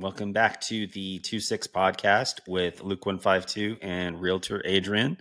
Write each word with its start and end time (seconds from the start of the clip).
Welcome 0.00 0.32
back 0.32 0.60
to 0.60 0.86
the 0.86 1.18
2 1.18 1.40
6 1.40 1.66
podcast 1.66 2.38
with 2.46 2.78
Luke152 2.82 3.78
and 3.82 4.20
Realtor 4.20 4.62
Adrian. 4.64 5.18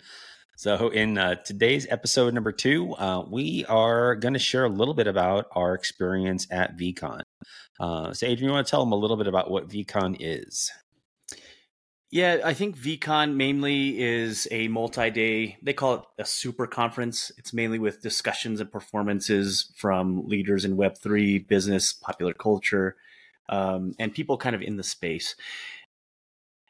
So, 0.56 0.90
in 0.90 1.18
uh, 1.18 1.34
today's 1.34 1.88
episode 1.90 2.36
number 2.36 2.52
two, 2.52 2.94
uh, 2.94 3.26
we 3.28 3.66
are 3.66 4.16
going 4.16 4.36
to 4.36 4.40
share 4.40 4.66
a 4.66 4.70
little 4.70 4.94
bit 4.94 5.08
about 5.08 5.48
our 5.54 5.74
experience 5.74 6.46
at 6.52 6.78
VeeCon. 6.78 7.22
Uh, 7.80 8.14
so, 8.14 8.28
Adrian, 8.28 8.50
you 8.50 8.54
want 8.54 8.68
to 8.68 8.70
tell 8.70 8.82
them 8.82 8.92
a 8.92 8.98
little 8.98 9.18
bit 9.18 9.26
about 9.26 9.50
what 9.50 9.68
VeeCon 9.68 10.16
is? 10.20 10.72
Yeah, 12.12 12.42
I 12.46 12.54
think 12.54 12.78
VeeCon 12.78 13.34
mainly 13.34 14.00
is 14.00 14.48
a 14.52 14.68
multi 14.68 15.10
day, 15.10 15.58
they 15.64 15.74
call 15.74 15.96
it 15.96 16.02
a 16.20 16.26
super 16.26 16.68
conference. 16.68 17.32
It's 17.40 17.52
mainly 17.52 17.80
with 17.80 18.04
discussions 18.04 18.62
and 18.62 18.72
performances 18.72 19.74
from 19.76 20.28
leaders 20.28 20.66
in 20.66 20.78
Web3, 20.78 21.48
business, 21.48 21.94
popular 21.94 22.34
culture 22.34 22.96
um, 23.50 23.94
and 24.00 24.14
people 24.14 24.38
kind 24.38 24.56
of 24.56 24.62
in 24.62 24.78
the 24.78 24.84
space. 24.84 25.36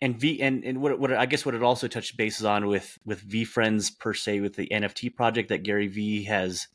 And 0.02 0.20
V 0.20 0.41
and, 0.41 0.63
and 0.63 0.81
what, 0.81 0.99
what 0.99 1.12
I 1.12 1.26
guess 1.26 1.45
what 1.45 1.55
it 1.55 1.63
also 1.63 1.88
touched 1.88 2.18
bases 2.18 2.45
on 2.45 2.68
with 2.68 2.98
with 3.05 3.27
VeeFriends 3.27 3.98
per 3.98 4.13
se 4.13 4.41
with 4.41 4.55
the 4.55 4.68
NFT 4.68 5.16
project 5.16 5.49
that 5.49 5.63
Gary 5.63 5.88
Vee 5.88 6.23
has 6.26 6.68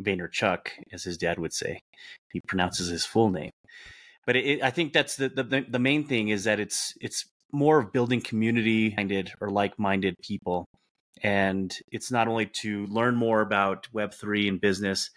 Vaynerchuk, 0.00 0.68
as 0.92 1.04
his 1.04 1.16
dad 1.16 1.38
would 1.38 1.54
say. 1.54 1.80
He 2.32 2.40
pronounces 2.40 2.88
his 2.88 3.06
full 3.06 3.30
name. 3.30 3.50
But 4.26 4.36
it, 4.36 4.62
I 4.62 4.70
think 4.70 4.92
that's 4.92 5.16
the, 5.16 5.30
the 5.30 5.64
the 5.66 5.78
main 5.78 6.04
thing 6.06 6.28
is 6.28 6.44
that 6.44 6.60
it's 6.60 6.92
it's 7.00 7.24
more 7.52 7.78
of 7.78 7.92
building 7.92 8.20
community 8.20 8.92
minded 8.96 9.32
or 9.40 9.50
like 9.50 9.78
minded 9.78 10.16
people. 10.22 10.66
And 11.22 11.74
it's 11.90 12.10
not 12.10 12.28
only 12.28 12.46
to 12.60 12.86
learn 12.86 13.16
more 13.16 13.40
about 13.40 13.88
Web3 13.94 14.48
and 14.48 14.60
business, 14.60 15.10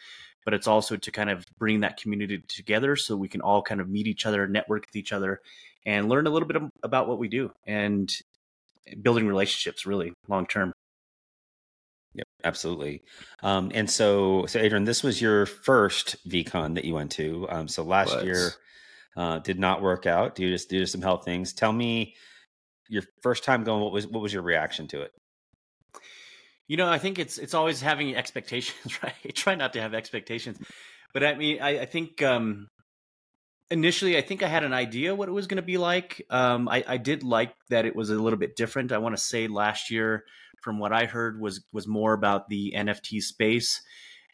but 0.46 0.54
it's 0.54 0.68
also 0.68 0.96
to 0.96 1.12
kind 1.12 1.30
of 1.30 1.46
bring 1.58 1.82
that 1.82 1.98
community 1.98 2.44
together 2.48 2.96
so 2.96 3.16
we 3.16 3.28
can 3.28 3.42
all 3.42 3.62
kind 3.62 3.82
of 3.82 3.90
meet 3.90 4.08
each 4.08 4.26
other, 4.26 4.48
network 4.48 4.86
with 4.88 4.96
each 4.96 5.12
other, 5.12 5.42
and 5.86 6.10
learn 6.10 6.28
a 6.28 6.30
little 6.30 6.48
bit 6.48 6.62
about 6.84 7.08
what 7.08 7.20
we 7.20 7.28
do 7.28 7.52
and 7.66 8.14
building 9.02 9.28
relationships 9.28 9.86
really 9.86 10.14
long 10.28 10.46
term. 10.48 10.74
Yep, 12.16 12.28
absolutely. 12.44 13.04
Um, 13.44 13.72
and 13.74 13.90
so, 13.90 14.46
so 14.48 14.60
Adrian, 14.60 14.84
this 14.84 15.04
was 15.04 15.22
your 15.22 15.46
first 15.46 16.16
VeeCon 16.28 16.76
that 16.76 16.86
you 16.86 16.96
went 16.96 17.12
to. 17.12 17.48
Um, 17.50 17.68
so 17.68 17.84
last 17.84 18.16
was. 18.16 18.26
year 18.26 18.52
uh, 19.16 19.40
did 19.40 19.60
not 19.60 19.82
work 19.82 20.06
out 20.06 20.36
due 20.36 20.56
to 20.56 20.68
due 20.68 20.80
to 20.80 20.88
some 20.88 21.02
health 21.02 21.24
things. 21.24 21.54
Tell 21.54 21.72
me 21.72 22.16
your 22.88 23.04
first 23.22 23.44
time 23.44 23.64
going. 23.64 23.82
What 23.82 23.92
was 23.92 24.08
what 24.08 24.22
was 24.24 24.34
your 24.34 24.42
reaction 24.42 24.88
to 24.88 25.02
it? 25.02 25.12
You 26.70 26.78
know, 26.78 26.88
I 26.88 27.00
think 27.00 27.18
it's 27.18 27.40
it's 27.40 27.56
always 27.56 27.82
having 27.82 28.16
expectations, 28.16 29.00
right? 29.04 29.36
Try 29.36 29.56
not 29.56 29.74
to 29.74 29.82
have 29.82 29.96
expectations, 29.96 30.60
but 31.14 31.24
I 31.24 31.34
mean, 31.34 31.60
I, 31.62 31.80
I 31.80 31.86
think 31.86 32.22
um, 32.22 32.68
initially, 33.72 34.16
I 34.16 34.22
think 34.22 34.44
I 34.44 34.48
had 34.48 34.64
an 34.64 34.72
idea 34.72 35.16
what 35.16 35.28
it 35.28 35.32
was 35.32 35.48
going 35.48 35.58
to 35.58 35.64
be 35.64 35.80
like. 35.80 36.24
Um, 36.30 36.70
I, 36.70 36.84
I 36.88 36.98
did 36.98 37.24
like 37.24 37.56
that 37.70 37.88
it 37.88 37.96
was 37.96 38.12
a 38.12 38.22
little 38.22 38.38
bit 38.38 38.56
different. 38.56 38.92
I 38.92 39.00
want 39.00 39.18
to 39.18 39.22
say 39.22 39.48
last 39.48 39.90
year, 39.90 40.26
from 40.62 40.78
what 40.78 40.94
I 40.94 41.06
heard, 41.06 41.42
was 41.42 41.66
was 41.74 41.88
more 41.88 42.14
about 42.14 42.50
the 42.50 42.72
NFT 42.78 43.24
space, 43.24 43.82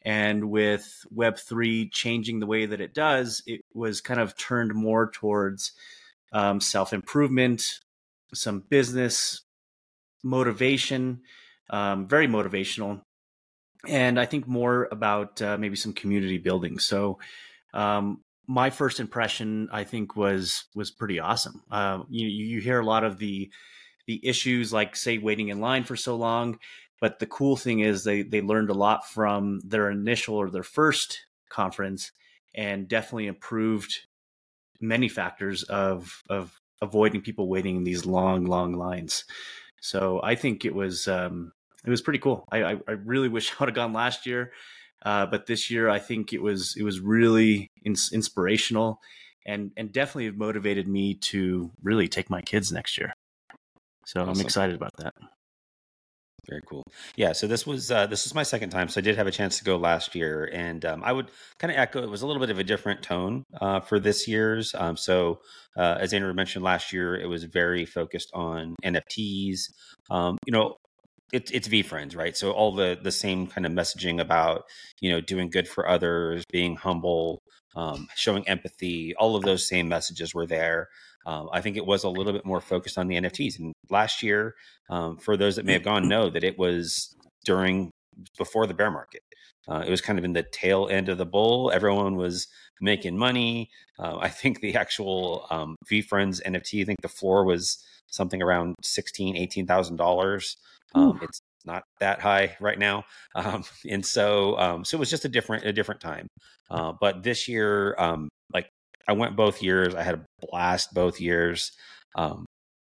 and 0.04 0.52
with 0.52 1.06
Web 1.10 1.38
three 1.38 1.90
changing 1.90 2.42
the 2.42 2.48
way 2.48 2.66
that 2.66 2.82
it 2.82 2.94
does, 2.94 3.44
it 3.48 3.62
was 3.74 4.02
kind 4.02 4.20
of 4.20 4.36
turned 4.36 4.76
more 4.76 5.10
towards 5.10 5.72
um, 6.34 6.60
self 6.60 6.92
improvement, 6.92 7.80
some 8.34 8.60
business 8.70 9.44
motivation 10.22 11.22
um, 11.70 12.08
very 12.08 12.28
motivational, 12.28 13.02
and 13.88 14.20
I 14.20 14.26
think 14.26 14.48
more 14.48 14.88
about 14.92 15.42
uh, 15.42 15.58
maybe 15.58 15.76
some 15.76 15.94
community 15.94 16.38
building. 16.38 16.80
So, 16.80 17.20
um, 17.74 18.22
my 18.48 18.70
first 18.70 19.00
impression, 19.00 19.70
I 19.72 19.84
think, 19.84 20.16
was 20.16 20.66
was 20.76 20.92
pretty 20.92 21.20
awesome. 21.20 21.64
Uh, 21.72 22.04
you 22.10 22.28
you 22.28 22.62
hear 22.62 22.80
a 22.80 22.86
lot 22.86 23.04
of 23.04 23.18
the 23.18 23.52
the 24.08 24.26
issues, 24.28 24.72
like 24.72 24.96
say 24.96 25.18
waiting 25.18 25.50
in 25.50 25.60
line 25.60 25.84
for 25.84 25.96
so 25.96 26.16
long, 26.16 26.60
but 27.02 27.20
the 27.20 27.26
cool 27.26 27.56
thing 27.56 27.80
is 27.80 28.04
they 28.04 28.22
they 28.22 28.42
learned 28.42 28.70
a 28.70 28.76
lot 28.76 29.08
from 29.10 29.62
their 29.64 29.90
initial 29.90 30.36
or 30.36 30.50
their 30.50 30.64
first 30.64 31.26
conference, 31.50 32.12
and 32.54 32.88
definitely 32.88 33.28
improved 33.28 34.00
many 34.80 35.10
factors 35.10 35.64
of 35.64 36.24
of 36.30 36.60
avoiding 36.82 37.22
people 37.22 37.48
waiting 37.48 37.78
in 37.78 37.84
these 37.84 38.06
long 38.06 38.46
long 38.46 38.74
lines. 38.74 39.26
So 39.82 40.20
I 40.24 40.36
think 40.36 40.66
it 40.66 40.74
was 40.74 41.08
um, 41.08 41.52
it 41.86 41.90
was 41.90 42.02
pretty 42.02 42.20
cool. 42.20 42.48
I, 42.52 42.64
I, 42.64 42.72
I 42.88 42.92
really 42.92 43.30
wish 43.30 43.52
I 43.52 43.56
would 43.60 43.70
have 43.70 43.76
gone 43.76 43.94
last 43.94 44.26
year, 44.26 44.52
uh, 45.06 45.26
but 45.26 45.46
this 45.46 45.70
year 45.70 45.90
I 45.90 46.00
think 46.00 46.34
it 46.34 46.42
was 46.42 46.76
it 46.78 46.84
was 46.84 47.00
really 47.00 47.70
ins- 47.84 48.12
inspirational, 48.12 49.00
and 49.46 49.72
and 49.78 49.92
definitely 49.92 50.32
motivated 50.32 50.88
me 50.88 51.16
to 51.16 51.72
really 51.84 52.08
take 52.08 52.30
my 52.30 52.42
kids 52.42 52.72
next 52.72 52.98
year. 52.98 53.14
So 54.06 54.22
awesome. 54.22 54.30
I'm 54.30 54.42
excited 54.42 54.76
about 54.76 54.92
that. 54.98 55.14
Very 56.48 56.62
cool. 56.68 56.84
Yeah. 57.16 57.32
So 57.32 57.48
this 57.48 57.66
was 57.66 57.92
uh, 57.92 58.06
this 58.08 58.24
was 58.24 58.36
my 58.36 58.44
second 58.44 58.70
time. 58.70 58.88
So 58.88 59.00
I 59.00 59.02
did 59.02 59.16
have 59.16 59.28
a 59.28 59.32
chance 59.32 59.58
to 59.58 59.64
go 59.64 59.78
last 59.78 60.14
year, 60.16 60.50
and 60.54 60.84
um, 60.86 61.04
I 61.04 61.12
would 61.12 61.32
kind 61.60 61.72
of 61.72 61.78
echo. 61.78 62.04
It 62.04 62.10
was 62.10 62.22
a 62.22 62.28
little 62.28 62.40
bit 62.40 62.52
of 62.52 62.60
a 62.60 62.64
different 62.64 63.02
tone 63.02 63.44
uh, 63.60 63.80
for 63.80 64.00
this 64.00 64.28
year's. 64.28 64.76
Um, 64.76 64.96
so 64.96 65.40
uh, 65.76 65.98
as 66.00 66.14
Andrew 66.14 66.34
mentioned 66.34 66.64
last 66.64 66.94
year, 66.94 67.16
it 67.16 67.28
was 67.28 67.44
very 67.46 67.86
focused 67.86 68.30
on 68.34 68.76
NFTs. 68.84 69.72
Um, 70.12 70.38
you 70.46 70.52
know, 70.52 70.76
it's 71.34 71.52
it's 71.52 71.68
VeeFriends, 71.68 72.16
right? 72.16 72.36
So 72.36 72.52
all 72.52 72.74
the 72.74 72.98
the 73.02 73.12
same 73.12 73.48
kind 73.48 73.66
of 73.66 73.72
messaging 73.72 74.22
about 74.22 74.64
you 75.02 75.12
know 75.12 75.22
doing 75.22 75.50
good 75.50 75.68
for 75.68 75.88
others, 75.88 76.44
being 76.52 76.76
humble, 76.76 77.42
um, 77.76 78.08
showing 78.16 78.48
empathy. 78.48 79.16
All 79.16 79.36
of 79.36 79.44
those 79.44 79.68
same 79.68 79.88
messages 79.88 80.34
were 80.34 80.48
there. 80.48 80.90
Um, 81.26 81.50
I 81.52 81.62
think 81.62 81.76
it 81.76 81.86
was 81.86 82.04
a 82.04 82.10
little 82.10 82.34
bit 82.34 82.46
more 82.46 82.62
focused 82.62 82.98
on 82.98 83.08
the 83.08 83.16
NFTs. 83.16 83.60
And 83.60 83.74
last 83.90 84.22
year, 84.22 84.54
um, 84.90 85.18
for 85.18 85.36
those 85.36 85.56
that 85.56 85.66
may 85.66 85.74
have 85.74 85.84
gone, 85.84 86.08
know 86.08 86.30
that 86.30 86.44
it 86.44 86.60
was 86.60 87.16
during 87.46 87.90
before 88.38 88.68
the 88.68 88.74
bear 88.74 88.92
market. 88.92 89.22
Uh, 89.68 89.84
it 89.86 89.90
was 89.90 90.02
kind 90.02 90.20
of 90.20 90.26
in 90.26 90.34
the 90.34 90.44
tail 90.44 90.88
end 90.90 91.10
of 91.10 91.18
the 91.18 91.26
bull. 91.26 91.72
Everyone 91.72 92.16
was 92.16 92.48
making 92.80 93.18
money. 93.18 93.70
Uh, 93.98 94.18
I 94.20 94.30
think 94.30 94.62
the 94.62 94.76
actual 94.76 95.48
um, 95.50 95.76
VeeFriends 95.92 96.44
NFT, 96.44 96.82
I 96.82 96.86
think 96.86 97.02
the 97.02 97.08
floor 97.08 97.44
was 97.46 97.84
something 98.08 98.42
around 98.42 98.76
sixteen, 98.84 99.36
eighteen 99.36 99.66
thousand 99.66 99.96
dollars. 99.96 100.58
Um, 100.96 101.20
it's 101.22 101.42
not 101.66 101.84
that 102.00 102.22
high 102.22 102.56
right 102.60 102.80
now, 102.80 103.04
um, 103.36 103.64
and 103.90 104.06
so 104.06 104.58
um, 104.58 104.86
so 104.86 104.98
it 104.98 105.00
was 105.00 105.10
just 105.10 105.26
a 105.26 105.30
different 105.30 105.66
a 105.66 105.74
different 105.74 106.02
time. 106.02 106.28
Uh, 106.70 106.94
but 107.00 107.24
this 107.24 107.48
year, 107.48 107.96
um, 108.00 108.30
like 108.54 108.70
I 109.08 109.14
went 109.14 109.36
both 109.36 109.62
years. 109.62 109.94
I 109.94 110.04
had 110.04 110.16
a 110.16 110.26
blast 110.48 110.94
both 110.94 111.20
years. 111.20 111.72
Um, 112.16 112.46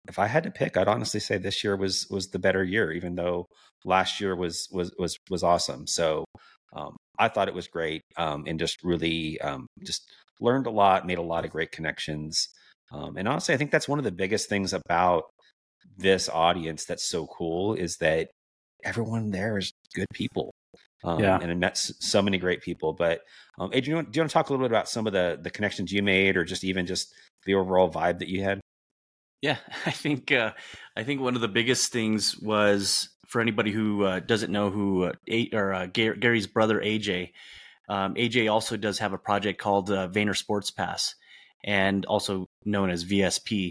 if 0.08 0.18
I 0.18 0.26
had 0.26 0.44
to 0.44 0.50
pick, 0.50 0.76
I'd 0.76 0.88
honestly 0.88 1.20
say 1.20 1.36
this 1.38 1.62
year 1.64 1.76
was 1.76 2.06
was 2.10 2.28
the 2.28 2.38
better 2.38 2.64
year, 2.64 2.92
even 2.92 3.14
though 3.14 3.46
last 3.84 4.20
year 4.20 4.34
was 4.36 4.68
was 4.72 4.92
was 4.98 5.16
was 5.28 5.42
awesome. 5.42 5.86
So 5.86 6.24
um, 6.74 6.96
I 7.18 7.28
thought 7.28 7.48
it 7.48 7.54
was 7.54 7.68
great, 7.68 8.02
and 8.16 8.58
just 8.58 8.82
really 8.84 9.38
just 9.84 10.02
learned 10.40 10.66
a 10.66 10.70
lot, 10.70 11.06
made 11.06 11.18
a 11.18 11.22
lot 11.22 11.44
of 11.44 11.50
great 11.50 11.72
connections. 11.72 12.48
and 12.92 13.28
honestly, 13.28 13.54
I 13.54 13.58
think 13.58 13.70
that's 13.70 13.88
one 13.88 13.98
of 13.98 14.04
the 14.04 14.12
biggest 14.12 14.48
things 14.48 14.72
about 14.72 15.24
this 15.98 16.28
audience 16.28 16.84
that's 16.84 17.04
so 17.04 17.26
cool 17.26 17.74
is 17.74 17.96
that 17.98 18.30
everyone 18.84 19.30
there 19.30 19.58
is 19.58 19.72
good 19.94 20.06
people. 20.12 20.52
Um, 21.04 21.20
yeah. 21.20 21.38
And 21.40 21.50
I 21.50 21.54
met 21.54 21.76
so 21.76 22.22
many 22.22 22.38
great 22.38 22.60
people. 22.60 22.92
But 22.92 23.20
um, 23.58 23.70
Adrian, 23.72 24.06
do 24.06 24.16
you 24.16 24.22
want 24.22 24.30
to 24.30 24.34
talk 24.34 24.48
a 24.48 24.52
little 24.52 24.64
bit 24.64 24.72
about 24.72 24.88
some 24.88 25.06
of 25.06 25.12
the 25.12 25.38
the 25.40 25.50
connections 25.50 25.92
you 25.92 26.02
made, 26.02 26.36
or 26.36 26.44
just 26.44 26.64
even 26.64 26.86
just 26.86 27.12
the 27.44 27.54
overall 27.54 27.90
vibe 27.90 28.18
that 28.18 28.28
you 28.28 28.42
had? 28.42 28.60
Yeah, 29.42 29.58
I 29.86 29.90
think 29.90 30.32
uh, 30.32 30.52
I 30.96 31.04
think 31.04 31.20
one 31.20 31.34
of 31.34 31.40
the 31.40 31.48
biggest 31.48 31.92
things 31.92 32.38
was 32.38 33.10
for 33.26 33.40
anybody 33.40 33.70
who 33.70 34.04
uh, 34.04 34.20
doesn't 34.20 34.52
know 34.52 34.70
who 34.70 35.04
uh, 35.04 35.12
a- 35.28 35.50
or 35.52 35.72
uh, 35.72 35.86
Gary's 35.86 36.46
brother 36.46 36.80
AJ. 36.80 37.30
Um, 37.88 38.14
AJ 38.14 38.52
also 38.52 38.76
does 38.76 38.98
have 38.98 39.12
a 39.12 39.18
project 39.18 39.60
called 39.60 39.90
uh, 39.90 40.08
Vayner 40.08 40.36
Sports 40.36 40.70
Pass, 40.70 41.14
and 41.64 42.04
also 42.06 42.46
known 42.64 42.90
as 42.90 43.04
VSP. 43.04 43.70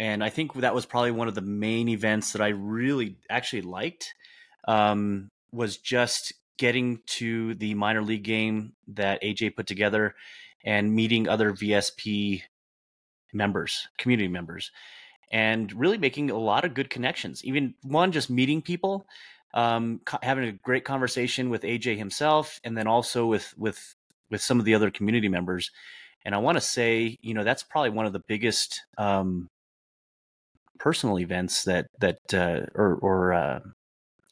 And 0.00 0.24
I 0.24 0.30
think 0.30 0.54
that 0.54 0.74
was 0.74 0.86
probably 0.86 1.10
one 1.10 1.28
of 1.28 1.34
the 1.34 1.42
main 1.42 1.86
events 1.90 2.32
that 2.32 2.40
I 2.40 2.48
really 2.48 3.16
actually 3.28 3.60
liked. 3.60 4.14
Um, 4.66 5.28
was 5.52 5.76
just 5.76 6.32
getting 6.56 7.00
to 7.06 7.54
the 7.56 7.74
minor 7.74 8.02
league 8.02 8.22
game 8.22 8.72
that 8.88 9.22
AJ 9.22 9.56
put 9.56 9.66
together 9.66 10.14
and 10.64 10.94
meeting 10.94 11.28
other 11.28 11.52
VSP 11.52 12.42
members, 13.34 13.88
community 13.98 14.28
members, 14.28 14.70
and 15.30 15.70
really 15.78 15.98
making 15.98 16.30
a 16.30 16.38
lot 16.38 16.64
of 16.64 16.72
good 16.72 16.88
connections. 16.88 17.44
Even 17.44 17.74
one, 17.82 18.10
just 18.10 18.30
meeting 18.30 18.62
people, 18.62 19.06
um, 19.52 20.00
having 20.22 20.48
a 20.48 20.52
great 20.52 20.86
conversation 20.86 21.50
with 21.50 21.62
AJ 21.62 21.98
himself, 21.98 22.58
and 22.64 22.74
then 22.74 22.86
also 22.86 23.26
with 23.26 23.52
with 23.58 23.94
with 24.30 24.40
some 24.40 24.58
of 24.58 24.64
the 24.64 24.74
other 24.74 24.90
community 24.90 25.28
members. 25.28 25.70
And 26.24 26.34
I 26.34 26.38
want 26.38 26.56
to 26.56 26.62
say, 26.62 27.18
you 27.20 27.34
know, 27.34 27.44
that's 27.44 27.62
probably 27.62 27.90
one 27.90 28.06
of 28.06 28.14
the 28.14 28.22
biggest 28.26 28.80
um, 28.96 29.48
personal 30.80 31.18
events 31.20 31.64
that 31.64 31.86
that 32.00 32.18
uh, 32.34 32.66
or 32.74 32.96
or 32.96 33.32
uh, 33.32 33.60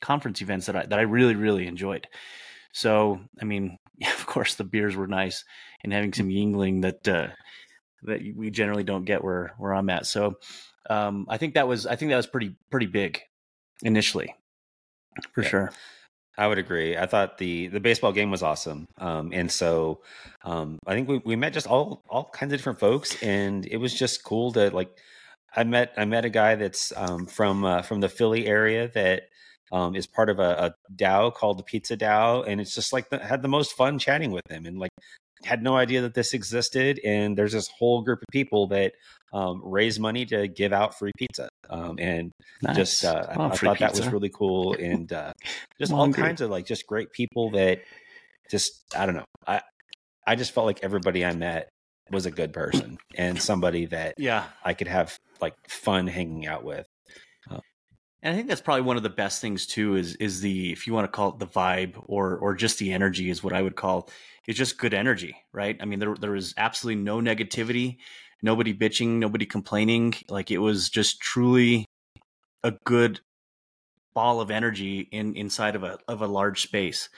conference 0.01 0.43
events 0.43 0.67
that 0.67 0.77
I 0.77 0.87
that 0.87 0.99
I 0.99 1.03
really 1.03 1.37
really 1.37 1.69
enjoyed. 1.69 2.09
So 2.73 3.21
I 3.41 3.45
mean, 3.45 3.77
yeah, 3.99 4.13
of 4.19 4.27
course 4.27 4.57
the 4.57 4.65
beers 4.65 4.97
were 4.97 5.07
nice 5.07 5.45
and 5.85 5.93
having 5.93 6.13
some 6.13 6.29
Yuengling 6.29 6.83
that 6.83 7.07
uh, 7.07 7.29
that 8.03 8.21
we 8.35 8.51
generally 8.51 8.85
don't 8.85 9.05
get 9.05 9.23
where 9.23 9.55
where 9.59 9.75
I'm 9.75 9.91
at. 9.91 10.07
So 10.07 10.35
um, 10.91 11.27
I 11.29 11.37
think 11.37 11.55
that 11.55 11.69
was 11.69 11.87
I 11.87 11.97
think 11.97 12.11
that 12.11 12.17
was 12.17 12.27
pretty 12.27 12.57
pretty 12.71 12.87
big 12.87 13.21
initially, 13.83 14.35
for 15.35 15.43
yeah. 15.43 15.49
sure. 15.49 15.73
I 16.37 16.47
would 16.47 16.59
agree. 16.59 16.97
I 16.97 17.07
thought 17.07 17.39
the 17.39 17.67
the 17.67 17.81
baseball 17.81 18.13
game 18.13 18.31
was 18.31 18.45
awesome, 18.45 18.87
um, 18.99 19.33
and 19.33 19.51
so 19.51 20.03
um, 20.45 20.79
I 20.87 20.95
think 20.95 21.09
we, 21.09 21.19
we 21.19 21.35
met 21.35 21.53
just 21.53 21.67
all 21.67 22.01
all 22.09 22.31
kinds 22.33 22.53
of 22.53 22.59
different 22.61 22.79
folks, 22.79 23.21
and 23.23 23.67
it 23.67 23.77
was 23.77 23.93
just 23.93 24.25
cool 24.25 24.53
to 24.53 24.71
like. 24.71 24.91
I 25.55 25.65
met 25.65 25.93
I 25.97 26.05
met 26.05 26.25
a 26.25 26.31
guy 26.31 26.55
that's 26.55 26.93
um, 26.97 27.27
from 27.27 27.65
uh, 27.65 27.83
from 27.83 28.01
the 28.01 28.09
Philly 28.09 28.47
area 28.47 28.89
that 28.95 29.29
um, 29.73 29.95
is 29.95 30.07
part 30.07 30.31
of 30.31 30.39
a, 30.39 30.75
a 30.89 30.95
DAO 30.95 31.35
called 31.35 31.59
the 31.59 31.63
Pizza 31.63 31.97
DAO, 31.97 32.45
and 32.47 32.61
it's 32.61 32.75
just 32.75 32.93
like 32.93 33.11
the, 33.11 33.19
had 33.19 33.43
the 33.43 33.49
most 33.49 33.73
fun 33.73 33.99
chatting 33.99 34.31
with 34.31 34.49
him, 34.51 34.67
and 34.67 34.79
like 34.79 34.91
had 35.45 35.63
no 35.63 35.77
idea 35.77 36.03
that 36.03 36.15
this 36.15 36.35
existed. 36.35 37.01
And 37.05 37.37
there's 37.37 37.53
this 37.53 37.69
whole 37.69 38.03
group 38.03 38.21
of 38.21 38.27
people 38.33 38.69
that 38.69 38.93
um, 39.33 39.61
raise 39.65 39.99
money 39.99 40.25
to 40.27 40.49
give 40.49 40.73
out 40.73 40.99
free 40.99 41.13
pizza, 41.17 41.49
um, 41.71 41.99
and 41.99 42.31
nice. 42.63 42.77
just 42.77 43.05
uh, 43.05 43.27
I, 43.29 43.33
I 43.33 43.49
thought 43.49 43.79
pizza. 43.79 43.79
that 43.79 43.97
was 43.97 44.09
really 44.09 44.31
cool, 44.31 44.75
and 44.79 45.13
uh, 45.13 45.33
just 45.79 45.93
all 45.93 46.13
kinds 46.13 46.41
of 46.41 46.51
like 46.51 46.67
just 46.67 46.87
great 46.87 47.13
people 47.13 47.51
that 47.53 47.81
just 48.51 48.85
I 48.97 49.07
don't 49.07 49.15
know 49.15 49.25
I 49.47 49.61
I 50.27 50.35
just 50.35 50.53
felt 50.53 50.67
like 50.67 50.81
everybody 50.83 51.25
I 51.25 51.35
met 51.35 51.69
was 52.11 52.27
a 52.27 52.31
good 52.31 52.53
person 52.53 52.99
and 53.17 53.41
somebody 53.41 53.87
that 53.87 54.15
yeah 54.17 54.47
I 54.65 54.75
could 54.75 54.89
have 54.89 55.19
like 55.41 55.55
fun 55.69 56.07
hanging 56.07 56.47
out 56.47 56.65
with. 56.65 56.87
And 58.23 58.33
I 58.33 58.37
think 58.37 58.49
that's 58.49 58.61
probably 58.61 58.83
one 58.83 58.97
of 58.97 59.03
the 59.03 59.11
best 59.11 59.41
things 59.41 59.67
too 59.67 59.95
is 59.95 60.17
is 60.17 60.41
the 60.41 60.73
if 60.73 60.87
you 60.87 60.93
want 60.93 61.05
to 61.05 61.17
call 61.17 61.31
it 61.31 61.39
the 61.39 61.47
vibe 61.47 62.03
or 62.07 62.37
or 62.39 62.55
just 62.55 62.79
the 62.79 62.93
energy 62.93 63.31
is 63.31 63.45
what 63.45 63.53
I 63.53 63.63
would 63.63 63.77
call 63.77 64.11
it's 64.47 64.59
just 64.59 64.79
good 64.79 64.95
energy, 64.95 65.37
right? 65.53 65.77
I 65.81 65.85
mean 65.85 65.99
there 65.99 66.15
there 66.15 66.33
was 66.33 66.53
absolutely 66.57 67.03
no 67.03 67.21
negativity, 67.21 67.99
nobody 68.43 68.75
bitching, 68.75 69.19
nobody 69.19 69.47
complaining. 69.47 70.15
Like 70.29 70.51
it 70.51 70.59
was 70.59 70.89
just 70.89 71.21
truly 71.21 71.85
a 72.65 72.73
good 72.85 73.21
ball 74.15 74.41
of 74.41 74.51
energy 74.51 75.01
in 75.13 75.37
inside 75.37 75.77
of 75.77 75.85
a 75.85 75.99
of 76.09 76.21
a 76.21 76.27
large 76.27 76.63
space. 76.63 77.09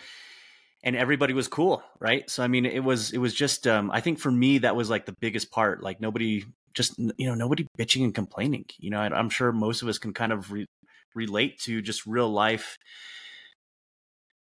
And 0.83 0.97
everybody 0.97 1.35
was 1.35 1.49
cool, 1.49 1.83
right? 1.99 2.29
So 2.29 2.43
I 2.43 2.49
mean 2.49 2.67
it 2.67 2.85
was 2.85 3.13
it 3.13 3.19
was 3.19 3.33
just 3.33 3.67
um 3.67 3.91
I 3.91 4.01
think 4.01 4.19
for 4.19 4.31
me 4.31 4.59
that 4.59 4.77
was 4.77 4.91
like 4.91 5.07
the 5.07 5.17
biggest 5.19 5.51
part. 5.51 5.83
Like 5.83 6.01
nobody 6.01 6.45
just 6.75 6.99
you 6.99 7.27
know 7.27 7.35
nobody 7.35 7.67
bitching 7.79 8.05
and 8.05 8.15
complaining 8.15 8.65
you 8.79 8.91
know 8.91 8.99
i'm 9.01 9.31
sure 9.31 9.53
most 9.53 9.83
of 9.83 9.89
us 9.89 9.99
can 9.99 10.13
kind 10.13 10.33
of 10.33 10.53
re- 10.53 10.67
relate 11.15 11.59
to 11.59 11.83
just 11.83 12.07
real 12.07 12.29
life 12.29 12.77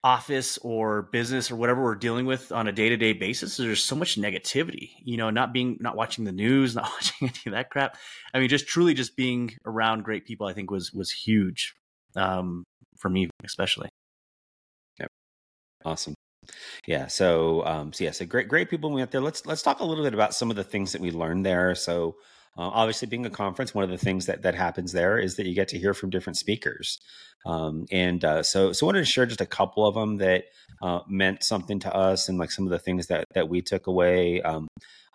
office 0.03 0.57
or 0.61 1.03
business 1.13 1.49
or 1.49 1.55
whatever 1.55 1.81
we're 1.81 1.95
dealing 1.95 2.25
with 2.25 2.51
on 2.51 2.67
a 2.67 2.73
day-to-day 2.73 3.13
basis 3.13 3.55
there's 3.55 3.83
so 3.83 3.95
much 3.95 4.17
negativity 4.19 4.91
you 5.03 5.15
know 5.15 5.29
not 5.29 5.53
being 5.53 5.77
not 5.79 5.95
watching 5.95 6.25
the 6.25 6.31
news 6.31 6.75
not 6.75 6.89
watching 6.91 7.29
any 7.29 7.39
of 7.47 7.53
that 7.53 7.69
crap. 7.69 7.97
I 8.33 8.39
mean 8.39 8.49
just 8.49 8.67
truly 8.67 8.93
just 8.93 9.15
being 9.15 9.55
around 9.65 10.03
great 10.03 10.25
people 10.25 10.45
i 10.47 10.53
think 10.53 10.71
was 10.71 10.91
was 10.93 11.09
huge 11.11 11.73
um, 12.15 12.63
for 12.97 13.09
me 13.09 13.29
especially. 13.43 13.89
Yep. 14.99 15.09
Awesome 15.85 16.13
yeah 16.87 17.07
so 17.07 17.65
um 17.65 17.93
so 17.93 18.03
yeah 18.03 18.11
so 18.11 18.25
great 18.25 18.47
great 18.47 18.69
people 18.69 18.89
we 18.91 19.01
went 19.01 19.11
there 19.11 19.21
let's 19.21 19.45
let's 19.45 19.61
talk 19.61 19.79
a 19.79 19.85
little 19.85 20.03
bit 20.03 20.13
about 20.13 20.33
some 20.33 20.49
of 20.49 20.55
the 20.55 20.63
things 20.63 20.91
that 20.91 21.01
we 21.01 21.11
learned 21.11 21.45
there 21.45 21.75
so 21.75 22.15
uh, 22.55 22.69
obviously, 22.69 23.07
being 23.07 23.25
a 23.25 23.31
conference, 23.31 23.73
one 23.73 23.83
of 23.83 23.89
the 23.89 23.97
things 23.97 24.27
that 24.27 24.43
that 24.43 24.53
happens 24.53 24.91
there 24.91 25.17
is 25.17 25.37
that 25.37 25.47
you 25.47 25.55
get 25.55 25.67
to 25.69 25.79
hear 25.79 25.93
from 25.95 26.11
different 26.11 26.37
speakers, 26.37 26.99
um, 27.47 27.87
and 27.91 28.23
uh, 28.23 28.43
so 28.43 28.71
so 28.71 28.85
I 28.85 28.87
wanted 28.87 28.99
to 28.99 29.05
share 29.05 29.25
just 29.25 29.41
a 29.41 29.45
couple 29.47 29.87
of 29.87 29.95
them 29.95 30.17
that 30.17 30.45
uh, 30.79 30.99
meant 31.07 31.43
something 31.43 31.79
to 31.79 31.93
us, 31.95 32.29
and 32.29 32.37
like 32.37 32.51
some 32.51 32.65
of 32.65 32.71
the 32.71 32.77
things 32.77 33.07
that 33.07 33.25
that 33.33 33.49
we 33.49 33.63
took 33.63 33.87
away. 33.87 34.39
Um, 34.43 34.67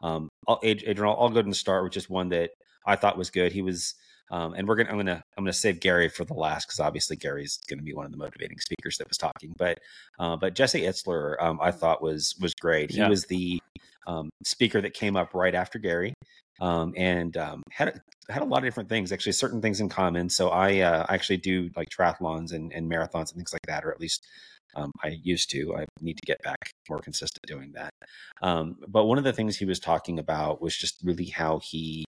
um, 0.02 0.28
I'll, 0.48 0.58
Adrian, 0.64 0.98
I'll, 1.04 1.12
I'll 1.12 1.28
go 1.28 1.34
ahead 1.34 1.44
and 1.44 1.56
start 1.56 1.84
with 1.84 1.92
just 1.92 2.10
one 2.10 2.30
that 2.30 2.50
I 2.84 2.96
thought 2.96 3.16
was 3.16 3.30
good. 3.30 3.52
He 3.52 3.62
was. 3.62 3.94
Um, 4.30 4.54
and 4.54 4.68
we're 4.68 4.76
gonna 4.76 4.90
I'm 4.90 4.96
gonna 4.96 5.22
I'm 5.36 5.44
gonna 5.44 5.52
save 5.52 5.80
Gary 5.80 6.08
for 6.08 6.24
the 6.24 6.34
last 6.34 6.66
because 6.66 6.80
obviously 6.80 7.16
Gary's 7.16 7.58
gonna 7.68 7.82
be 7.82 7.94
one 7.94 8.04
of 8.04 8.12
the 8.12 8.18
motivating 8.18 8.58
speakers 8.58 8.98
that 8.98 9.08
was 9.08 9.18
talking. 9.18 9.54
But 9.56 9.78
uh, 10.18 10.36
but 10.36 10.54
Jesse 10.54 10.82
Itzler 10.82 11.36
um, 11.40 11.58
I 11.62 11.70
thought 11.70 12.02
was 12.02 12.34
was 12.40 12.54
great. 12.54 12.90
He 12.90 12.98
yeah. 12.98 13.08
was 13.08 13.24
the 13.26 13.60
um, 14.06 14.30
speaker 14.44 14.80
that 14.80 14.94
came 14.94 15.16
up 15.16 15.34
right 15.34 15.54
after 15.54 15.78
Gary 15.78 16.14
um, 16.60 16.92
and 16.96 17.36
um, 17.36 17.62
had 17.70 18.00
had 18.28 18.42
a 18.42 18.44
lot 18.44 18.58
of 18.58 18.64
different 18.64 18.88
things. 18.88 19.12
Actually, 19.12 19.32
certain 19.32 19.62
things 19.62 19.80
in 19.80 19.88
common. 19.88 20.28
So 20.28 20.48
I 20.48 20.80
uh, 20.80 21.06
actually 21.08 21.38
do 21.38 21.70
like 21.76 21.88
triathlons 21.88 22.52
and, 22.52 22.72
and 22.72 22.90
marathons 22.90 23.30
and 23.30 23.36
things 23.36 23.52
like 23.52 23.66
that, 23.66 23.84
or 23.84 23.92
at 23.92 24.00
least 24.00 24.26
um, 24.76 24.90
I 25.02 25.18
used 25.22 25.50
to. 25.50 25.76
I 25.76 25.84
need 26.00 26.16
to 26.16 26.26
get 26.26 26.42
back 26.42 26.70
more 26.88 26.98
consistent 26.98 27.44
doing 27.46 27.72
that. 27.74 27.90
Um, 28.42 28.76
but 28.88 29.04
one 29.04 29.18
of 29.18 29.24
the 29.24 29.32
things 29.32 29.56
he 29.56 29.64
was 29.64 29.80
talking 29.80 30.18
about 30.18 30.60
was 30.60 30.76
just 30.76 30.98
really 31.02 31.26
how 31.26 31.60
he 31.62 32.04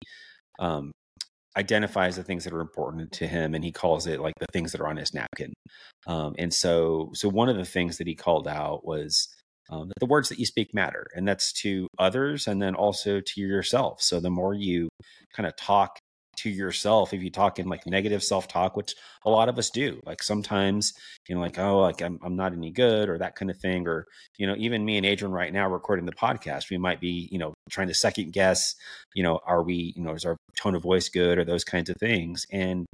um, 0.58 0.92
identifies 1.58 2.16
the 2.16 2.22
things 2.22 2.44
that 2.44 2.52
are 2.52 2.60
important 2.60 3.12
to 3.12 3.26
him, 3.26 3.54
and 3.54 3.64
he 3.64 3.72
calls 3.72 4.06
it 4.06 4.20
like 4.20 4.34
the 4.38 4.46
things 4.52 4.72
that 4.72 4.80
are 4.80 4.88
on 4.88 4.96
his 4.96 5.12
napkin. 5.12 5.52
Um, 6.06 6.34
and 6.38 6.54
so, 6.54 7.10
so 7.14 7.28
one 7.28 7.48
of 7.48 7.56
the 7.56 7.64
things 7.64 7.98
that 7.98 8.06
he 8.06 8.14
called 8.14 8.46
out 8.48 8.86
was 8.86 9.28
um, 9.70 9.92
the 10.00 10.06
words 10.06 10.28
that 10.28 10.38
you 10.38 10.46
speak 10.46 10.72
matter 10.72 11.06
and 11.14 11.26
that's 11.28 11.52
to 11.52 11.88
others 11.98 12.46
and 12.46 12.62
then 12.62 12.74
also 12.74 13.20
to 13.20 13.40
yourself 13.40 14.00
so 14.00 14.18
the 14.18 14.30
more 14.30 14.54
you 14.54 14.88
kind 15.34 15.46
of 15.46 15.54
talk 15.56 15.98
to 16.38 16.50
yourself 16.50 17.12
if 17.12 17.22
you 17.22 17.30
talk 17.30 17.58
in 17.58 17.68
like 17.68 17.86
negative 17.86 18.22
self-talk 18.22 18.76
which 18.76 18.94
a 19.24 19.30
lot 19.30 19.48
of 19.48 19.58
us 19.58 19.70
do. 19.70 20.00
Like 20.04 20.22
sometimes 20.22 20.92
you 21.28 21.34
know 21.34 21.40
like 21.40 21.58
oh 21.58 21.80
like 21.80 22.00
I'm, 22.02 22.18
I'm 22.22 22.36
not 22.36 22.52
any 22.52 22.70
good 22.70 23.08
or 23.08 23.18
that 23.18 23.36
kind 23.36 23.50
of 23.50 23.58
thing 23.58 23.86
or 23.86 24.06
you 24.38 24.46
know 24.46 24.54
even 24.56 24.84
me 24.84 24.96
and 24.96 25.06
adrian 25.06 25.32
right 25.32 25.52
now 25.52 25.68
recording 25.68 26.06
the 26.06 26.12
podcast 26.12 26.70
we 26.70 26.78
might 26.78 27.00
be 27.00 27.28
you 27.30 27.38
know 27.38 27.54
trying 27.70 27.88
to 27.88 27.94
second 27.94 28.32
guess 28.32 28.74
you 29.14 29.22
know 29.22 29.40
are 29.46 29.62
we 29.62 29.92
you 29.96 30.02
know 30.02 30.14
is 30.14 30.24
our 30.24 30.36
tone 30.58 30.74
of 30.74 30.82
voice 30.82 31.08
good 31.08 31.38
or 31.38 31.44
those 31.44 31.64
kinds 31.64 31.88
of 31.88 31.96
things. 31.98 32.46
And 32.50 32.86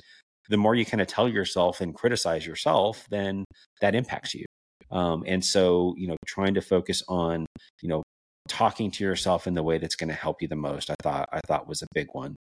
the 0.49 0.57
more 0.57 0.75
you 0.75 0.85
kind 0.85 1.01
of 1.01 1.07
tell 1.07 1.29
yourself 1.29 1.81
and 1.81 1.95
criticize 1.95 2.47
yourself 2.47 3.07
then 3.11 3.45
that 3.81 3.95
impacts 3.95 4.35
you. 4.35 4.45
Um, 4.91 5.25
and 5.27 5.45
so, 5.45 5.95
you 5.97 6.07
know, 6.07 6.17
trying 6.27 6.55
to 6.55 6.61
focus 6.61 7.03
on, 7.09 7.47
you 7.83 7.89
know, 7.89 8.03
talking 8.49 8.91
to 8.93 9.05
yourself 9.05 9.47
in 9.47 9.55
the 9.55 9.63
way 9.63 9.79
that's 9.79 9.97
going 9.97 10.11
to 10.11 10.15
help 10.15 10.43
you 10.43 10.49
the 10.49 10.57
most, 10.57 10.91
I 10.91 10.95
thought, 11.03 11.29
I 11.33 11.41
thought 11.47 11.67
was 11.67 11.83
a 11.83 11.87
big 11.95 12.09
one. 12.13 12.37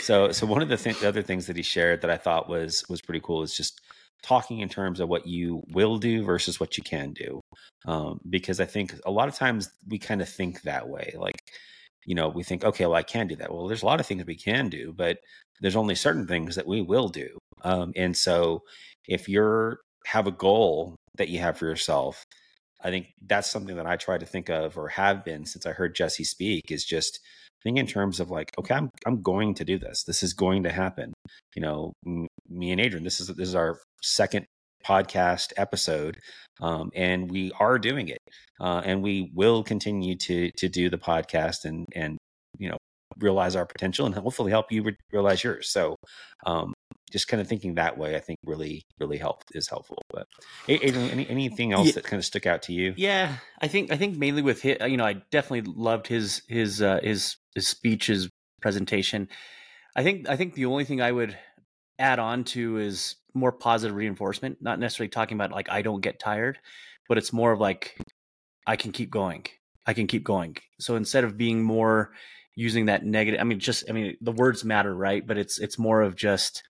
So, 0.00 0.32
so 0.32 0.46
one 0.46 0.62
of 0.62 0.68
the, 0.68 0.76
th- 0.76 1.00
the 1.00 1.08
other 1.08 1.22
things 1.22 1.46
that 1.46 1.56
he 1.56 1.62
shared 1.62 2.02
that 2.02 2.10
I 2.10 2.16
thought 2.16 2.48
was, 2.48 2.84
was 2.88 3.00
pretty 3.00 3.20
cool 3.20 3.42
is 3.42 3.56
just 3.56 3.80
talking 4.22 4.60
in 4.60 4.68
terms 4.68 5.00
of 5.00 5.08
what 5.08 5.26
you 5.26 5.62
will 5.70 5.98
do 5.98 6.24
versus 6.24 6.58
what 6.58 6.76
you 6.76 6.82
can 6.82 7.12
do. 7.12 7.40
Um, 7.86 8.20
because 8.28 8.60
I 8.60 8.64
think 8.64 8.94
a 9.04 9.10
lot 9.10 9.28
of 9.28 9.34
times 9.34 9.70
we 9.88 9.98
kind 9.98 10.22
of 10.22 10.28
think 10.28 10.62
that 10.62 10.88
way. 10.88 11.14
Like, 11.16 11.36
you 12.06 12.14
know, 12.14 12.28
we 12.28 12.42
think, 12.42 12.64
okay, 12.64 12.86
well, 12.86 12.94
I 12.94 13.02
can 13.02 13.26
do 13.26 13.36
that. 13.36 13.52
Well, 13.52 13.66
there's 13.66 13.82
a 13.82 13.86
lot 13.86 14.00
of 14.00 14.06
things 14.06 14.24
we 14.24 14.36
can 14.36 14.68
do, 14.68 14.92
but 14.96 15.18
there's 15.60 15.76
only 15.76 15.94
certain 15.94 16.26
things 16.26 16.56
that 16.56 16.66
we 16.66 16.80
will 16.80 17.08
do. 17.08 17.38
Um, 17.62 17.92
and 17.96 18.16
so 18.16 18.62
if 19.06 19.28
you're 19.28 19.78
have 20.06 20.26
a 20.26 20.32
goal 20.32 20.96
that 21.16 21.28
you 21.28 21.40
have 21.40 21.58
for 21.58 21.66
yourself. 21.66 22.24
I 22.82 22.90
think 22.90 23.14
that's 23.26 23.50
something 23.50 23.76
that 23.76 23.86
I 23.86 23.96
try 23.96 24.18
to 24.18 24.26
think 24.26 24.50
of 24.50 24.76
or 24.76 24.88
have 24.88 25.24
been 25.24 25.46
since 25.46 25.64
I 25.64 25.72
heard 25.72 25.94
Jesse 25.94 26.24
speak 26.24 26.70
is 26.70 26.84
just 26.84 27.20
think 27.64 27.78
in 27.78 27.86
terms 27.86 28.20
of 28.20 28.30
like, 28.30 28.52
okay, 28.58 28.74
I'm 28.74 28.90
I'm 29.06 29.22
going 29.22 29.54
to 29.54 29.64
do 29.64 29.78
this. 29.78 30.04
This 30.04 30.22
is 30.22 30.32
going 30.32 30.62
to 30.64 30.72
happen. 30.72 31.12
You 31.54 31.62
know, 31.62 31.92
m- 32.06 32.28
me 32.48 32.70
and 32.70 32.80
Adrian, 32.80 33.04
this 33.04 33.20
is 33.20 33.28
this 33.28 33.48
is 33.48 33.54
our 33.54 33.80
second 34.02 34.46
podcast 34.86 35.52
episode, 35.56 36.18
um, 36.60 36.90
and 36.94 37.30
we 37.30 37.50
are 37.58 37.78
doing 37.78 38.08
it, 38.08 38.20
uh, 38.60 38.82
and 38.84 39.02
we 39.02 39.30
will 39.34 39.64
continue 39.64 40.16
to 40.16 40.50
to 40.52 40.68
do 40.68 40.88
the 40.90 40.98
podcast 40.98 41.64
and 41.64 41.86
and 41.94 42.18
you 42.58 42.68
know 42.68 42.76
realize 43.18 43.56
our 43.56 43.66
potential 43.66 44.06
and 44.06 44.14
hopefully 44.14 44.50
help 44.50 44.70
you 44.72 44.82
re- 44.82 44.96
realize 45.12 45.42
yours. 45.42 45.70
So, 45.70 45.96
um, 46.46 46.72
just 47.10 47.28
kind 47.28 47.40
of 47.40 47.46
thinking 47.46 47.74
that 47.74 47.96
way, 47.96 48.16
I 48.16 48.20
think 48.20 48.38
really, 48.44 48.82
really 48.98 49.18
helped 49.18 49.52
is 49.54 49.68
helpful. 49.68 50.02
But 50.10 50.26
Adrian, 50.68 51.10
any, 51.10 51.28
anything 51.28 51.72
else 51.72 51.86
yeah. 51.86 51.92
that 51.92 52.04
kind 52.04 52.18
of 52.18 52.24
stuck 52.24 52.46
out 52.46 52.62
to 52.62 52.72
you? 52.72 52.94
Yeah, 52.96 53.36
I 53.60 53.68
think, 53.68 53.92
I 53.92 53.96
think 53.96 54.16
mainly 54.16 54.42
with 54.42 54.62
his, 54.62 54.78
you 54.86 54.96
know, 54.96 55.04
I 55.04 55.14
definitely 55.30 55.72
loved 55.72 56.08
his, 56.08 56.42
his, 56.48 56.82
uh, 56.82 57.00
his, 57.02 57.36
his 57.54 57.68
speech, 57.68 58.06
his 58.06 58.28
presentation. 58.60 59.28
I 59.96 60.02
think, 60.02 60.28
I 60.28 60.36
think 60.36 60.54
the 60.54 60.66
only 60.66 60.84
thing 60.84 61.00
I 61.00 61.12
would 61.12 61.36
add 61.98 62.18
on 62.18 62.44
to 62.44 62.78
is 62.78 63.16
more 63.34 63.52
positive 63.52 63.96
reinforcement, 63.96 64.58
not 64.60 64.78
necessarily 64.78 65.10
talking 65.10 65.36
about 65.36 65.52
like, 65.52 65.68
I 65.70 65.82
don't 65.82 66.00
get 66.00 66.18
tired, 66.18 66.58
but 67.08 67.18
it's 67.18 67.32
more 67.32 67.52
of 67.52 67.60
like, 67.60 67.96
I 68.66 68.76
can 68.76 68.92
keep 68.92 69.10
going. 69.10 69.46
I 69.86 69.92
can 69.92 70.06
keep 70.06 70.24
going. 70.24 70.56
So 70.80 70.96
instead 70.96 71.24
of 71.24 71.36
being 71.36 71.62
more 71.62 72.12
using 72.56 72.86
that 72.86 73.04
negative, 73.04 73.40
I 73.40 73.44
mean, 73.44 73.60
just, 73.60 73.88
I 73.88 73.92
mean, 73.92 74.16
the 74.20 74.32
words 74.32 74.64
matter, 74.64 74.94
right? 74.94 75.26
But 75.26 75.38
it's, 75.38 75.58
it's 75.58 75.78
more 75.78 76.00
of 76.02 76.16
just, 76.16 76.62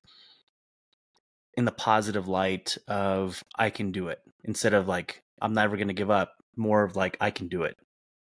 in 1.57 1.65
the 1.65 1.71
positive 1.71 2.27
light 2.27 2.77
of 2.89 3.41
I 3.57 3.71
can 3.71 3.93
do 3.93 4.09
it 4.09 4.19
instead 4.43 4.75
of 4.75 4.89
like 4.89 5.23
I'm 5.41 5.55
never 5.55 5.77
going 5.77 5.87
to 5.87 5.95
give 5.95 6.11
up. 6.11 6.33
More 6.57 6.83
of 6.83 6.97
like 6.97 7.17
I 7.21 7.31
can 7.31 7.47
do 7.47 7.63
it, 7.63 7.77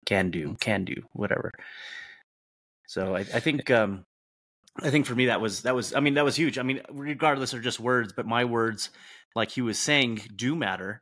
can 0.05 0.31
do, 0.31 0.49
mm. 0.49 0.59
can 0.61 0.85
do, 0.85 0.95
whatever. 1.11 1.51
So 2.89 3.15
I, 3.15 3.19
I 3.19 3.23
think 3.39 3.69
um, 3.69 4.05
I 4.81 4.89
think 4.89 5.05
for 5.05 5.15
me 5.15 5.27
that 5.27 5.39
was 5.39 5.61
that 5.61 5.75
was 5.75 5.93
I 5.93 5.99
mean 5.99 6.15
that 6.15 6.25
was 6.25 6.35
huge. 6.35 6.57
I 6.57 6.63
mean 6.63 6.81
regardless 6.91 7.53
of 7.53 7.61
just 7.61 7.79
words, 7.79 8.13
but 8.13 8.25
my 8.25 8.45
words, 8.45 8.89
like 9.35 9.51
he 9.51 9.61
was 9.61 9.79
saying, 9.79 10.21
do 10.35 10.55
matter, 10.55 10.99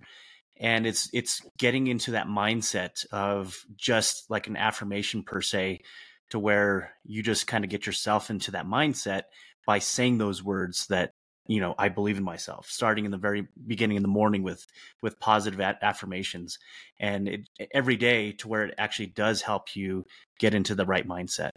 and 0.60 0.86
it's 0.86 1.10
it's 1.14 1.42
getting 1.58 1.88
into 1.88 2.12
that 2.12 2.28
mindset 2.28 3.06
of 3.12 3.56
just 3.78 4.30
like 4.30 4.48
an 4.48 4.58
affirmation 4.58 5.24
per 5.24 5.42
se 5.42 5.82
to 6.30 6.40
where 6.40 6.92
you 7.06 7.24
just 7.24 7.48
kind 7.48 7.64
of 7.64 7.70
get 7.70 7.86
yourself 7.86 8.30
into 8.30 8.52
that 8.52 8.68
mindset 8.68 9.24
by 9.66 9.80
saying 9.80 10.18
those 10.18 10.44
words 10.44 10.88
that 10.88 11.12
you 11.48 11.62
know 11.62 11.74
i 11.78 11.88
believe 11.88 12.18
in 12.18 12.24
myself 12.24 12.68
starting 12.70 13.06
in 13.06 13.12
the 13.12 13.18
very 13.18 13.48
beginning 13.66 13.96
in 13.96 14.04
the 14.04 14.10
morning 14.10 14.44
with 14.44 14.66
with 15.02 15.20
positive 15.22 15.62
affirmations. 15.62 16.58
And 17.00 17.30
it, 17.30 17.42
every 17.74 17.96
day 17.96 18.34
to 18.34 18.50
where 18.50 18.66
it 18.66 18.76
actually 18.78 19.08
does 19.08 19.42
help 19.42 19.76
you 19.76 20.06
get 20.40 20.54
into 20.54 20.76
the 20.76 20.86
right 20.86 21.08
mindset 21.08 21.52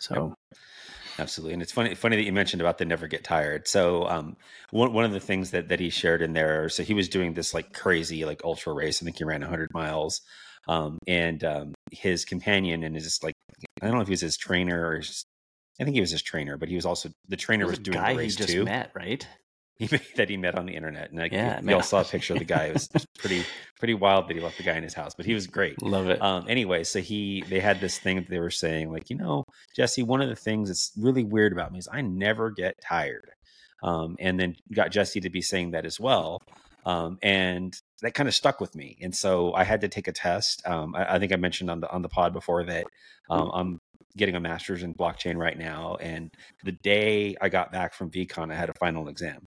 so 0.00 0.34
absolutely 1.18 1.52
and 1.52 1.62
it's 1.62 1.72
funny 1.72 1.94
funny 1.94 2.16
that 2.16 2.24
you 2.24 2.32
mentioned 2.32 2.60
about 2.60 2.78
the 2.78 2.84
never 2.84 3.06
get 3.06 3.22
tired 3.22 3.68
so 3.68 4.06
um 4.08 4.36
one, 4.70 4.92
one 4.92 5.04
of 5.04 5.12
the 5.12 5.20
things 5.20 5.50
that 5.52 5.68
that 5.68 5.80
he 5.80 5.90
shared 5.90 6.22
in 6.22 6.32
there 6.32 6.68
so 6.68 6.82
he 6.82 6.94
was 6.94 7.08
doing 7.08 7.34
this 7.34 7.54
like 7.54 7.72
crazy 7.72 8.24
like 8.24 8.42
ultra 8.44 8.72
race 8.72 9.02
i 9.02 9.04
think 9.04 9.18
he 9.18 9.24
ran 9.24 9.40
100 9.40 9.72
miles 9.72 10.22
um 10.66 10.98
and 11.06 11.44
um 11.44 11.72
his 11.92 12.24
companion 12.24 12.82
and 12.82 12.94
his 12.94 13.20
like 13.22 13.34
i 13.80 13.86
don't 13.86 13.94
know 13.94 14.02
if 14.02 14.08
he 14.08 14.12
was 14.12 14.20
his 14.20 14.36
trainer 14.36 14.88
or 14.88 14.96
his 14.96 15.24
I 15.80 15.84
think 15.84 15.94
he 15.94 16.00
was 16.00 16.10
his 16.10 16.22
trainer, 16.22 16.56
but 16.56 16.68
he 16.68 16.76
was 16.76 16.86
also 16.86 17.10
the 17.28 17.36
trainer 17.36 17.64
was, 17.64 17.72
was 17.72 17.78
doing 17.80 17.98
guy 17.98 18.12
the 18.12 18.18
race 18.18 18.34
he 18.34 18.38
just 18.38 18.52
too. 18.52 18.64
Met 18.64 18.90
right? 18.94 19.26
He 19.78 19.88
that 20.14 20.30
he 20.30 20.36
met 20.36 20.54
on 20.54 20.66
the 20.66 20.76
internet, 20.76 21.10
and 21.10 21.32
yeah, 21.32 21.60
you 21.60 21.74
all 21.74 21.82
saw 21.82 22.00
a 22.00 22.04
picture 22.04 22.34
of 22.34 22.38
the 22.38 22.44
guy. 22.44 22.66
It 22.66 22.74
was 22.74 22.88
pretty 23.18 23.44
pretty 23.76 23.94
wild 23.94 24.28
that 24.28 24.36
he 24.36 24.40
left 24.40 24.56
the 24.56 24.62
guy 24.62 24.76
in 24.76 24.84
his 24.84 24.94
house, 24.94 25.14
but 25.16 25.26
he 25.26 25.34
was 25.34 25.48
great. 25.48 25.82
Love 25.82 26.08
it. 26.08 26.22
Um, 26.22 26.44
anyway, 26.48 26.84
so 26.84 27.00
he 27.00 27.42
they 27.48 27.58
had 27.58 27.80
this 27.80 27.98
thing 27.98 28.16
that 28.16 28.28
they 28.28 28.38
were 28.38 28.52
saying, 28.52 28.92
like, 28.92 29.10
you 29.10 29.16
know, 29.16 29.42
Jesse, 29.74 30.04
one 30.04 30.20
of 30.20 30.28
the 30.28 30.36
things 30.36 30.68
that's 30.68 30.92
really 30.96 31.24
weird 31.24 31.52
about 31.52 31.72
me 31.72 31.80
is 31.80 31.88
I 31.90 32.02
never 32.02 32.50
get 32.50 32.80
tired. 32.80 33.30
Um, 33.82 34.16
and 34.20 34.38
then 34.38 34.54
got 34.72 34.92
Jesse 34.92 35.20
to 35.20 35.28
be 35.28 35.42
saying 35.42 35.72
that 35.72 35.84
as 35.84 36.00
well. 36.00 36.40
Um, 36.86 37.18
and 37.22 37.76
that 38.02 38.14
kind 38.14 38.28
of 38.28 38.34
stuck 38.34 38.60
with 38.60 38.74
me. 38.74 38.96
And 39.02 39.14
so 39.14 39.52
I 39.54 39.64
had 39.64 39.80
to 39.80 39.88
take 39.88 40.08
a 40.08 40.12
test. 40.12 40.66
Um, 40.66 40.94
I, 40.94 41.14
I, 41.14 41.18
think 41.18 41.32
I 41.32 41.36
mentioned 41.36 41.70
on 41.70 41.80
the 41.80 41.90
on 41.90 42.02
the 42.02 42.08
pod 42.08 42.32
before 42.32 42.64
that 42.64 42.86
um, 43.30 43.50
I'm 43.52 43.80
getting 44.16 44.36
a 44.36 44.40
master's 44.40 44.82
in 44.82 44.94
blockchain 44.94 45.36
right 45.36 45.58
now. 45.58 45.96
And 45.96 46.30
the 46.64 46.72
day 46.72 47.36
I 47.40 47.48
got 47.48 47.72
back 47.72 47.94
from 47.94 48.10
VeeCon, 48.10 48.52
I 48.52 48.56
had 48.56 48.70
a 48.70 48.74
final 48.78 49.08
exam. 49.08 49.44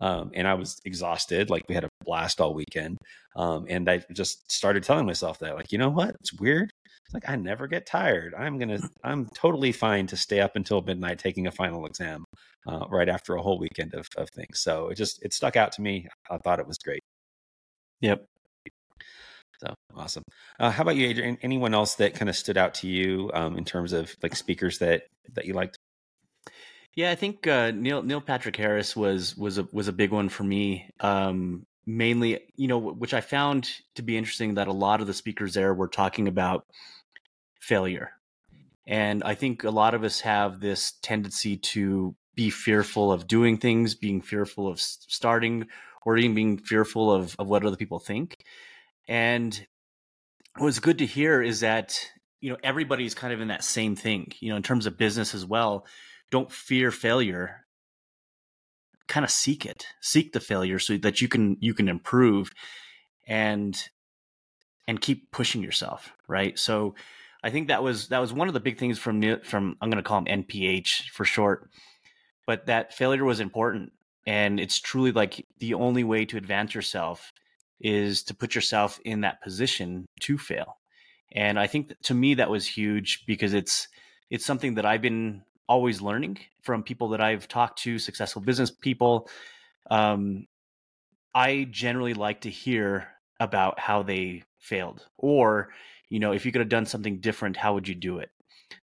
Um, 0.00 0.30
and 0.34 0.46
I 0.46 0.54
was 0.54 0.80
exhausted. 0.84 1.50
Like 1.50 1.64
we 1.68 1.74
had 1.74 1.84
a 1.84 1.88
blast 2.04 2.40
all 2.40 2.54
weekend. 2.54 2.98
Um, 3.36 3.66
and 3.68 3.88
I 3.90 4.02
just 4.12 4.50
started 4.50 4.82
telling 4.82 5.06
myself 5.06 5.38
that, 5.40 5.54
like, 5.56 5.72
you 5.72 5.78
know 5.78 5.90
what? 5.90 6.14
It's 6.20 6.32
weird. 6.34 6.70
It's 7.04 7.14
like 7.14 7.28
I 7.28 7.36
never 7.36 7.66
get 7.66 7.86
tired. 7.86 8.34
I'm 8.34 8.58
gonna. 8.58 8.80
I'm 9.02 9.28
totally 9.34 9.72
fine 9.72 10.06
to 10.08 10.16
stay 10.16 10.40
up 10.40 10.56
until 10.56 10.82
midnight 10.82 11.18
taking 11.18 11.46
a 11.46 11.50
final 11.52 11.86
exam, 11.86 12.24
uh, 12.66 12.86
right 12.90 13.08
after 13.08 13.34
a 13.36 13.42
whole 13.42 13.58
weekend 13.58 13.94
of, 13.94 14.06
of 14.16 14.28
things. 14.30 14.60
So 14.60 14.88
it 14.88 14.96
just 14.96 15.22
it 15.24 15.32
stuck 15.32 15.56
out 15.56 15.72
to 15.72 15.82
me. 15.82 16.06
I 16.30 16.38
thought 16.38 16.60
it 16.60 16.66
was 16.66 16.78
great. 16.78 17.02
Yep. 18.00 18.26
So 19.58 19.74
awesome. 19.94 20.22
Uh, 20.58 20.70
how 20.70 20.82
about 20.82 20.96
you, 20.96 21.08
Adrian? 21.08 21.38
Anyone 21.42 21.74
else 21.74 21.96
that 21.96 22.14
kind 22.14 22.28
of 22.28 22.36
stood 22.36 22.56
out 22.56 22.74
to 22.74 22.88
you 22.88 23.30
um, 23.34 23.58
in 23.58 23.64
terms 23.64 23.92
of 23.92 24.14
like 24.22 24.36
speakers 24.36 24.78
that 24.78 25.02
that 25.34 25.46
you 25.46 25.54
liked? 25.54 25.76
Yeah, 26.94 27.10
I 27.10 27.16
think 27.16 27.46
uh, 27.46 27.72
Neil 27.72 28.02
Neil 28.02 28.20
Patrick 28.20 28.56
Harris 28.56 28.96
was 28.96 29.36
was 29.36 29.58
a 29.58 29.68
was 29.72 29.88
a 29.88 29.92
big 29.92 30.12
one 30.12 30.28
for 30.28 30.44
me. 30.44 30.90
Um, 31.00 31.66
mainly, 31.86 32.40
you 32.56 32.68
know, 32.68 32.78
which 32.78 33.14
I 33.14 33.20
found 33.20 33.70
to 33.96 34.02
be 34.02 34.16
interesting 34.16 34.54
that 34.54 34.68
a 34.68 34.72
lot 34.72 35.00
of 35.00 35.06
the 35.06 35.14
speakers 35.14 35.54
there 35.54 35.74
were 35.74 35.88
talking 35.88 36.28
about 36.28 36.64
failure, 37.60 38.12
and 38.86 39.24
I 39.24 39.34
think 39.34 39.64
a 39.64 39.70
lot 39.70 39.94
of 39.94 40.04
us 40.04 40.20
have 40.20 40.60
this 40.60 40.94
tendency 41.02 41.56
to 41.56 42.14
be 42.36 42.50
fearful 42.50 43.10
of 43.10 43.26
doing 43.26 43.58
things, 43.58 43.96
being 43.96 44.20
fearful 44.20 44.68
of 44.68 44.80
starting, 44.80 45.66
or 46.06 46.16
even 46.16 46.34
being 46.34 46.58
fearful 46.58 47.12
of 47.12 47.34
of 47.40 47.48
what 47.48 47.64
other 47.64 47.76
people 47.76 47.98
think. 47.98 48.36
And 49.08 49.66
what's 50.58 50.80
good 50.80 50.98
to 50.98 51.06
hear 51.06 51.42
is 51.42 51.60
that 51.60 51.98
you 52.40 52.50
know 52.50 52.58
everybody's 52.62 53.14
kind 53.14 53.32
of 53.32 53.40
in 53.40 53.48
that 53.48 53.64
same 53.64 53.96
thing. 53.96 54.32
You 54.40 54.50
know, 54.50 54.56
in 54.56 54.62
terms 54.62 54.86
of 54.86 54.98
business 54.98 55.34
as 55.34 55.44
well. 55.44 55.86
Don't 56.30 56.52
fear 56.52 56.90
failure. 56.90 57.64
Kind 59.06 59.24
of 59.24 59.30
seek 59.30 59.64
it, 59.64 59.86
seek 60.02 60.32
the 60.32 60.40
failure 60.40 60.78
so 60.78 60.98
that 60.98 61.22
you 61.22 61.28
can 61.28 61.56
you 61.60 61.72
can 61.72 61.88
improve, 61.88 62.50
and 63.26 63.82
and 64.86 65.00
keep 65.00 65.32
pushing 65.32 65.62
yourself. 65.62 66.12
Right. 66.28 66.58
So, 66.58 66.94
I 67.42 67.48
think 67.50 67.68
that 67.68 67.82
was 67.82 68.08
that 68.08 68.18
was 68.18 68.34
one 68.34 68.48
of 68.48 68.54
the 68.54 68.60
big 68.60 68.78
things 68.78 68.98
from 68.98 69.40
from 69.42 69.76
I'm 69.80 69.88
going 69.88 70.02
to 70.02 70.06
call 70.06 70.18
him 70.18 70.44
NPH 70.44 71.08
for 71.10 71.24
short, 71.24 71.70
but 72.46 72.66
that 72.66 72.92
failure 72.92 73.24
was 73.24 73.40
important, 73.40 73.92
and 74.26 74.60
it's 74.60 74.78
truly 74.78 75.12
like 75.12 75.46
the 75.58 75.72
only 75.72 76.04
way 76.04 76.26
to 76.26 76.36
advance 76.36 76.74
yourself 76.74 77.32
is 77.80 78.22
to 78.24 78.34
put 78.34 78.54
yourself 78.54 79.00
in 79.04 79.22
that 79.22 79.42
position 79.42 80.06
to 80.20 80.38
fail. 80.38 80.78
And 81.32 81.58
I 81.58 81.66
think 81.66 81.92
to 82.04 82.14
me 82.14 82.34
that 82.34 82.50
was 82.50 82.66
huge 82.66 83.24
because 83.26 83.54
it's 83.54 83.88
it's 84.30 84.44
something 84.44 84.74
that 84.74 84.86
I've 84.86 85.02
been 85.02 85.42
always 85.68 86.00
learning 86.00 86.38
from 86.62 86.82
people 86.82 87.10
that 87.10 87.20
I've 87.20 87.48
talked 87.48 87.80
to, 87.80 87.98
successful 87.98 88.42
business 88.42 88.70
people. 88.70 89.28
Um, 89.90 90.46
I 91.34 91.68
generally 91.70 92.14
like 92.14 92.42
to 92.42 92.50
hear 92.50 93.08
about 93.40 93.78
how 93.78 94.02
they 94.02 94.42
failed, 94.58 95.06
or 95.16 95.70
you 96.08 96.18
know, 96.18 96.32
if 96.32 96.46
you 96.46 96.52
could 96.52 96.60
have 96.60 96.68
done 96.68 96.86
something 96.86 97.20
different, 97.20 97.56
how 97.56 97.74
would 97.74 97.86
you 97.86 97.94
do 97.94 98.18
it? 98.18 98.30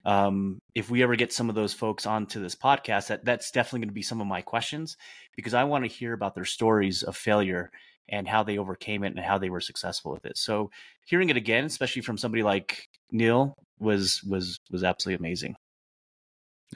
Um, 0.05 0.59
if 0.73 0.89
we 0.89 1.03
ever 1.03 1.15
get 1.15 1.31
some 1.31 1.49
of 1.49 1.55
those 1.55 1.73
folks 1.73 2.05
onto 2.05 2.41
this 2.41 2.55
podcast, 2.55 3.07
that 3.07 3.23
that's 3.23 3.51
definitely 3.51 3.81
going 3.81 3.89
to 3.89 3.93
be 3.93 4.01
some 4.01 4.21
of 4.21 4.27
my 4.27 4.41
questions 4.41 4.97
because 5.35 5.53
I 5.53 5.63
want 5.63 5.83
to 5.83 5.89
hear 5.89 6.13
about 6.13 6.35
their 6.35 6.45
stories 6.45 7.03
of 7.03 7.15
failure 7.15 7.71
and 8.09 8.27
how 8.27 8.43
they 8.43 8.57
overcame 8.57 9.03
it 9.03 9.15
and 9.15 9.19
how 9.19 9.37
they 9.37 9.49
were 9.49 9.61
successful 9.61 10.11
with 10.11 10.25
it. 10.25 10.37
So 10.37 10.69
hearing 11.05 11.29
it 11.29 11.37
again, 11.37 11.65
especially 11.65 12.01
from 12.01 12.17
somebody 12.17 12.43
like 12.43 12.87
Neil, 13.11 13.55
was 13.79 14.21
was 14.23 14.59
was 14.71 14.83
absolutely 14.83 15.25
amazing. 15.25 15.55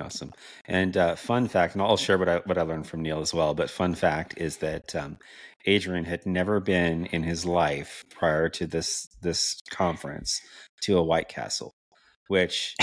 Awesome. 0.01 0.33
And 0.67 0.97
uh, 0.97 1.15
fun 1.15 1.47
fact, 1.47 1.73
and 1.73 1.81
I'll 1.81 1.97
share 1.97 2.17
what 2.17 2.27
I 2.27 2.37
what 2.45 2.57
I 2.57 2.63
learned 2.63 2.87
from 2.87 3.01
Neil 3.01 3.21
as 3.21 3.33
well. 3.33 3.53
But 3.53 3.69
fun 3.69 3.95
fact 3.95 4.33
is 4.37 4.57
that 4.57 4.93
um, 4.95 5.17
Adrian 5.65 6.05
had 6.05 6.25
never 6.25 6.59
been 6.59 7.05
in 7.07 7.23
his 7.23 7.45
life 7.45 8.03
prior 8.09 8.49
to 8.49 8.67
this 8.67 9.07
this 9.21 9.61
conference 9.69 10.41
to 10.81 10.97
a 10.97 11.03
White 11.03 11.29
Castle 11.29 11.73
which 12.27 12.75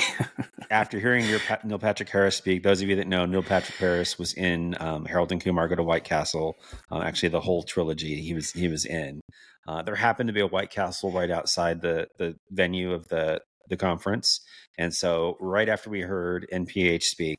after 0.70 0.98
hearing 0.98 1.26
your 1.26 1.40
Neil 1.64 1.78
Patrick 1.78 2.08
Harris 2.08 2.36
speak, 2.36 2.62
those 2.62 2.82
of 2.82 2.88
you 2.88 2.96
that 2.96 3.08
know, 3.08 3.26
Neil 3.26 3.42
Patrick 3.42 3.76
Harris 3.78 4.18
was 4.18 4.34
in 4.34 4.76
um, 4.80 5.04
Harold 5.04 5.32
and 5.32 5.40
Kumar 5.40 5.68
Go 5.68 5.76
to 5.76 5.82
White 5.82 6.04
Castle. 6.04 6.56
Uh, 6.90 7.00
actually, 7.00 7.30
the 7.30 7.40
whole 7.40 7.62
trilogy 7.62 8.20
he 8.20 8.34
was 8.34 8.52
he 8.52 8.68
was 8.68 8.84
in. 8.84 9.20
Uh, 9.66 9.82
there 9.82 9.94
happened 9.94 10.28
to 10.28 10.32
be 10.32 10.40
a 10.40 10.46
White 10.46 10.70
Castle 10.70 11.10
right 11.10 11.30
outside 11.30 11.80
the 11.80 12.08
the 12.18 12.36
venue 12.50 12.92
of 12.92 13.08
the 13.08 13.40
the 13.68 13.76
conference, 13.76 14.40
and 14.78 14.94
so 14.94 15.36
right 15.40 15.68
after 15.68 15.90
we 15.90 16.00
heard 16.00 16.46
NPH 16.52 17.04
speak, 17.04 17.36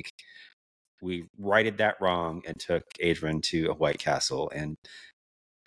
we 1.01 1.25
righted 1.38 1.77
that 1.77 1.95
wrong 2.01 2.41
and 2.48 2.60
took 2.60 2.83
Adrian 3.00 3.41
to 3.41 3.67
a 3.67 3.74
White 3.74 4.00
Castle. 4.00 4.51
And 4.55 4.75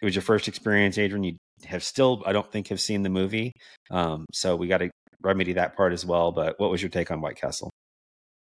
it 0.00 0.05
was 0.05 0.14
your 0.14 0.23
first 0.23 0.49
experience, 0.49 0.99
Adrian. 0.99 1.25
You 1.25 1.37
have 1.66 1.85
still, 1.85 2.23
I 2.26 2.33
don't 2.33 2.50
think, 2.50 2.69
have 2.69 2.81
seen 2.81 3.02
the 3.02 3.11
movie. 3.11 3.52
Um, 3.90 4.26
so 4.33 4.57
we 4.57 4.66
got 4.66 4.78
to 4.78 4.90
remedy 5.23 5.54
that 5.54 5.76
part 5.76 5.92
as 5.92 6.04
well. 6.04 6.32
But 6.32 6.58
what 6.58 6.70
was 6.70 6.82
your 6.82 6.90
take 6.90 7.11
on 7.11 7.20
White 7.20 7.37
Castle? 7.37 7.70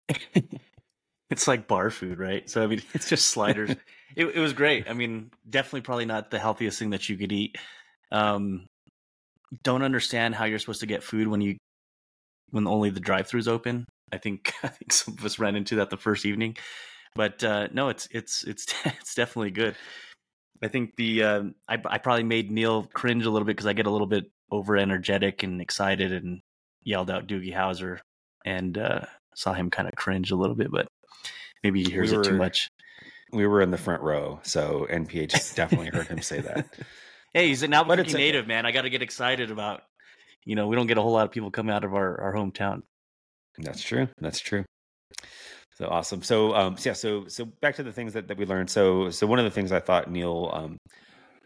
it's 1.30 1.48
like 1.48 1.66
bar 1.66 1.90
food, 1.90 2.18
right? 2.18 2.48
So 2.48 2.62
I 2.62 2.66
mean, 2.66 2.82
it's 2.94 3.08
just 3.08 3.28
sliders. 3.28 3.70
it, 4.16 4.26
it, 4.26 4.38
was 4.38 4.52
great. 4.52 4.88
I 4.88 4.92
mean, 4.92 5.30
definitely 5.48 5.82
probably 5.82 6.06
not 6.06 6.30
the 6.30 6.38
healthiest 6.38 6.78
thing 6.78 6.90
that 6.90 7.08
you 7.08 7.16
could 7.16 7.32
eat. 7.32 7.56
Um, 8.12 8.66
don't 9.62 9.82
understand 9.82 10.34
how 10.34 10.44
you're 10.44 10.58
supposed 10.58 10.80
to 10.80 10.86
get 10.86 11.02
food 11.02 11.28
when 11.28 11.40
you 11.40 11.56
when 12.50 12.66
only 12.66 12.90
the 12.90 13.00
drive-throughs 13.00 13.48
open. 13.48 13.86
I 14.12 14.18
think 14.18 14.52
I 14.62 14.68
think 14.68 14.92
some 14.92 15.14
of 15.18 15.24
us 15.24 15.38
ran 15.38 15.56
into 15.56 15.76
that 15.76 15.90
the 15.90 15.96
first 15.96 16.26
evening, 16.26 16.56
but 17.14 17.42
uh, 17.42 17.68
no, 17.72 17.88
it's 17.88 18.08
it's 18.10 18.44
it's 18.44 18.66
it's 18.84 19.14
definitely 19.14 19.50
good. 19.50 19.76
I 20.62 20.68
think 20.68 20.96
the 20.96 21.22
uh, 21.22 21.42
I, 21.68 21.78
I 21.84 21.98
probably 21.98 22.22
made 22.22 22.50
Neil 22.50 22.84
cringe 22.94 23.26
a 23.26 23.30
little 23.30 23.46
bit 23.46 23.56
because 23.56 23.66
I 23.66 23.72
get 23.72 23.86
a 23.86 23.90
little 23.90 24.06
bit 24.06 24.30
over 24.50 24.76
energetic 24.76 25.42
and 25.42 25.60
excited 25.60 26.12
and 26.12 26.40
yelled 26.84 27.10
out 27.10 27.26
Doogie 27.26 27.54
Howser 27.54 27.98
and 28.44 28.76
uh, 28.78 29.00
saw 29.34 29.52
him 29.52 29.70
kind 29.70 29.88
of 29.88 29.94
cringe 29.94 30.30
a 30.30 30.36
little 30.36 30.56
bit, 30.56 30.70
but 30.70 30.86
maybe 31.62 31.82
he 31.82 31.90
hears 31.90 32.10
we 32.10 32.16
were, 32.16 32.22
it 32.22 32.26
too 32.26 32.36
much. 32.36 32.68
We 33.32 33.46
were 33.46 33.60
in 33.60 33.70
the 33.70 33.78
front 33.78 34.02
row, 34.02 34.40
so 34.42 34.86
NPH 34.90 35.54
definitely 35.56 35.88
heard 35.88 36.06
him 36.06 36.22
say 36.22 36.40
that. 36.40 36.66
hey, 37.32 37.48
he's 37.48 37.62
an 37.62 37.72
Albuquerque 37.72 38.14
native, 38.14 38.46
man. 38.46 38.66
I 38.66 38.72
got 38.72 38.82
to 38.82 38.90
get 38.90 39.02
excited 39.02 39.50
about. 39.50 39.82
You 40.44 40.56
know, 40.56 40.68
we 40.68 40.76
don't 40.76 40.86
get 40.86 40.98
a 40.98 41.02
whole 41.02 41.12
lot 41.12 41.24
of 41.24 41.32
people 41.32 41.50
coming 41.50 41.74
out 41.74 41.84
of 41.84 41.94
our, 41.94 42.20
our 42.20 42.34
hometown. 42.34 42.82
That's 43.58 43.82
true. 43.82 44.08
That's 44.20 44.40
true. 44.40 44.64
So 45.76 45.88
awesome. 45.88 46.22
So 46.22 46.54
um, 46.54 46.76
so 46.76 46.90
yeah. 46.90 46.94
So 46.94 47.26
so 47.28 47.46
back 47.46 47.76
to 47.76 47.82
the 47.82 47.92
things 47.92 48.12
that, 48.12 48.28
that 48.28 48.36
we 48.36 48.46
learned. 48.46 48.70
So 48.70 49.10
so 49.10 49.26
one 49.26 49.38
of 49.38 49.44
the 49.44 49.50
things 49.50 49.72
I 49.72 49.80
thought 49.80 50.10
Neil 50.10 50.50
um, 50.52 50.76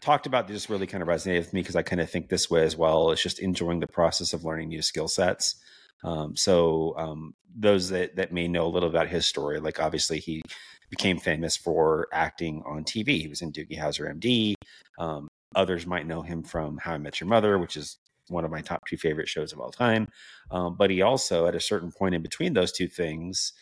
talked 0.01 0.25
about 0.25 0.47
just 0.47 0.69
really 0.69 0.87
kind 0.87 1.01
of 1.01 1.07
resonated 1.07 1.39
with 1.39 1.53
me 1.53 1.61
because 1.61 1.75
I 1.75 1.81
kind 1.81 2.01
of 2.01 2.09
think 2.09 2.29
this 2.29 2.49
way 2.49 2.63
as 2.63 2.75
well. 2.75 3.11
It's 3.11 3.21
just 3.21 3.39
enjoying 3.39 3.79
the 3.79 3.87
process 3.87 4.33
of 4.33 4.43
learning 4.43 4.69
new 4.69 4.81
skill 4.81 5.07
sets. 5.07 5.55
Um, 6.03 6.35
so 6.35 6.95
um, 6.97 7.33
those 7.55 7.89
that, 7.89 8.15
that 8.15 8.31
may 8.31 8.47
know 8.47 8.65
a 8.65 8.69
little 8.69 8.89
about 8.89 9.07
his 9.07 9.27
story, 9.27 9.59
like 9.59 9.79
obviously 9.79 10.19
he 10.19 10.41
became 10.89 11.19
famous 11.19 11.57
for 11.57 12.07
acting 12.13 12.63
on 12.65 12.83
TV. 12.83 13.19
He 13.19 13.27
was 13.27 13.41
in 13.41 13.51
Doogie 13.51 13.77
Howser 13.77 14.11
MD. 14.15 14.55
Um, 14.97 15.27
others 15.55 15.85
might 15.85 16.07
know 16.07 16.21
him 16.21 16.43
from 16.43 16.77
How 16.77 16.93
I 16.93 16.97
Met 16.97 17.19
Your 17.19 17.27
Mother, 17.27 17.57
which 17.57 17.77
is 17.77 17.97
one 18.27 18.45
of 18.45 18.51
my 18.51 18.61
top 18.61 18.85
two 18.87 18.97
favorite 18.97 19.27
shows 19.27 19.53
of 19.53 19.59
all 19.59 19.71
time. 19.71 20.07
Um, 20.51 20.75
but 20.75 20.89
he 20.89 21.01
also, 21.01 21.47
at 21.47 21.55
a 21.55 21.59
certain 21.59 21.91
point 21.91 22.15
in 22.15 22.21
between 22.21 22.53
those 22.53 22.71
two 22.71 22.87
things, 22.87 23.53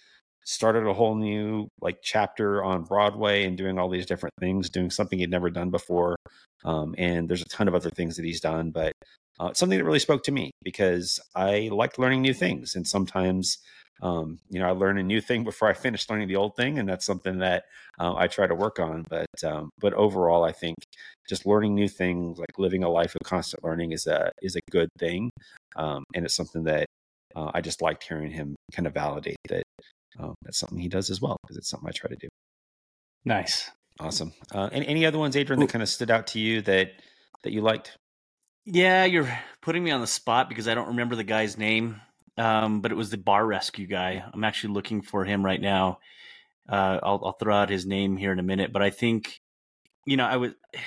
started 0.47 0.87
a 0.87 0.93
whole 0.93 1.15
new 1.15 1.67
like 1.81 1.99
chapter 2.01 2.63
on 2.63 2.83
Broadway 2.83 3.43
and 3.43 3.57
doing 3.57 3.77
all 3.77 3.89
these 3.89 4.05
different 4.05 4.33
things, 4.39 4.69
doing 4.69 4.89
something 4.89 5.19
he'd 5.19 5.29
never 5.29 5.49
done 5.49 5.69
before. 5.69 6.15
Um, 6.63 6.95
and 6.97 7.27
there's 7.27 7.41
a 7.41 7.49
ton 7.49 7.67
of 7.67 7.75
other 7.75 7.89
things 7.89 8.15
that 8.15 8.25
he's 8.25 8.39
done, 8.39 8.71
but 8.71 8.93
uh, 9.39 9.53
something 9.53 9.77
that 9.77 9.83
really 9.83 9.99
spoke 9.99 10.23
to 10.23 10.31
me 10.31 10.51
because 10.63 11.19
I 11.35 11.69
like 11.71 11.99
learning 11.99 12.21
new 12.21 12.33
things, 12.33 12.75
and 12.75 12.87
sometimes 12.87 13.59
um, 14.01 14.39
you 14.49 14.59
know, 14.59 14.67
I 14.67 14.71
learn 14.71 14.97
a 14.97 15.03
new 15.03 15.21
thing 15.21 15.43
before 15.43 15.67
I 15.67 15.73
finish 15.73 16.09
learning 16.09 16.27
the 16.27 16.35
old 16.35 16.55
thing, 16.55 16.77
and 16.77 16.87
that's 16.87 17.05
something 17.05 17.39
that 17.39 17.63
uh, 17.99 18.15
I 18.15 18.27
try 18.27 18.47
to 18.47 18.55
work 18.55 18.79
on. 18.79 19.03
But 19.09 19.27
um, 19.43 19.69
but 19.79 19.93
overall, 19.93 20.43
I 20.43 20.51
think 20.51 20.75
just 21.27 21.45
learning 21.45 21.75
new 21.75 21.87
things, 21.87 22.37
like 22.37 22.57
living 22.57 22.83
a 22.83 22.89
life 22.89 23.15
of 23.15 23.27
constant 23.27 23.63
learning, 23.63 23.91
is 23.91 24.07
a 24.07 24.31
is 24.41 24.55
a 24.55 24.61
good 24.71 24.89
thing, 24.99 25.29
um, 25.75 26.03
and 26.13 26.25
it's 26.25 26.35
something 26.35 26.63
that 26.65 26.85
uh, 27.35 27.51
I 27.53 27.61
just 27.61 27.81
liked 27.81 28.03
hearing 28.03 28.31
him 28.31 28.55
kind 28.71 28.87
of 28.87 28.93
validate 28.93 29.37
that 29.49 29.63
um, 30.19 30.35
that's 30.43 30.57
something 30.57 30.77
he 30.77 30.89
does 30.89 31.09
as 31.09 31.21
well 31.21 31.37
because 31.43 31.57
it's 31.57 31.69
something 31.69 31.87
I 31.87 31.91
try 31.91 32.09
to 32.09 32.15
do. 32.15 32.27
Nice, 33.25 33.69
awesome. 33.99 34.33
Uh, 34.53 34.69
any 34.71 34.87
any 34.87 35.05
other 35.05 35.19
ones, 35.19 35.35
Adrian, 35.35 35.59
that 35.59 35.69
kind 35.69 35.83
of 35.83 35.89
stood 35.89 36.11
out 36.11 36.27
to 36.27 36.39
you 36.39 36.61
that 36.63 36.91
that 37.43 37.53
you 37.53 37.61
liked? 37.61 37.97
Yeah, 38.65 39.05
you're 39.05 39.29
putting 39.61 39.83
me 39.83 39.91
on 39.91 40.01
the 40.01 40.07
spot 40.07 40.49
because 40.49 40.67
I 40.67 40.75
don't 40.75 40.89
remember 40.89 41.15
the 41.15 41.23
guy's 41.23 41.57
name 41.57 42.01
um, 42.37 42.81
but 42.81 42.91
it 42.91 42.95
was 42.95 43.09
the 43.09 43.17
bar 43.17 43.45
rescue 43.45 43.87
guy. 43.87 44.23
I'm 44.31 44.43
actually 44.43 44.73
looking 44.73 45.01
for 45.01 45.25
him 45.25 45.43
right 45.43 45.59
now. 45.59 45.99
Uh, 46.69 46.99
I'll, 47.01 47.21
I'll 47.25 47.37
throw 47.39 47.55
out 47.55 47.69
his 47.69 47.85
name 47.85 48.17
here 48.17 48.31
in 48.31 48.39
a 48.39 48.43
minute, 48.43 48.71
but 48.71 48.81
I 48.81 48.89
think, 48.89 49.39
you 50.05 50.17
know, 50.17 50.25
I 50.25 50.37
was. 50.37 50.51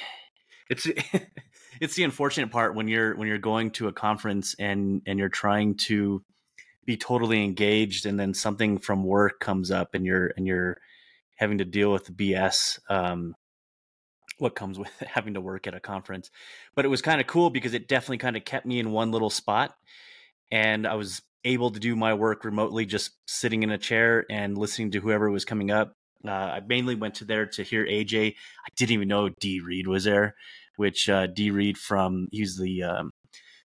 It's 0.69 0.87
it's 1.81 1.97
the 1.97 2.05
unfortunate 2.05 2.53
part 2.53 2.77
when 2.77 2.87
you're 2.87 3.17
when 3.17 3.27
you're 3.27 3.39
going 3.39 3.73
to 3.73 3.89
a 3.89 3.93
conference 3.93 4.55
and 4.57 5.03
and 5.05 5.19
you're 5.19 5.29
trying 5.29 5.75
to 5.89 6.23
be 6.85 6.97
totally 6.97 7.45
engaged, 7.45 8.07
and 8.07 8.19
then 8.19 8.35
something 8.35 8.79
from 8.79 9.05
work 9.05 9.41
comes 9.41 9.71
up, 9.71 9.95
and 9.95 10.05
you're 10.05 10.33
and 10.37 10.47
you're 10.47 10.79
having 11.37 11.59
to 11.59 11.65
deal 11.65 11.93
with 11.93 12.07
the 12.07 12.13
BS. 12.13 12.79
Um, 12.89 13.35
what 14.39 14.55
comes 14.55 14.79
with 14.79 14.91
having 15.07 15.35
to 15.35 15.41
work 15.41 15.67
at 15.67 15.75
a 15.75 15.81
conference, 15.81 16.31
but 16.75 16.85
it 16.85 16.89
was 16.89 17.03
kind 17.03 17.21
of 17.21 17.27
cool 17.27 17.51
because 17.51 17.75
it 17.75 17.89
definitely 17.89 18.19
kind 18.19 18.37
of 18.37 18.45
kept 18.45 18.67
me 18.67 18.79
in 18.79 18.93
one 18.93 19.13
little 19.13 19.31
spot, 19.31 19.75
and 20.51 20.87
I 20.87 20.95
was 20.95 21.23
able 21.45 21.71
to 21.71 21.81
do 21.81 21.97
my 21.97 22.15
work 22.15 22.45
remotely, 22.45 22.85
just 22.85 23.13
sitting 23.27 23.63
in 23.63 23.71
a 23.71 23.79
chair 23.79 24.27
and 24.31 24.59
listening 24.59 24.91
to 24.93 25.01
whoever 25.01 25.31
was 25.31 25.45
coming 25.45 25.71
up. 25.71 25.95
Uh, 26.27 26.31
I 26.31 26.61
mainly 26.67 26.95
went 26.95 27.15
to 27.17 27.25
there 27.25 27.47
to 27.47 27.63
hear 27.63 27.87
AJ. 27.87 28.33
I 28.33 28.69
didn't 28.77 28.93
even 28.93 29.09
know 29.09 29.31
D 29.41 29.61
Reed 29.61 29.87
was 29.87 30.05
there, 30.05 30.35
which 30.77 31.09
uh, 31.09 31.27
D 31.27 31.51
Reed 31.51 31.79
from 31.79 32.29
he's 32.31 32.59
the 32.59 32.83
um, 32.83 33.10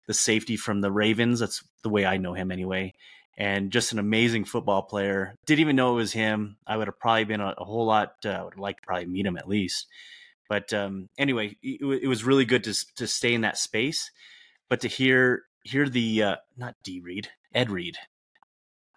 the 0.08 0.14
safety 0.14 0.58
from 0.58 0.82
the 0.82 0.92
Ravens. 0.92 1.40
That's 1.40 1.64
the 1.82 1.90
way 1.90 2.06
I 2.06 2.18
know 2.18 2.34
him 2.34 2.52
anyway. 2.52 2.94
And 3.38 3.72
just 3.72 3.94
an 3.94 4.00
amazing 4.00 4.46
football 4.46 4.84
player. 4.84 5.36
Didn't 5.46 5.62
even 5.62 5.76
know 5.76 5.94
it 5.94 5.96
was 5.96 6.14
him. 6.14 6.58
I 6.68 6.78
would 6.78 6.88
have 6.88 7.00
probably 7.00 7.24
been 7.24 7.42
a, 7.42 7.56
a 7.58 7.64
whole 7.64 7.86
lot. 7.86 8.16
Uh, 8.26 8.30
I 8.30 8.44
would 8.44 8.58
like 8.58 8.78
to 8.78 8.86
probably 8.86 9.08
meet 9.08 9.26
him 9.26 9.38
at 9.38 9.48
least. 9.48 9.88
But 10.48 10.72
um, 10.72 11.10
anyway, 11.18 11.58
it, 11.64 11.82
it 12.04 12.08
was 12.08 12.24
really 12.24 12.46
good 12.46 12.64
to 12.66 12.96
to 12.96 13.08
stay 13.08 13.34
in 13.34 13.42
that 13.42 13.58
space. 13.58 14.12
But 14.70 14.82
to 14.82 14.88
hear 14.88 15.44
hear 15.64 15.90
the 15.90 16.24
uh, 16.24 16.36
not 16.58 16.76
D 16.84 17.00
Reed, 17.00 17.30
Ed 17.56 17.72
Reed. 17.72 17.98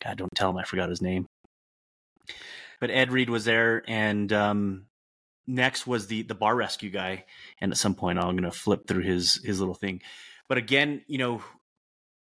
God, 0.05 0.19
don't 0.19 0.35
tell 0.35 0.51
him 0.51 0.59
I 0.59 0.65
forgot 0.65 0.91
his 0.91 1.01
name. 1.01 1.27
But 2.81 2.91
Ed 2.91 3.11
Reed 3.11 3.31
was 3.31 3.45
there, 3.47 3.83
and 3.89 4.31
um, 4.33 4.87
next 5.47 5.87
was 5.87 6.09
the 6.09 6.23
the 6.23 6.35
bar 6.35 6.55
rescue 6.55 6.91
guy. 6.91 7.25
And 7.61 7.73
at 7.73 7.79
some 7.79 7.95
point, 7.95 8.19
I'm 8.19 8.37
going 8.37 8.43
to 8.43 8.51
flip 8.51 8.87
through 8.87 9.05
his 9.05 9.41
his 9.43 9.61
little 9.61 9.75
thing. 9.75 10.03
But 10.49 10.59
again, 10.59 11.03
you 11.07 11.19
know, 11.19 11.43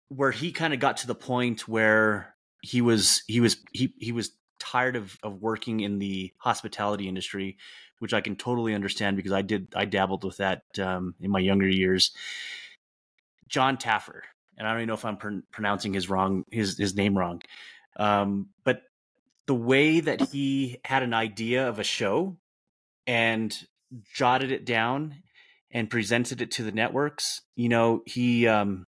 where 0.08 0.30
he 0.30 0.52
kind 0.52 0.74
of 0.74 0.80
got 0.80 0.98
to 0.98 1.06
the 1.06 1.14
point 1.14 1.68
where 1.68 2.34
he 2.62 2.80
was 2.80 3.22
he 3.26 3.40
was 3.40 3.56
he 3.72 3.94
he 3.98 4.12
was 4.12 4.32
tired 4.58 4.96
of 4.96 5.16
of 5.22 5.40
working 5.40 5.80
in 5.80 5.98
the 5.98 6.32
hospitality 6.38 7.08
industry, 7.08 7.58
which 7.98 8.14
I 8.14 8.20
can 8.20 8.36
totally 8.36 8.74
understand 8.74 9.16
because 9.16 9.32
I 9.32 9.42
did 9.42 9.68
I 9.74 9.84
dabbled 9.84 10.24
with 10.24 10.38
that 10.38 10.62
um, 10.80 11.14
in 11.20 11.30
my 11.30 11.38
younger 11.38 11.68
years. 11.68 12.12
Jon 13.48 13.76
Taffer 13.76 14.22
and 14.58 14.66
I 14.66 14.72
don't 14.72 14.80
even 14.80 14.88
know 14.88 14.94
if 14.94 15.04
I'm 15.04 15.16
pr- 15.16 15.46
pronouncing 15.50 15.94
his 15.94 16.10
wrong 16.10 16.44
his 16.50 16.76
his 16.76 16.94
name 16.94 17.16
wrong. 17.16 17.42
Um, 17.96 18.48
but 18.64 18.82
the 19.46 19.54
way 19.54 20.00
that 20.00 20.28
he 20.28 20.78
had 20.84 21.02
an 21.02 21.14
idea 21.14 21.68
of 21.68 21.78
a 21.78 21.84
show 21.84 22.36
and 23.06 23.56
jotted 24.12 24.52
it 24.52 24.66
down 24.66 25.14
and 25.70 25.90
presented 25.90 26.40
it 26.40 26.50
to 26.52 26.62
the 26.62 26.72
networks, 26.72 27.42
you 27.54 27.68
know, 27.68 28.02
he 28.06 28.46
um, 28.46 28.86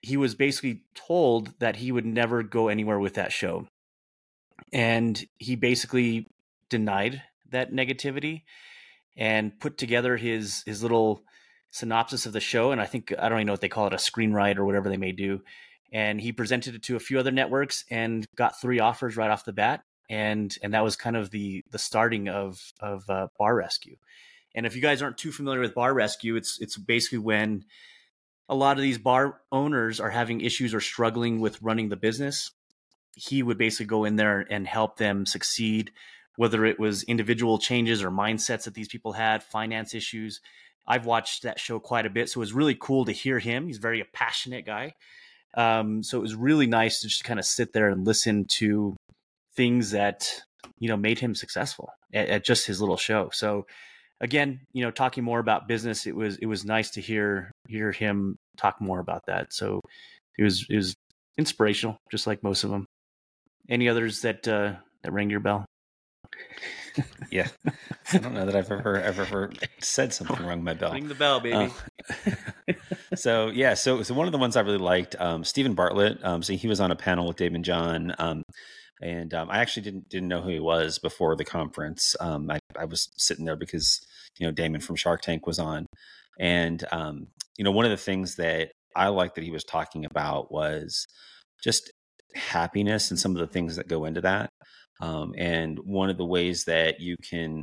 he 0.00 0.16
was 0.16 0.34
basically 0.34 0.82
told 0.94 1.58
that 1.58 1.76
he 1.76 1.92
would 1.92 2.06
never 2.06 2.42
go 2.42 2.68
anywhere 2.68 2.98
with 2.98 3.14
that 3.14 3.32
show, 3.32 3.66
and 4.72 5.22
he 5.38 5.56
basically 5.56 6.26
denied 6.68 7.22
that 7.50 7.72
negativity 7.72 8.42
and 9.16 9.58
put 9.60 9.76
together 9.76 10.16
his 10.16 10.62
his 10.66 10.82
little 10.82 11.22
synopsis 11.70 12.26
of 12.26 12.32
the 12.32 12.40
show, 12.40 12.72
and 12.72 12.80
I 12.80 12.86
think 12.86 13.12
I 13.18 13.28
don't 13.28 13.38
even 13.38 13.46
know 13.46 13.52
what 13.52 13.60
they 13.60 13.68
call 13.68 13.86
it, 13.86 13.92
a 13.92 13.96
screenwrite 13.96 14.56
or 14.56 14.64
whatever 14.64 14.88
they 14.88 14.96
may 14.96 15.12
do. 15.12 15.42
And 15.92 16.20
he 16.20 16.32
presented 16.32 16.76
it 16.76 16.84
to 16.84 16.96
a 16.96 17.00
few 17.00 17.18
other 17.18 17.32
networks 17.32 17.84
and 17.90 18.24
got 18.36 18.60
three 18.60 18.78
offers 18.78 19.16
right 19.16 19.30
off 19.30 19.44
the 19.44 19.52
bat, 19.52 19.82
and 20.08 20.56
and 20.62 20.72
that 20.74 20.84
was 20.84 20.96
kind 20.96 21.16
of 21.16 21.30
the 21.30 21.64
the 21.70 21.78
starting 21.78 22.28
of 22.28 22.72
of 22.80 23.08
uh, 23.10 23.28
Bar 23.38 23.56
Rescue. 23.56 23.96
And 24.54 24.66
if 24.66 24.74
you 24.74 24.82
guys 24.82 25.02
aren't 25.02 25.18
too 25.18 25.32
familiar 25.32 25.60
with 25.60 25.74
Bar 25.74 25.94
Rescue, 25.94 26.36
it's 26.36 26.60
it's 26.60 26.76
basically 26.76 27.18
when 27.18 27.64
a 28.48 28.54
lot 28.54 28.76
of 28.76 28.82
these 28.82 28.98
bar 28.98 29.40
owners 29.52 30.00
are 30.00 30.10
having 30.10 30.40
issues 30.40 30.74
or 30.74 30.80
struggling 30.80 31.40
with 31.40 31.62
running 31.62 31.88
the 31.88 31.96
business. 31.96 32.50
He 33.14 33.42
would 33.42 33.58
basically 33.58 33.86
go 33.86 34.04
in 34.04 34.16
there 34.16 34.46
and 34.50 34.66
help 34.66 34.96
them 34.96 35.26
succeed, 35.26 35.92
whether 36.36 36.64
it 36.64 36.80
was 36.80 37.02
individual 37.04 37.58
changes 37.58 38.02
or 38.02 38.10
mindsets 38.10 38.64
that 38.64 38.74
these 38.74 38.88
people 38.88 39.12
had, 39.12 39.42
finance 39.42 39.94
issues 39.94 40.40
I've 40.90 41.06
watched 41.06 41.44
that 41.44 41.60
show 41.60 41.78
quite 41.78 42.04
a 42.04 42.10
bit, 42.10 42.28
so 42.28 42.38
it 42.38 42.42
was 42.42 42.52
really 42.52 42.74
cool 42.74 43.04
to 43.04 43.12
hear 43.12 43.38
him. 43.38 43.68
He's 43.68 43.78
very 43.78 44.00
a 44.00 44.04
passionate 44.04 44.66
guy. 44.66 44.94
Um, 45.54 46.02
so 46.02 46.18
it 46.18 46.22
was 46.22 46.34
really 46.34 46.66
nice 46.66 47.00
to 47.00 47.08
just 47.08 47.22
kind 47.22 47.38
of 47.38 47.46
sit 47.46 47.72
there 47.72 47.88
and 47.88 48.04
listen 48.04 48.44
to 48.56 48.96
things 49.54 49.92
that 49.92 50.42
you 50.78 50.88
know 50.88 50.96
made 50.96 51.20
him 51.20 51.34
successful 51.34 51.92
at, 52.12 52.28
at, 52.28 52.44
just 52.44 52.66
his 52.66 52.80
little 52.80 52.96
show. 52.96 53.30
So 53.32 53.66
again, 54.20 54.60
you 54.72 54.84
know, 54.84 54.90
talking 54.90 55.24
more 55.24 55.38
about 55.38 55.68
business, 55.68 56.06
it 56.06 56.14
was 56.14 56.36
it 56.38 56.46
was 56.46 56.64
nice 56.64 56.90
to 56.90 57.00
hear 57.00 57.50
hear 57.68 57.92
him 57.92 58.36
talk 58.56 58.80
more 58.80 59.00
about 59.00 59.22
that. 59.26 59.52
So 59.52 59.80
it 60.38 60.44
was 60.44 60.66
it 60.68 60.76
was 60.76 60.94
inspirational, 61.38 61.98
just 62.10 62.26
like 62.26 62.42
most 62.42 62.64
of 62.64 62.70
them. 62.70 62.86
Any 63.68 63.88
others 63.88 64.20
that 64.22 64.46
uh, 64.46 64.74
that 65.02 65.12
rang 65.12 65.30
your 65.30 65.40
bell? 65.40 65.64
yeah, 67.30 67.48
I 68.12 68.18
don't 68.18 68.34
know 68.34 68.46
that 68.46 68.56
I've 68.56 68.70
ever 68.70 69.00
ever, 69.00 69.22
ever 69.22 69.52
said 69.80 70.12
something 70.12 70.44
wrong. 70.44 70.62
My 70.62 70.74
bell. 70.74 70.92
Ring 70.92 71.08
the 71.08 71.14
bell, 71.14 71.40
baby. 71.40 71.72
Uh, 72.26 72.74
so 73.14 73.48
yeah, 73.48 73.74
so 73.74 74.02
so 74.02 74.14
one 74.14 74.26
of 74.26 74.32
the 74.32 74.38
ones 74.38 74.56
I 74.56 74.60
really 74.60 74.78
liked, 74.78 75.16
um, 75.18 75.44
Steven 75.44 75.74
Bartlett. 75.74 76.22
Um, 76.24 76.42
so 76.42 76.52
he 76.54 76.68
was 76.68 76.80
on 76.80 76.90
a 76.90 76.96
panel 76.96 77.26
with 77.26 77.36
Daymond 77.36 77.62
John. 77.62 78.14
Um, 78.18 78.42
and 79.00 79.32
um, 79.34 79.50
I 79.50 79.58
actually 79.58 79.82
didn't 79.82 80.08
didn't 80.08 80.28
know 80.28 80.42
who 80.42 80.50
he 80.50 80.60
was 80.60 80.98
before 80.98 81.36
the 81.36 81.44
conference. 81.44 82.14
Um, 82.20 82.50
I, 82.50 82.58
I 82.78 82.84
was 82.84 83.08
sitting 83.16 83.44
there 83.44 83.56
because 83.56 84.00
you 84.38 84.46
know 84.46 84.52
Daymond 84.52 84.82
from 84.82 84.96
Shark 84.96 85.22
Tank 85.22 85.46
was 85.46 85.58
on, 85.58 85.86
and 86.38 86.84
um, 86.92 87.28
you 87.56 87.64
know 87.64 87.72
one 87.72 87.84
of 87.84 87.90
the 87.90 87.96
things 87.96 88.36
that 88.36 88.70
I 88.94 89.08
liked 89.08 89.36
that 89.36 89.44
he 89.44 89.50
was 89.50 89.64
talking 89.64 90.04
about 90.04 90.52
was 90.52 91.06
just 91.62 91.90
happiness 92.34 93.10
and 93.10 93.18
some 93.18 93.32
of 93.32 93.38
the 93.38 93.52
things 93.52 93.76
that 93.76 93.88
go 93.88 94.04
into 94.04 94.20
that. 94.22 94.50
Um, 95.00 95.34
and 95.36 95.78
one 95.84 96.10
of 96.10 96.18
the 96.18 96.26
ways 96.26 96.64
that 96.64 97.00
you 97.00 97.16
can 97.28 97.62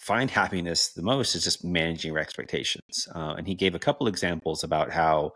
find 0.00 0.30
happiness 0.30 0.92
the 0.94 1.02
most 1.02 1.34
is 1.34 1.44
just 1.44 1.64
managing 1.64 2.12
your 2.12 2.20
expectations. 2.20 3.06
Uh, 3.14 3.34
and 3.36 3.46
he 3.46 3.54
gave 3.54 3.74
a 3.74 3.78
couple 3.78 4.08
examples 4.08 4.64
about 4.64 4.90
how, 4.90 5.32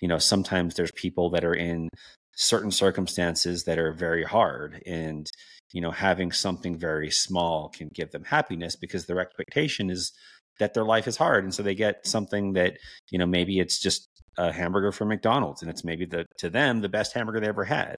you 0.00 0.08
know, 0.08 0.18
sometimes 0.18 0.74
there's 0.74 0.90
people 0.92 1.30
that 1.30 1.44
are 1.44 1.54
in 1.54 1.88
certain 2.36 2.70
circumstances 2.70 3.64
that 3.64 3.78
are 3.78 3.92
very 3.92 4.24
hard 4.24 4.82
and 4.86 5.30
you 5.72 5.80
know 5.80 5.90
having 5.90 6.32
something 6.32 6.78
very 6.78 7.10
small 7.10 7.68
can 7.68 7.88
give 7.94 8.10
them 8.10 8.24
happiness 8.24 8.76
because 8.76 9.06
their 9.06 9.20
expectation 9.20 9.90
is 9.90 10.12
that 10.58 10.74
their 10.74 10.84
life 10.84 11.06
is 11.06 11.16
hard 11.16 11.44
and 11.44 11.54
so 11.54 11.62
they 11.62 11.74
get 11.74 12.06
something 12.06 12.52
that 12.54 12.78
you 13.10 13.18
know 13.18 13.26
maybe 13.26 13.60
it's 13.60 13.78
just 13.78 14.08
a 14.38 14.52
hamburger 14.52 14.92
from 14.92 15.08
McDonald's, 15.08 15.62
and 15.62 15.70
it's 15.70 15.84
maybe 15.84 16.06
the 16.06 16.24
to 16.38 16.48
them 16.48 16.80
the 16.80 16.88
best 16.88 17.12
hamburger 17.12 17.40
they 17.40 17.48
ever 17.48 17.64
had. 17.64 17.96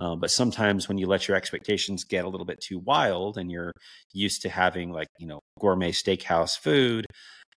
Um, 0.00 0.20
but 0.20 0.30
sometimes 0.30 0.88
when 0.88 0.98
you 0.98 1.06
let 1.06 1.28
your 1.28 1.36
expectations 1.36 2.04
get 2.04 2.24
a 2.24 2.28
little 2.28 2.46
bit 2.46 2.60
too 2.60 2.80
wild, 2.80 3.38
and 3.38 3.50
you're 3.50 3.72
used 4.12 4.42
to 4.42 4.48
having 4.48 4.90
like 4.90 5.08
you 5.18 5.26
know 5.26 5.40
gourmet 5.60 5.92
steakhouse 5.92 6.58
food, 6.58 7.06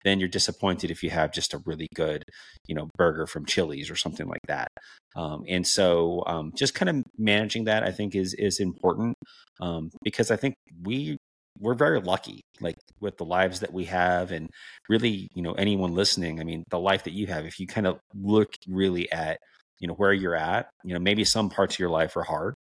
then 0.04 0.20
you're 0.20 0.28
disappointed 0.28 0.90
if 0.90 1.02
you 1.02 1.10
have 1.10 1.32
just 1.32 1.54
a 1.54 1.62
really 1.66 1.88
good 1.94 2.22
you 2.66 2.74
know 2.74 2.88
burger 2.96 3.26
from 3.26 3.44
Chili's 3.44 3.90
or 3.90 3.96
something 3.96 4.26
like 4.26 4.46
that. 4.48 4.68
Um, 5.16 5.44
and 5.48 5.66
so 5.66 6.22
um, 6.26 6.52
just 6.56 6.74
kind 6.74 6.88
of 6.88 7.04
managing 7.16 7.64
that, 7.64 7.82
I 7.82 7.90
think, 7.90 8.14
is 8.14 8.34
is 8.34 8.60
important 8.60 9.16
um, 9.60 9.90
because 10.02 10.30
I 10.30 10.36
think 10.36 10.54
we 10.84 11.16
we're 11.60 11.74
very 11.74 12.00
lucky, 12.00 12.40
like 12.60 12.76
with 13.00 13.16
the 13.16 13.24
lives 13.24 13.60
that 13.60 13.72
we 13.72 13.84
have, 13.86 14.30
and 14.30 14.48
really, 14.88 15.28
you 15.34 15.42
know, 15.42 15.52
anyone 15.52 15.94
listening. 15.94 16.40
I 16.40 16.44
mean, 16.44 16.64
the 16.70 16.78
life 16.78 17.04
that 17.04 17.12
you 17.12 17.26
have. 17.26 17.46
If 17.46 17.58
you 17.58 17.66
kind 17.66 17.86
of 17.86 17.98
look 18.14 18.48
really 18.68 19.10
at, 19.10 19.38
you 19.80 19.88
know, 19.88 19.94
where 19.94 20.12
you're 20.12 20.36
at, 20.36 20.68
you 20.84 20.94
know, 20.94 21.00
maybe 21.00 21.24
some 21.24 21.50
parts 21.50 21.74
of 21.74 21.78
your 21.78 21.90
life 21.90 22.16
are 22.16 22.22
hard, 22.22 22.54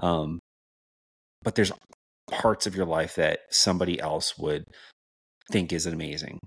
um, 0.00 0.38
but 1.42 1.54
there's 1.54 1.72
parts 2.30 2.66
of 2.66 2.76
your 2.76 2.86
life 2.86 3.16
that 3.16 3.40
somebody 3.50 4.00
else 4.00 4.36
would 4.38 4.64
think 5.50 5.72
is 5.72 5.86
amazing. 5.86 6.38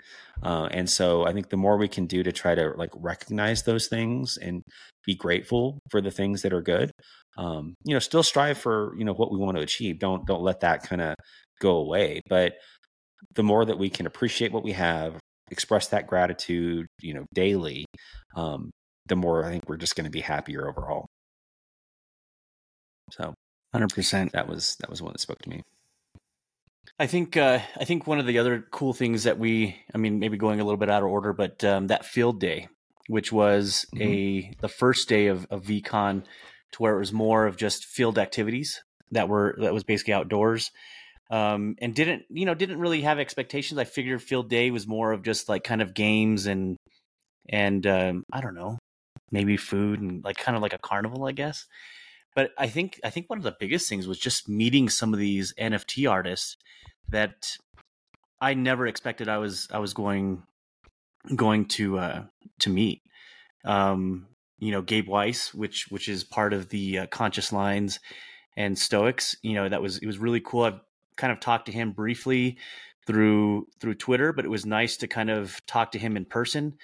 Uh, 0.44 0.68
and 0.72 0.90
so 0.90 1.26
I 1.26 1.34
think 1.34 1.50
the 1.50 1.58
more 1.58 1.78
we 1.78 1.88
can 1.88 2.06
do 2.06 2.24
to 2.24 2.32
try 2.32 2.56
to 2.56 2.74
like 2.76 2.92
recognize 2.96 3.64
those 3.64 3.88
things 3.88 4.38
and 4.38 4.62
be 5.06 5.16
grateful 5.16 5.80
for 5.90 6.02
the 6.02 6.12
things 6.12 6.42
that 6.42 6.54
are 6.54 6.62
good, 6.62 6.92
um, 7.38 7.76
you 7.84 7.94
know, 7.94 8.00
still 8.00 8.24
strive 8.24 8.58
for, 8.58 8.94
you 8.98 9.06
know, 9.06 9.14
what 9.14 9.32
we 9.32 9.38
want 9.38 9.58
to 9.58 9.64
achieve. 9.64 10.00
Don't, 10.00 10.26
don't 10.26 10.42
let 10.42 10.60
that 10.62 10.84
kind 10.84 11.02
of 11.02 11.16
go 11.62 11.78
away. 11.78 12.22
But 12.28 12.56
the 13.36 13.44
more 13.44 13.66
that 13.66 13.80
we 13.80 13.90
can 13.90 14.06
appreciate 14.06 14.52
what 14.52 14.64
we 14.64 14.74
have, 14.74 15.20
express 15.52 15.88
that 15.88 16.08
gratitude, 16.08 16.88
you 17.02 17.14
know, 17.14 17.26
daily, 17.34 17.86
um, 18.36 18.70
the 19.08 19.16
more 19.16 19.46
I 19.46 19.50
think 19.50 19.68
we're 19.68 19.78
just 19.78 19.96
going 19.96 20.06
to 20.06 20.12
be 20.12 20.22
happier 20.22 20.68
overall. 20.68 21.06
So, 23.12 23.34
hundred 23.74 23.90
percent. 23.94 24.34
That 24.34 24.48
was 24.48 24.76
that 24.82 24.90
was 24.90 25.02
one 25.02 25.14
that 25.14 25.20
spoke 25.20 25.40
to 25.40 25.50
me. 25.50 25.64
I 26.98 27.08
think 27.08 27.38
uh, 27.38 27.60
I 27.78 27.86
think 27.86 28.08
one 28.08 28.20
of 28.20 28.26
the 28.26 28.40
other 28.40 28.66
cool 28.72 28.94
things 28.94 29.24
that 29.24 29.38
we, 29.38 29.76
I 29.94 29.98
mean, 29.98 30.20
maybe 30.20 30.38
going 30.38 30.60
a 30.60 30.64
little 30.64 30.78
bit 30.78 30.90
out 30.90 31.04
of 31.04 31.10
order, 31.10 31.34
but 31.34 31.64
um, 31.64 31.88
that 31.88 32.06
field 32.06 32.40
day, 32.40 32.68
which 33.08 33.32
was 33.32 33.86
mm-hmm. 33.96 34.04
a 34.04 34.54
the 34.62 34.70
first 34.70 35.08
day 35.08 35.28
of, 35.28 35.46
of 35.50 35.64
VeeCon, 35.64 36.24
to 36.74 36.82
where 36.82 36.96
it 36.96 37.00
was 37.00 37.14
more 37.14 37.46
of 37.46 37.58
just 37.58 37.86
field 37.86 38.18
activities 38.18 38.84
that 39.12 39.30
were 39.30 39.56
that 39.60 39.74
was 39.74 39.84
basically 39.84 40.14
outdoors, 40.14 40.72
um, 41.32 41.76
and 41.80 41.96
didn't 41.96 42.24
you 42.30 42.46
know 42.46 42.54
didn't 42.54 42.80
really 42.80 43.02
have 43.02 43.20
expectations. 43.20 43.78
I 43.78 43.86
figured 43.86 44.22
field 44.22 44.50
day 44.50 44.72
was 44.72 44.88
more 44.88 45.12
of 45.12 45.24
just 45.24 45.50
like 45.50 45.64
kind 45.64 45.82
of 45.82 45.94
games 45.94 46.48
and 46.48 46.78
and 47.48 47.86
um, 47.88 48.24
I 48.32 48.42
don't 48.42 48.56
know, 48.56 48.78
maybe 49.32 49.58
food 49.58 50.02
and 50.02 50.24
like 50.24 50.38
kind 50.38 50.56
of 50.56 50.62
like 50.62 50.74
a 50.74 50.80
carnival, 50.80 51.26
I 51.26 51.32
guess. 51.32 51.66
But 52.36 52.52
I 52.58 52.68
think 52.68 53.00
I 53.04 53.10
think 53.10 53.30
one 53.30 53.40
of 53.40 53.44
the 53.44 53.56
biggest 53.60 53.90
things 53.90 54.08
was 54.08 54.20
just 54.20 54.48
meeting 54.48 54.90
some 54.90 55.14
of 55.14 55.20
these 55.20 55.54
NFT 55.60 56.10
artists 56.10 56.58
that 57.10 57.58
I 58.42 58.54
never 58.54 58.88
expected 58.88 59.28
I 59.28 59.38
was 59.38 59.68
I 59.72 59.80
was 59.80 59.94
going 59.94 60.44
going 61.36 61.66
to 61.66 62.00
uh, 62.00 62.24
to 62.60 62.70
meet. 62.70 63.02
Um, 63.66 64.28
you 64.60 64.72
know, 64.72 64.82
Gabe 64.82 65.08
Weis, 65.08 65.54
which 65.54 65.88
which 65.90 66.08
is 66.08 66.24
part 66.24 66.54
of 66.54 66.70
the 66.70 67.00
uh, 67.00 67.06
Conscious 67.08 67.52
Lines 67.52 68.00
and 68.56 68.78
Stoics. 68.78 69.36
You 69.42 69.54
know, 69.56 69.70
that 69.70 69.82
was 69.82 69.98
it 69.98 70.06
was 70.06 70.20
really 70.20 70.42
cool. 70.42 70.64
I've 70.64 70.80
kind 71.18 71.32
of 71.32 71.40
talked 71.40 71.66
to 71.66 71.72
him 71.72 71.92
briefly 71.92 72.58
through 73.06 73.68
through 73.80 73.96
Twitter, 73.96 74.34
but 74.34 74.46
it 74.46 74.50
was 74.50 74.66
nice 74.66 74.98
to 74.98 75.08
kind 75.08 75.30
of 75.30 75.60
talk 75.66 75.92
to 75.94 76.00
him 76.00 76.16
in 76.16 76.26
person. 76.26 76.76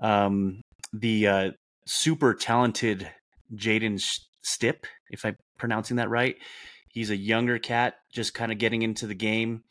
Um, 0.00 0.60
the 0.92 1.26
uh, 1.26 1.50
super 1.86 2.34
talented 2.34 3.08
Jaden 3.54 4.00
Stip, 4.44 4.86
if 5.10 5.24
I'm 5.24 5.36
pronouncing 5.58 5.96
that 5.96 6.10
right, 6.10 6.36
He's 6.94 7.10
a 7.10 7.16
younger 7.16 7.58
cat, 7.58 7.96
just 8.12 8.34
kind 8.34 8.52
of 8.52 8.58
getting 8.58 8.82
into 8.82 9.08
the 9.08 9.16
game, 9.16 9.64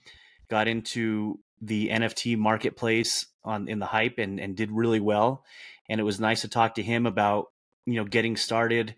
got 0.49 0.67
into 0.67 1.39
the 1.61 1.87
NFT 1.87 2.37
marketplace 2.37 3.27
on 3.45 3.69
in 3.69 3.79
the 3.79 3.85
hype 3.85 4.17
and 4.17 4.41
and 4.41 4.57
did 4.57 4.69
really 4.73 4.99
well. 4.99 5.45
And 5.87 6.01
it 6.01 6.03
was 6.03 6.19
nice 6.19 6.41
to 6.41 6.49
talk 6.49 6.75
to 6.75 6.83
him 6.83 7.05
about 7.05 7.45
you 7.85 7.93
know 7.93 8.03
getting 8.03 8.35
started 8.35 8.93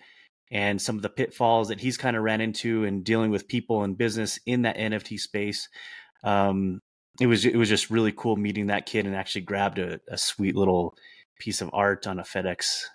and 0.52 0.82
some 0.82 0.96
of 0.96 1.04
the 1.04 1.10
pitfalls 1.10 1.68
that 1.68 1.80
he's 1.80 1.98
kind 1.98 2.18
of 2.18 2.24
ran 2.24 2.42
into 2.42 2.84
and 2.84 3.04
dealing 3.04 3.30
with 3.30 3.48
people 3.48 3.84
and 3.84 3.96
business 3.96 4.40
in 4.48 4.64
that 4.64 4.78
NFT 4.78 5.20
space. 5.20 5.70
Um, 6.24 6.80
it 7.22 7.28
was 7.28 7.46
it 7.46 7.56
was 7.56 7.70
just 7.70 7.92
really 7.92 8.12
cool 8.12 8.38
meeting 8.38 8.68
that 8.68 8.88
kid 8.88 9.06
and 9.06 9.16
actually 9.16 9.42
grabbed 9.42 9.78
a, 9.78 10.00
a 10.10 10.18
sweet 10.18 10.56
little 10.56 10.96
piece 11.40 11.62
of 11.62 11.70
art 11.74 12.08
on 12.08 12.20
a 12.20 12.24
FedEx 12.24 12.86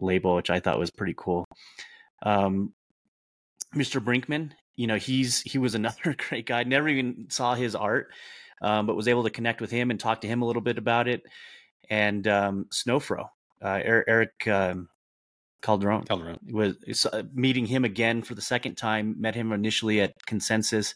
label, 0.00 0.34
which 0.34 0.50
I 0.50 0.58
thought 0.58 0.80
was 0.80 0.90
pretty 0.90 1.14
cool. 1.16 1.44
Um, 2.22 2.72
Mr. 3.74 4.02
Brinkman, 4.02 4.52
you 4.76 4.86
know, 4.86 4.96
he's 4.96 5.40
he 5.42 5.58
was 5.58 5.74
another 5.74 6.14
great 6.28 6.46
guy. 6.46 6.64
Never 6.64 6.88
even 6.88 7.26
saw 7.28 7.54
his 7.54 7.74
art, 7.74 8.12
um, 8.62 8.86
but 8.86 8.96
was 8.96 9.08
able 9.08 9.24
to 9.24 9.30
connect 9.30 9.60
with 9.60 9.70
him 9.70 9.90
and 9.90 10.00
talk 10.00 10.22
to 10.22 10.28
him 10.28 10.42
a 10.42 10.46
little 10.46 10.62
bit 10.62 10.78
about 10.78 11.08
it. 11.08 11.22
And 11.88 12.26
um, 12.28 12.66
Snowfro, 12.72 13.28
uh, 13.62 13.80
Eric 13.84 14.46
um, 14.46 14.88
Calderon, 15.62 16.04
Calderon 16.04 16.38
was 16.50 17.06
uh, 17.06 17.22
meeting 17.34 17.66
him 17.66 17.84
again 17.84 18.22
for 18.22 18.34
the 18.34 18.42
second 18.42 18.76
time. 18.76 19.20
Met 19.20 19.34
him 19.34 19.52
initially 19.52 20.00
at 20.00 20.14
Consensus, 20.26 20.94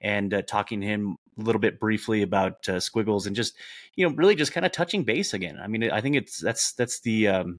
and 0.00 0.32
uh, 0.32 0.42
talking 0.42 0.80
to 0.80 0.86
him 0.86 1.16
a 1.38 1.42
little 1.42 1.60
bit 1.60 1.80
briefly 1.80 2.22
about 2.22 2.68
uh, 2.68 2.78
Squiggles, 2.78 3.26
and 3.26 3.34
just 3.34 3.56
you 3.96 4.08
know, 4.08 4.14
really 4.14 4.34
just 4.34 4.52
kind 4.52 4.64
of 4.64 4.72
touching 4.72 5.04
base 5.04 5.34
again. 5.34 5.58
I 5.60 5.66
mean, 5.66 5.90
I 5.90 6.00
think 6.00 6.16
it's 6.16 6.38
that's 6.38 6.72
that's 6.74 7.00
the 7.00 7.28
um, 7.28 7.58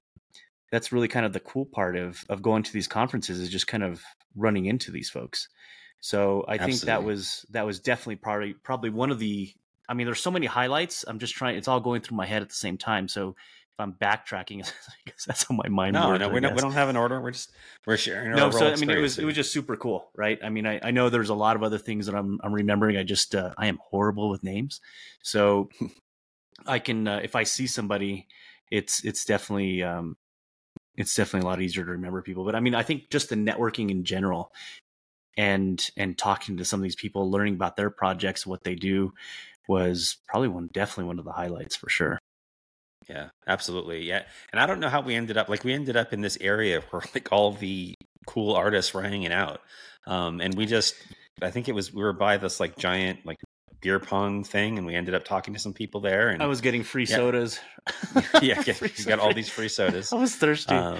that's 0.71 0.91
really 0.91 1.07
kind 1.07 1.25
of 1.25 1.33
the 1.33 1.39
cool 1.39 1.65
part 1.65 1.95
of 1.95 2.23
of 2.29 2.41
going 2.41 2.63
to 2.63 2.73
these 2.73 2.87
conferences 2.87 3.39
is 3.39 3.49
just 3.49 3.67
kind 3.67 3.83
of 3.83 4.01
running 4.35 4.65
into 4.65 4.91
these 4.91 5.09
folks. 5.09 5.49
So 5.99 6.45
I 6.47 6.53
Absolutely. 6.53 6.73
think 6.73 6.85
that 6.85 7.03
was 7.03 7.45
that 7.51 7.65
was 7.65 7.79
definitely 7.79 8.17
probably 8.17 8.53
probably 8.53 8.89
one 8.89 9.11
of 9.11 9.19
the. 9.19 9.51
I 9.89 9.93
mean, 9.93 10.05
there's 10.05 10.19
so 10.19 10.31
many 10.31 10.45
highlights. 10.45 11.05
I'm 11.07 11.17
just 11.17 11.33
trying. 11.33 11.57
It's 11.57 11.67
all 11.67 11.79
going 11.79 12.01
through 12.01 12.17
my 12.17 12.25
head 12.25 12.41
at 12.41 12.49
the 12.49 12.55
same 12.55 12.77
time. 12.77 13.07
So 13.07 13.29
if 13.29 13.79
I'm 13.79 13.93
backtracking, 13.93 14.65
I 14.89 14.93
guess 15.05 15.25
that's 15.25 15.43
how 15.43 15.55
my 15.55 15.69
mind 15.69 15.93
no, 15.93 16.09
works. 16.09 16.19
No, 16.19 16.29
we 16.29 16.39
don't. 16.39 16.55
We 16.55 16.61
don't 16.61 16.73
have 16.73 16.89
an 16.89 16.97
order. 16.97 17.21
We're 17.21 17.31
just 17.31 17.51
we're 17.85 17.97
sharing. 17.97 18.31
no, 18.31 18.51
so 18.51 18.67
I 18.67 18.75
mean, 18.75 18.89
it 18.89 18.99
was 18.99 19.17
it 19.17 19.25
was 19.25 19.35
just 19.35 19.51
super 19.51 19.75
cool, 19.75 20.11
right? 20.15 20.37
I 20.43 20.49
mean, 20.49 20.67
I, 20.67 20.79
I 20.83 20.91
know 20.91 21.09
there's 21.09 21.29
a 21.29 21.35
lot 21.35 21.55
of 21.55 21.63
other 21.63 21.77
things 21.77 22.05
that 22.07 22.15
I'm 22.15 22.39
I'm 22.43 22.53
remembering. 22.53 22.97
I 22.97 23.03
just 23.03 23.33
uh, 23.33 23.53
I 23.57 23.67
am 23.67 23.79
horrible 23.81 24.29
with 24.29 24.43
names, 24.43 24.81
so 25.23 25.69
I 26.67 26.79
can 26.79 27.07
uh, 27.07 27.21
if 27.23 27.35
I 27.35 27.43
see 27.43 27.67
somebody, 27.67 28.27
it's 28.69 29.03
it's 29.05 29.25
definitely 29.25 29.83
um, 29.83 30.17
it's 30.97 31.15
definitely 31.15 31.45
a 31.45 31.49
lot 31.49 31.61
easier 31.61 31.85
to 31.85 31.91
remember 31.91 32.21
people. 32.21 32.43
But 32.43 32.55
I 32.55 32.59
mean, 32.59 32.75
I 32.75 32.83
think 32.83 33.09
just 33.09 33.29
the 33.29 33.35
networking 33.35 33.89
in 33.91 34.03
general 34.03 34.51
and 35.37 35.87
and 35.95 36.17
talking 36.17 36.57
to 36.57 36.65
some 36.65 36.79
of 36.79 36.83
these 36.83 36.95
people, 36.95 37.29
learning 37.29 37.53
about 37.53 37.75
their 37.75 37.89
projects, 37.89 38.45
what 38.45 38.63
they 38.63 38.75
do, 38.75 39.13
was 39.67 40.17
probably 40.27 40.49
one 40.49 40.69
definitely 40.73 41.05
one 41.05 41.19
of 41.19 41.25
the 41.25 41.31
highlights 41.31 41.75
for 41.75 41.89
sure. 41.89 42.19
Yeah, 43.07 43.29
absolutely. 43.47 44.03
Yeah, 44.03 44.23
and 44.51 44.59
I 44.59 44.65
don't 44.65 44.79
know 44.79 44.89
how 44.89 45.01
we 45.01 45.15
ended 45.15 45.37
up 45.37 45.47
like 45.47 45.63
we 45.63 45.73
ended 45.73 45.95
up 45.95 46.11
in 46.11 46.21
this 46.21 46.37
area 46.41 46.81
where 46.89 47.03
like 47.13 47.29
all 47.31 47.51
the 47.53 47.93
cool 48.25 48.55
artists 48.55 48.93
were 48.93 49.03
hanging 49.03 49.31
out, 49.31 49.61
um, 50.07 50.41
and 50.41 50.55
we 50.55 50.65
just 50.65 50.95
I 51.41 51.51
think 51.51 51.69
it 51.69 51.75
was 51.75 51.93
we 51.93 52.03
were 52.03 52.13
by 52.13 52.37
this 52.37 52.59
like 52.59 52.75
giant 52.77 53.25
like 53.25 53.37
beer 53.81 53.99
pong 53.99 54.43
thing, 54.43 54.77
and 54.77 54.85
we 54.87 54.95
ended 54.95 55.13
up 55.13 55.25
talking 55.25 55.53
to 55.53 55.59
some 55.59 55.73
people 55.73 56.01
there. 56.01 56.29
And 56.29 56.41
I 56.41 56.47
was 56.47 56.61
getting 56.61 56.83
free 56.83 57.05
yeah. 57.05 57.15
sodas. 57.15 57.59
yeah, 58.41 58.61
yeah 58.65 58.73
you 58.81 59.05
got 59.05 59.19
all 59.19 59.33
these 59.33 59.49
free 59.49 59.69
sodas. 59.69 60.11
I 60.13 60.17
was 60.17 60.35
thirsty. 60.35 60.75
Um, 60.75 60.99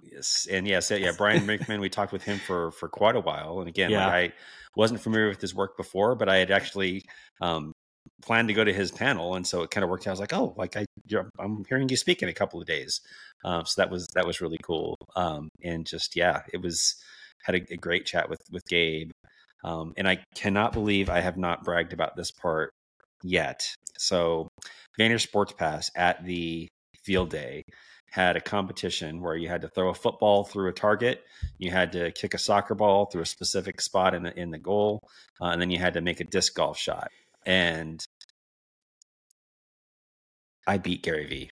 Yes, 0.00 0.46
and 0.50 0.66
yes, 0.66 0.90
yeah, 0.90 1.12
Brian 1.16 1.46
Brinkman. 1.46 1.80
we 1.80 1.88
talked 1.88 2.12
with 2.12 2.22
him 2.22 2.38
for 2.38 2.70
for 2.72 2.88
quite 2.88 3.16
a 3.16 3.20
while, 3.20 3.58
and 3.60 3.68
again, 3.68 3.90
yeah. 3.90 4.06
like 4.06 4.30
I 4.30 4.34
wasn't 4.76 5.00
familiar 5.00 5.28
with 5.28 5.40
his 5.40 5.54
work 5.54 5.76
before, 5.76 6.14
but 6.14 6.28
I 6.28 6.36
had 6.36 6.50
actually 6.50 7.04
um, 7.40 7.72
planned 8.22 8.48
to 8.48 8.54
go 8.54 8.64
to 8.64 8.72
his 8.72 8.90
panel, 8.90 9.34
and 9.34 9.46
so 9.46 9.62
it 9.62 9.70
kind 9.70 9.84
of 9.84 9.90
worked 9.90 10.06
out. 10.06 10.10
I 10.10 10.12
was 10.12 10.20
like, 10.20 10.32
oh, 10.32 10.54
like 10.56 10.76
I, 10.76 10.86
I'm 11.38 11.64
hearing 11.68 11.88
you 11.88 11.96
speak 11.96 12.22
in 12.22 12.28
a 12.28 12.32
couple 12.34 12.60
of 12.60 12.66
days, 12.66 13.00
um, 13.44 13.64
so 13.66 13.82
that 13.82 13.90
was 13.90 14.06
that 14.14 14.26
was 14.26 14.40
really 14.40 14.58
cool, 14.62 14.96
um, 15.16 15.50
and 15.62 15.86
just 15.86 16.16
yeah, 16.16 16.42
it 16.52 16.62
was 16.62 16.96
had 17.42 17.56
a, 17.56 17.74
a 17.74 17.76
great 17.76 18.06
chat 18.06 18.28
with 18.28 18.40
with 18.50 18.64
Gabe, 18.66 19.10
um, 19.64 19.94
and 19.96 20.08
I 20.08 20.18
cannot 20.34 20.72
believe 20.72 21.08
I 21.08 21.20
have 21.20 21.36
not 21.36 21.64
bragged 21.64 21.92
about 21.92 22.16
this 22.16 22.30
part 22.30 22.70
yet. 23.22 23.74
So, 23.98 24.48
Vayner 24.98 25.20
Sports 25.20 25.52
Pass 25.52 25.90
at 25.96 26.24
the 26.24 26.68
field 27.02 27.30
day 27.30 27.62
had 28.10 28.36
a 28.36 28.40
competition 28.40 29.20
where 29.20 29.36
you 29.36 29.48
had 29.48 29.62
to 29.62 29.68
throw 29.68 29.90
a 29.90 29.94
football 29.94 30.44
through 30.44 30.68
a 30.68 30.72
target, 30.72 31.24
you 31.58 31.70
had 31.70 31.92
to 31.92 32.10
kick 32.12 32.34
a 32.34 32.38
soccer 32.38 32.74
ball 32.74 33.06
through 33.06 33.22
a 33.22 33.26
specific 33.26 33.80
spot 33.80 34.14
in 34.14 34.22
the 34.22 34.38
in 34.38 34.50
the 34.50 34.58
goal, 34.58 35.00
uh, 35.40 35.46
and 35.46 35.60
then 35.60 35.70
you 35.70 35.78
had 35.78 35.94
to 35.94 36.00
make 36.00 36.20
a 36.20 36.24
disc 36.24 36.54
golf 36.54 36.78
shot. 36.78 37.08
And 37.44 38.04
I 40.66 40.78
beat 40.78 41.02
Gary 41.02 41.26
Vee. 41.26 41.50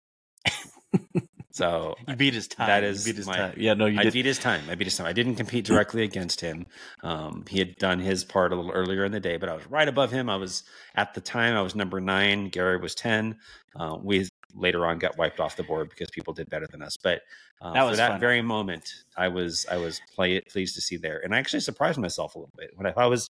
So 1.55 1.95
you 2.05 2.17
beat 2.17 2.33
his 2.33 2.49
time. 2.49 2.67
That 2.67 2.83
is 2.83 3.05
beat 3.05 3.15
his 3.15 3.27
my, 3.27 3.37
time. 3.37 3.53
Yeah, 3.55 3.75
no, 3.75 3.85
you 3.85 3.97
I 3.97 4.03
did. 4.03 4.11
beat 4.11 4.25
his 4.25 4.37
time. 4.37 4.63
I 4.69 4.75
beat 4.75 4.87
his 4.87 4.97
time. 4.97 5.07
I 5.07 5.13
didn't 5.13 5.35
compete 5.35 5.63
directly 5.63 6.03
against 6.03 6.41
him. 6.41 6.65
Um, 7.01 7.45
he 7.47 7.59
had 7.59 7.77
done 7.77 7.97
his 7.99 8.25
part 8.25 8.51
a 8.51 8.57
little 8.57 8.71
earlier 8.71 9.05
in 9.05 9.13
the 9.13 9.21
day, 9.21 9.37
but 9.37 9.47
I 9.47 9.53
was 9.53 9.65
right 9.67 9.87
above 9.87 10.11
him. 10.11 10.29
I 10.29 10.35
was 10.35 10.63
at 10.95 11.13
the 11.13 11.21
time 11.21 11.55
I 11.55 11.61
was 11.61 11.73
number 11.73 12.01
nine. 12.01 12.49
Gary 12.49 12.75
was 12.75 12.93
ten. 12.93 13.37
Uh, 13.73 13.97
we 14.03 14.27
later 14.53 14.85
on 14.85 14.99
got 14.99 15.17
wiped 15.17 15.39
off 15.39 15.55
the 15.55 15.63
board 15.63 15.89
because 15.89 16.09
people 16.09 16.33
did 16.33 16.49
better 16.49 16.67
than 16.69 16.81
us. 16.81 16.97
But 17.01 17.21
uh, 17.61 17.71
that 17.71 17.89
for 17.89 17.95
that 17.95 18.11
fun. 18.11 18.19
very 18.19 18.41
moment, 18.41 18.91
I 19.15 19.29
was 19.29 19.65
I 19.71 19.77
was 19.77 20.01
play, 20.13 20.41
pleased 20.41 20.75
to 20.75 20.81
see 20.81 20.97
there, 20.97 21.21
and 21.23 21.33
I 21.33 21.37
actually 21.37 21.61
surprised 21.61 21.97
myself 21.97 22.35
a 22.35 22.39
little 22.39 22.53
bit 22.57 22.71
when 22.75 22.85
I, 22.85 22.93
I 22.97 23.05
was. 23.05 23.29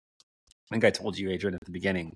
I 0.73 0.75
think 0.75 0.85
I 0.85 0.91
told 0.91 1.17
you, 1.17 1.31
Adrian, 1.31 1.55
at 1.55 1.65
the 1.65 1.71
beginning. 1.71 2.15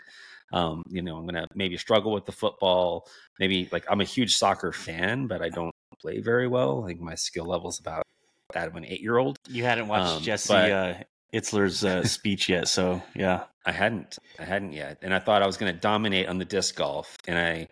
Um, 0.52 0.82
you 0.88 1.00
know, 1.00 1.16
I'm 1.16 1.26
gonna 1.26 1.46
maybe 1.54 1.76
struggle 1.76 2.12
with 2.12 2.26
the 2.26 2.32
football. 2.32 3.06
Maybe 3.38 3.68
like 3.70 3.84
I'm 3.88 4.00
a 4.00 4.04
huge 4.04 4.34
soccer 4.34 4.72
fan, 4.72 5.28
but 5.28 5.40
I 5.42 5.48
don't 5.48 5.71
play 6.02 6.20
very 6.20 6.48
well. 6.48 6.84
I 6.84 6.88
think 6.88 7.00
my 7.00 7.14
skill 7.14 7.46
level's 7.46 7.80
about 7.80 8.02
that 8.52 8.68
of 8.68 8.76
an 8.76 8.84
eight 8.84 9.00
year 9.00 9.16
old. 9.16 9.38
You 9.48 9.64
hadn't 9.64 9.88
watched 9.88 10.16
um, 10.16 10.22
Jesse 10.22 10.52
but, 10.52 10.70
uh, 10.70 10.94
Itzler's 11.32 11.84
uh, 11.84 12.04
speech 12.18 12.48
yet, 12.48 12.68
so 12.68 13.02
yeah. 13.14 13.44
I 13.64 13.72
hadn't. 13.72 14.18
I 14.38 14.44
hadn't 14.44 14.72
yet, 14.72 14.98
and 15.02 15.14
I 15.14 15.20
thought 15.20 15.42
I 15.42 15.46
was 15.46 15.56
going 15.56 15.72
to 15.72 15.78
dominate 15.78 16.28
on 16.28 16.38
the 16.38 16.44
disc 16.44 16.74
golf, 16.74 17.16
and 17.28 17.38
I 17.38 17.68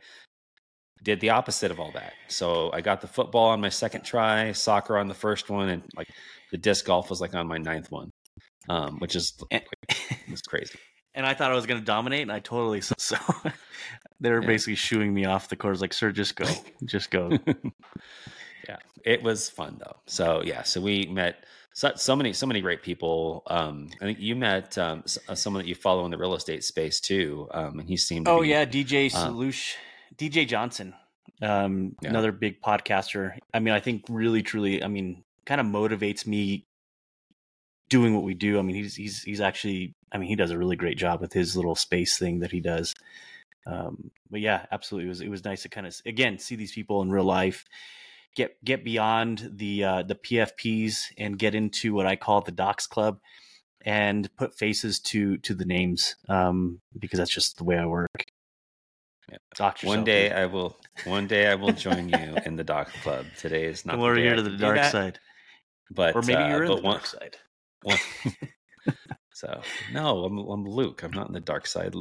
did 1.03 1.21
the 1.21 1.31
opposite 1.31 1.71
of 1.71 1.81
all 1.81 1.91
that. 1.93 2.13
So 2.29 2.71
I 2.73 2.81
got 2.81 3.01
the 3.01 3.09
football 3.09 3.49
on 3.49 3.61
my 3.61 3.71
second 3.71 4.03
try, 4.03 4.53
soccer 4.53 4.97
on 4.97 5.09
the 5.09 5.15
first 5.15 5.51
one, 5.51 5.69
and 5.69 5.83
like 5.97 6.09
the 6.53 6.59
disc 6.59 6.87
golf 6.87 7.11
was 7.11 7.21
like 7.21 7.35
on 7.35 7.49
my 7.49 7.59
ninth 7.59 7.91
one, 7.91 8.11
um, 8.69 8.99
which 8.99 9.17
is 9.17 9.35
like, 9.51 9.67
it's 10.29 10.43
crazy. 10.43 10.79
And 11.15 11.27
I 11.27 11.35
thought 11.35 11.51
I 11.51 11.55
was 11.55 11.67
going 11.67 11.81
to 11.81 11.87
dominate, 11.87 12.23
and 12.23 12.33
I 12.33 12.39
totally 12.39 12.81
so. 12.99 13.17
they 14.21 14.31
were 14.31 14.43
yeah. 14.43 14.47
basically 14.47 14.77
shooing 14.77 15.13
me 15.13 15.25
off 15.25 15.49
the 15.49 15.57
course, 15.57 15.81
like, 15.81 15.93
"Sir, 15.93 16.13
just 16.13 16.37
go, 16.37 16.47
just 16.85 17.11
go." 17.11 17.31
yeah, 18.69 18.77
it 19.05 19.23
was 19.23 19.49
fun 19.49 19.79
though. 19.79 19.97
So 20.07 20.43
yeah, 20.45 20.63
so 20.63 20.81
we 20.81 21.07
met 21.07 21.45
so, 21.73 21.93
so 21.97 22.15
many 22.15 22.33
so 22.33 22.47
many 22.47 22.61
great 22.61 22.83
people. 22.83 23.43
Um, 23.47 23.89
I 24.01 24.05
think 24.05 24.21
you 24.21 24.37
met 24.37 24.77
um, 24.79 25.05
uh, 25.29 25.35
someone 25.35 25.63
that 25.63 25.69
you 25.69 25.75
follow 25.75 26.05
in 26.05 26.11
the 26.11 26.19
real 26.19 26.35
estate 26.35 26.65
space 26.65 27.01
too, 27.01 27.49
um, 27.53 27.81
and 27.81 27.89
he 27.89 27.97
seemed. 27.97 28.29
oh 28.29 28.43
be, 28.43 28.49
yeah, 28.49 28.65
DJ 28.65 29.11
Solush, 29.11 29.75
um, 29.75 30.17
DJ 30.17 30.47
Johnson, 30.47 30.95
um, 31.43 31.97
yeah. 32.03 32.11
another 32.11 32.33
big 32.33 32.61
podcaster. 32.61 33.37
I 33.53 33.59
mean, 33.59 33.75
I 33.75 33.81
think 33.81 34.05
really 34.09 34.43
truly, 34.43 34.83
I 34.83 34.89
mean, 34.89 35.25
kind 35.45 35.61
of 35.61 35.67
motivates 35.67 36.27
me 36.27 36.67
doing 37.91 38.15
what 38.15 38.25
we 38.25 38.33
do. 38.33 38.59
I 38.59 38.63
mean, 38.63 38.77
he's 38.77 38.95
he's 38.95 39.23
he's 39.23 39.41
actually, 39.43 39.95
I 40.11 40.17
mean, 40.17 40.29
he 40.29 40.37
does 40.37 40.51
a 40.51 40.59
really 40.59 40.77
great 40.77 40.97
job 40.97 41.21
with 41.21 41.35
his 41.35 41.57
little 41.57 41.75
space 41.75 42.19
thing 42.19 42.41
that 42.41 42.51
he 42.51 42.61
does. 42.61 42.95
Um, 43.67 44.11
but 44.31 44.41
yeah, 44.41 44.65
absolutely, 44.73 45.07
it 45.07 45.11
was 45.11 45.21
it 45.21 45.29
was 45.29 45.45
nice 45.45 45.63
to 45.63 45.69
kind 45.69 45.87
of 45.87 45.95
again 46.07 46.39
see 46.39 46.57
these 46.57 46.73
people 46.73 47.03
in 47.03 47.11
real 47.11 47.25
life 47.25 47.67
get 48.35 48.63
get 48.65 48.85
beyond 48.85 49.51
the 49.57 49.85
uh, 49.85 50.03
the 50.03 50.15
PFPs 50.15 51.13
and 51.19 51.39
get 51.39 51.55
into 51.55 51.93
what 51.93 52.07
I 52.07 52.17
call 52.17 52.41
the 52.41 52.53
Docs 52.53 52.87
Club 52.87 53.19
and 53.83 54.35
put 54.37 54.57
faces 54.57 55.01
to 55.01 55.39
to 55.39 55.55
the 55.55 55.65
names 55.65 56.17
um, 56.29 56.81
because 56.99 57.19
that's 57.19 57.35
just 57.35 57.59
the 57.59 57.65
way 57.65 57.79
I 57.79 57.87
work. 57.87 58.09
Yeah. 59.31 59.73
one 59.85 60.03
day 60.03 60.33
I 60.33 60.47
will. 60.47 60.77
One 61.05 61.29
day 61.29 61.47
I 61.47 61.55
will 61.55 61.73
join 61.73 62.09
you 62.09 62.37
in 62.45 62.57
the 62.57 62.65
Doc 62.65 62.91
Club. 63.03 63.27
Today 63.39 63.65
is 63.65 63.87
not. 63.87 63.99
We're 63.99 64.17
here 64.17 64.37
to 64.37 64.43
the 64.43 64.57
dark 64.57 64.83
side, 64.85 65.19
but 65.91 66.17
or 66.17 66.23
maybe 66.23 66.43
uh, 66.43 66.49
you're 66.49 66.65
in 66.65 66.77
the 66.77 66.83
one, 66.83 66.95
dark 66.95 67.07
side. 67.07 67.37
So 69.41 69.63
no, 69.91 70.25
I'm, 70.25 70.37
I'm 70.37 70.67
Luke. 70.67 71.03
I'm 71.03 71.13
not 71.13 71.29
in 71.29 71.33
the 71.33 71.41
dark 71.41 71.67
side. 71.67 71.95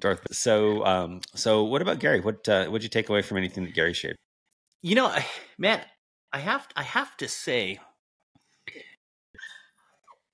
Darth. 0.00 0.26
So 0.32 0.84
um, 0.84 1.20
so 1.36 1.62
what 1.62 1.82
about 1.82 2.00
Gary? 2.00 2.18
What 2.18 2.48
uh, 2.48 2.68
did 2.68 2.82
you 2.82 2.88
take 2.88 3.08
away 3.08 3.22
from 3.22 3.36
anything 3.36 3.62
that 3.62 3.74
Gary 3.74 3.94
shared? 3.94 4.16
You 4.82 4.96
know, 4.96 5.14
man, 5.56 5.82
I 6.32 6.38
have 6.40 6.66
I 6.74 6.82
have 6.82 7.16
to 7.18 7.28
say, 7.28 7.78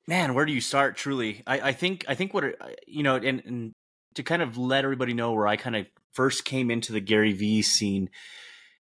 man, 0.09 0.33
where 0.33 0.47
do 0.47 0.53
you 0.55 0.63
start? 0.63 0.97
Truly, 0.97 1.43
I, 1.47 1.61
I 1.61 1.73
think 1.73 2.07
I 2.09 2.15
think 2.15 2.33
what 2.33 2.45
you 2.87 3.03
know, 3.03 3.17
and, 3.17 3.43
and 3.45 3.73
to 4.15 4.23
kind 4.23 4.41
of 4.41 4.57
let 4.57 4.85
everybody 4.85 5.13
know 5.13 5.33
where 5.33 5.47
I 5.47 5.57
kind 5.57 5.77
of 5.77 5.87
first 6.15 6.47
came 6.47 6.71
into 6.71 6.91
the 6.91 7.01
Gary 7.01 7.35
Vee 7.35 7.61
scene 7.61 8.09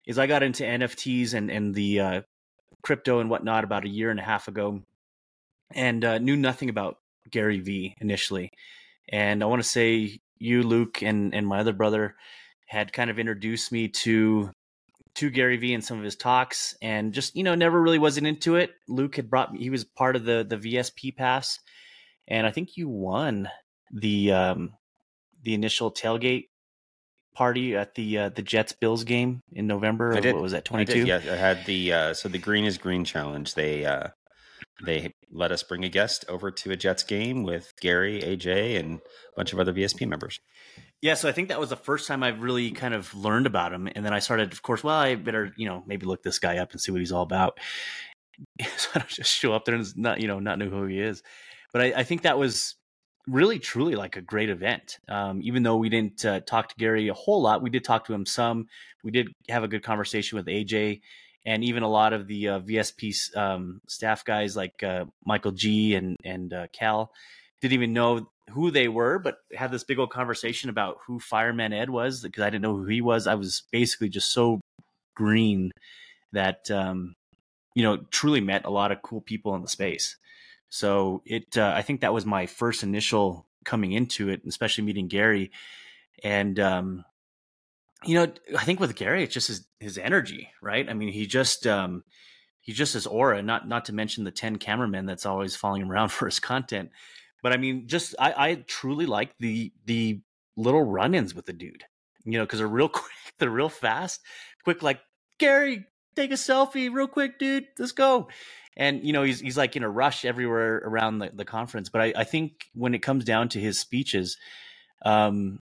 is 0.06 0.20
I 0.20 0.28
got 0.28 0.44
into 0.44 0.64
NFTs 0.64 1.34
and 1.34 1.50
and 1.50 1.74
the 1.74 2.00
uh, 2.00 2.22
crypto 2.84 3.18
and 3.18 3.32
whatnot 3.32 3.64
about 3.64 3.86
a 3.86 3.90
year 3.90 4.12
and 4.12 4.20
a 4.20 4.24
half 4.24 4.48
ago, 4.48 4.84
and 5.76 6.04
uh, 6.04 6.18
knew 6.18 6.36
nothing 6.36 6.70
about 6.70 6.98
Gary 7.30 7.60
Vee 7.60 7.96
initially. 8.00 8.52
And 9.10 9.44
I 9.44 9.48
want 9.48 9.62
to 9.62 9.68
say 9.68 10.20
you, 10.38 10.64
Luke, 10.64 11.02
and 11.02 11.34
and 11.34 11.48
my 11.48 11.60
other 11.60 11.74
brother 11.74 12.16
had 12.68 12.94
kind 12.94 13.10
of 13.10 13.20
introduced 13.20 13.72
me 13.72 13.90
to 13.90 14.52
to 15.16 15.30
Gary 15.30 15.58
Vee 15.58 15.74
and 15.74 15.84
some 15.84 15.98
of 15.98 16.04
his 16.04 16.16
talks, 16.16 16.76
and 16.82 17.14
just 17.14 17.36
you 17.36 17.44
know 17.44 17.56
never 17.56 17.82
really 17.82 18.00
wasn't 18.00 18.28
into 18.28 18.56
it. 18.56 18.72
Luke 18.88 19.16
had 19.16 19.30
brought 19.30 19.54
me; 19.54 19.60
he 19.60 19.70
was 19.70 19.84
part 19.84 20.16
of 20.16 20.26
the 20.26 20.46
the 20.48 20.58
VSP 20.58 21.16
pass, 21.16 21.60
and 22.28 22.48
I 22.48 22.52
think 22.52 22.78
you 22.78 22.90
won 22.90 23.50
the 23.92 24.32
um, 24.32 24.74
the 25.44 25.54
initial 25.54 25.92
tailgate 25.92 26.48
party 27.34 27.76
at 27.76 27.96
the 27.96 28.18
uh, 28.18 28.30
the 28.30 28.42
Jets 28.42 28.74
Bills 28.74 29.04
game 29.04 29.42
in 29.52 29.68
November. 29.68 30.16
I 30.16 30.20
did. 30.20 30.34
What 30.34 30.44
was 30.44 30.52
that? 30.54 30.66
Twenty 30.66 30.86
two. 30.86 31.06
Yeah, 31.06 31.18
I 31.18 31.36
had 31.36 31.66
the 31.66 31.94
uh, 31.94 32.14
so 32.14 32.30
the 32.30 32.38
Green 32.38 32.66
is 32.66 32.78
Green 32.78 33.06
challenge. 33.06 33.54
They 33.56 33.86
uh, 33.86 34.08
they 34.86 35.14
let 35.32 35.52
us 35.52 35.64
bring 35.64 35.84
a 35.84 35.90
guest 35.90 36.26
over 36.28 36.52
to 36.52 36.72
a 36.72 36.76
Jets 36.76 37.04
game 37.04 37.44
with 37.44 37.74
Gary, 37.80 38.22
AJ, 38.22 38.80
and 38.80 39.00
a 39.00 39.36
bunch 39.36 39.54
of 39.54 39.60
other 39.60 39.74
VSP 39.74 40.08
members. 40.08 40.40
Yeah, 41.02 41.16
so 41.16 41.28
I 41.28 41.32
think 41.32 41.50
that 41.50 41.60
was 41.60 41.70
the 41.70 41.76
first 41.76 42.08
time 42.08 42.24
I 42.24 42.30
really 42.30 42.72
kind 42.72 42.94
of 42.94 43.14
learned 43.14 43.46
about 43.46 43.74
him, 43.74 43.90
and 43.94 44.06
then 44.06 44.14
I 44.14 44.20
started, 44.20 44.52
of 44.54 44.62
course. 44.62 44.84
Well, 44.84 44.96
I 44.96 45.16
better, 45.16 45.54
you 45.58 45.68
know, 45.68 45.84
maybe 45.86 46.06
look 46.06 46.24
this 46.24 46.40
guy 46.40 46.58
up 46.58 46.72
and 46.72 46.82
see 46.82 46.92
what 46.92 47.02
he's 47.02 47.12
all 47.12 47.24
about. 47.24 47.60
So 48.78 48.90
I 48.96 49.00
don't 49.00 49.10
just 49.10 49.32
show 49.32 49.54
up 49.54 49.66
there 49.66 49.76
and 49.76 49.86
not, 49.96 50.20
you 50.20 50.28
know, 50.28 50.40
not 50.40 50.58
know 50.58 50.68
who 50.68 50.86
he 50.86 51.00
is. 51.00 51.22
But 51.72 51.84
I, 51.84 51.94
I 51.98 52.04
think 52.04 52.24
that 52.24 52.40
was 52.40 52.76
really, 53.28 53.60
truly 53.60 53.96
like 53.96 54.18
a 54.18 54.22
great 54.22 54.50
event. 54.50 54.98
Um, 55.08 55.40
even 55.44 55.62
though 55.62 55.78
we 55.78 55.90
didn't 55.90 56.26
uh, 56.26 56.40
talk 56.42 56.70
to 56.70 56.76
Gary 56.76 57.08
a 57.10 57.14
whole 57.14 57.42
lot, 57.42 57.62
we 57.62 57.70
did 57.70 57.84
talk 57.84 58.06
to 58.06 58.14
him 58.14 58.26
some. 58.26 58.68
We 59.04 59.12
did 59.12 59.28
have 59.50 59.64
a 59.64 59.68
good 59.68 59.84
conversation 59.84 60.38
with 60.38 60.48
AJ, 60.48 61.02
and 61.46 61.64
even 61.64 61.84
a 61.84 61.90
lot 61.90 62.14
of 62.14 62.28
the 62.28 62.50
uh, 62.50 62.60
VSP 62.60 63.36
um, 63.38 63.82
staff 63.88 64.24
guys 64.24 64.56
like 64.56 64.82
uh, 64.84 65.06
Michael 65.26 65.52
G 65.52 65.96
and 65.96 66.18
and 66.24 66.54
uh, 66.54 66.68
Cal 66.72 67.12
didn't 67.62 67.74
even 67.74 67.94
know 67.94 68.28
who 68.50 68.72
they 68.72 68.88
were, 68.88 69.20
but 69.20 69.38
had 69.56 69.72
this 69.72 69.84
big 69.84 70.00
old 70.00 70.12
conversation 70.12 70.70
about 70.70 70.98
who 71.08 71.20
Fireman 71.20 71.74
Ed 71.74 71.90
was 71.90 72.22
because 72.22 72.44
I 72.44 72.50
didn't 72.50 72.64
know 72.64 72.76
who 72.76 72.86
he 72.86 73.02
was. 73.02 73.28
I 73.28 73.36
was 73.36 73.64
basically 73.72 74.10
just 74.10 74.32
so 74.32 74.60
green 75.16 75.72
that 76.32 76.70
um, 76.72 77.16
you 77.76 77.84
know 77.84 77.98
truly 78.12 78.42
met 78.42 78.66
a 78.66 78.72
lot 78.72 78.92
of 78.92 79.02
cool 79.02 79.22
people 79.22 79.56
in 79.56 79.62
the 79.62 79.68
space. 79.68 80.18
So 80.70 81.22
it, 81.26 81.58
uh, 81.58 81.72
I 81.76 81.84
think 81.84 82.02
that 82.02 82.14
was 82.14 82.26
my 82.26 82.48
first 82.48 82.82
initial 82.82 83.46
coming 83.64 83.92
into 83.92 84.30
it, 84.30 84.42
especially 84.48 84.84
meeting 84.84 85.08
Gary. 85.08 85.52
And 86.24 86.60
um, 86.60 87.06
you 88.06 88.16
know, 88.16 88.32
I 88.58 88.66
think 88.66 88.80
with 88.80 88.96
Gary, 88.96 89.24
it's 89.24 89.34
just 89.34 89.48
his 89.48 89.68
his 89.80 89.98
energy, 89.98 90.50
right? 90.62 90.88
I 90.90 90.94
mean, 90.94 91.10
he 91.10 91.26
just 91.26 91.68
um, 91.68 92.04
he 92.62 92.74
just 92.74 92.94
his 92.94 93.08
aura. 93.08 93.42
Not 93.42 93.68
not 93.68 93.86
to 93.86 93.94
mention 93.94 94.24
the 94.24 94.32
ten 94.32 94.58
cameramen 94.58 95.06
that's 95.06 95.26
always 95.26 95.56
following 95.56 95.82
him 95.82 95.92
around 95.94 96.10
for 96.10 96.26
his 96.26 96.40
content. 96.40 96.92
But 97.42 97.54
I 97.54 97.58
mean, 97.58 97.88
just 97.88 98.16
I, 98.20 98.50
I 98.50 98.56
truly 98.68 99.06
like 99.06 99.38
the 99.40 99.72
the 99.86 100.22
little 100.56 100.84
run-ins 100.84 101.36
with 101.36 101.46
the 101.46 101.54
dude. 101.54 101.84
You 102.26 102.38
know, 102.40 102.46
because 102.46 102.60
they're 102.60 102.68
real 102.68 102.90
quick, 102.90 103.12
they're 103.40 103.50
real 103.50 103.70
fast, 103.70 104.22
quick. 104.64 104.82
Like 104.82 105.00
Gary, 105.40 105.86
take 106.16 106.32
a 106.32 106.36
selfie, 106.36 106.92
real 106.92 107.08
quick, 107.08 107.40
dude. 107.40 107.68
Let's 107.78 107.92
go. 107.92 108.30
And 108.76 109.04
you 109.04 109.14
know, 109.14 109.24
he's 109.24 109.40
he's 109.40 109.58
like 109.58 109.76
in 109.76 109.84
a 109.84 109.90
rush 109.90 110.26
everywhere 110.26 110.78
around 110.78 111.20
the, 111.20 111.32
the 111.34 111.46
conference. 111.46 111.90
But 111.90 112.02
I, 112.02 112.14
I 112.18 112.24
think 112.24 112.66
when 112.74 112.96
it 112.96 113.00
comes 113.00 113.26
down 113.26 113.50
to 113.50 113.60
his 113.60 113.80
speeches, 113.80 114.38
um, 115.06 115.60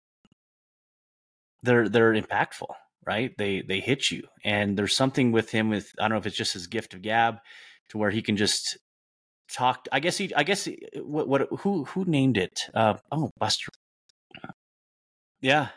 they're 1.64 1.88
they're 1.88 2.14
impactful, 2.14 2.68
right? 3.07 3.33
They 3.37 3.62
they 3.66 3.81
hit 3.81 4.11
you, 4.11 4.22
and 4.44 4.77
there's 4.77 4.96
something 4.96 5.33
with 5.33 5.50
him 5.50 5.70
with 5.70 5.90
I 5.98 6.03
don't 6.03 6.12
know 6.12 6.18
if 6.18 6.27
it's 6.27 6.37
just 6.37 6.53
his 6.53 6.66
gift 6.66 6.94
of 6.94 7.03
gab, 7.03 7.38
to 7.88 7.98
where 7.98 8.11
he 8.11 8.22
can 8.22 8.37
just 8.37 8.79
talk. 9.53 9.87
I 9.92 10.00
guess 10.00 10.16
he. 10.16 10.35
I 10.35 10.42
guess 10.42 10.64
he, 10.64 10.79
what, 10.96 11.29
what? 11.29 11.48
Who? 11.61 11.85
Who 11.85 12.05
named 12.05 12.37
it? 12.37 12.68
Uh, 12.74 12.94
oh, 13.11 13.31
Busta. 13.40 13.68
Yeah, 15.40 15.68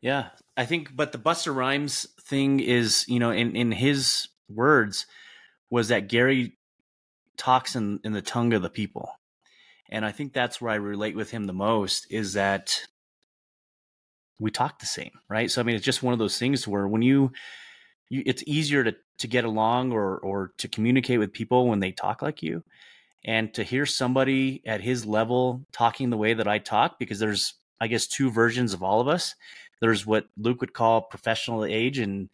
yeah. 0.00 0.30
I 0.56 0.64
think, 0.64 0.96
but 0.96 1.12
the 1.12 1.18
Busta 1.18 1.54
Rhymes 1.54 2.06
thing 2.26 2.60
is, 2.60 3.04
you 3.08 3.18
know, 3.18 3.30
in 3.30 3.54
in 3.56 3.72
his 3.72 4.28
words, 4.48 5.06
was 5.70 5.88
that 5.88 6.08
Gary 6.08 6.56
talks 7.36 7.76
in 7.76 8.00
in 8.04 8.12
the 8.12 8.22
tongue 8.22 8.52
of 8.52 8.62
the 8.62 8.70
people, 8.70 9.10
and 9.90 10.04
I 10.04 10.12
think 10.12 10.32
that's 10.32 10.60
where 10.60 10.72
I 10.72 10.76
relate 10.76 11.16
with 11.16 11.30
him 11.30 11.44
the 11.44 11.52
most. 11.52 12.06
Is 12.10 12.34
that 12.34 12.80
we 14.38 14.50
talk 14.50 14.78
the 14.78 14.86
same, 14.86 15.12
right? 15.28 15.50
So 15.50 15.60
I 15.60 15.64
mean, 15.64 15.76
it's 15.76 15.84
just 15.84 16.02
one 16.02 16.12
of 16.12 16.18
those 16.18 16.38
things 16.38 16.66
where 16.66 16.86
when 16.86 17.02
you, 17.02 17.32
you 18.08 18.22
it's 18.26 18.44
easier 18.46 18.84
to 18.84 18.94
to 19.18 19.26
get 19.26 19.44
along 19.44 19.92
or 19.92 20.18
or 20.18 20.52
to 20.58 20.68
communicate 20.68 21.18
with 21.18 21.32
people 21.32 21.68
when 21.68 21.80
they 21.80 21.92
talk 21.92 22.22
like 22.22 22.42
you 22.42 22.62
and 23.24 23.52
to 23.54 23.64
hear 23.64 23.84
somebody 23.84 24.62
at 24.64 24.80
his 24.80 25.04
level 25.04 25.66
talking 25.72 26.10
the 26.10 26.16
way 26.16 26.34
that 26.34 26.48
I 26.48 26.58
talk 26.58 26.98
because 26.98 27.18
there's 27.18 27.54
I 27.80 27.88
guess 27.88 28.06
two 28.06 28.30
versions 28.30 28.74
of 28.74 28.82
all 28.82 29.00
of 29.00 29.08
us. 29.08 29.34
There's 29.80 30.06
what 30.06 30.26
Luke 30.36 30.60
would 30.60 30.72
call 30.72 31.02
professional 31.02 31.64
age 31.64 31.98
and 31.98 32.28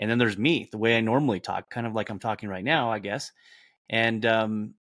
and 0.00 0.08
then 0.08 0.18
there's 0.18 0.38
me, 0.38 0.68
the 0.70 0.78
way 0.78 0.96
I 0.96 1.00
normally 1.00 1.40
talk, 1.40 1.70
kind 1.70 1.86
of 1.86 1.92
like 1.92 2.08
I'm 2.08 2.20
talking 2.20 2.48
right 2.48 2.62
now, 2.62 2.92
I 2.92 3.00
guess. 3.00 3.32
And 3.90 4.24
um 4.26 4.74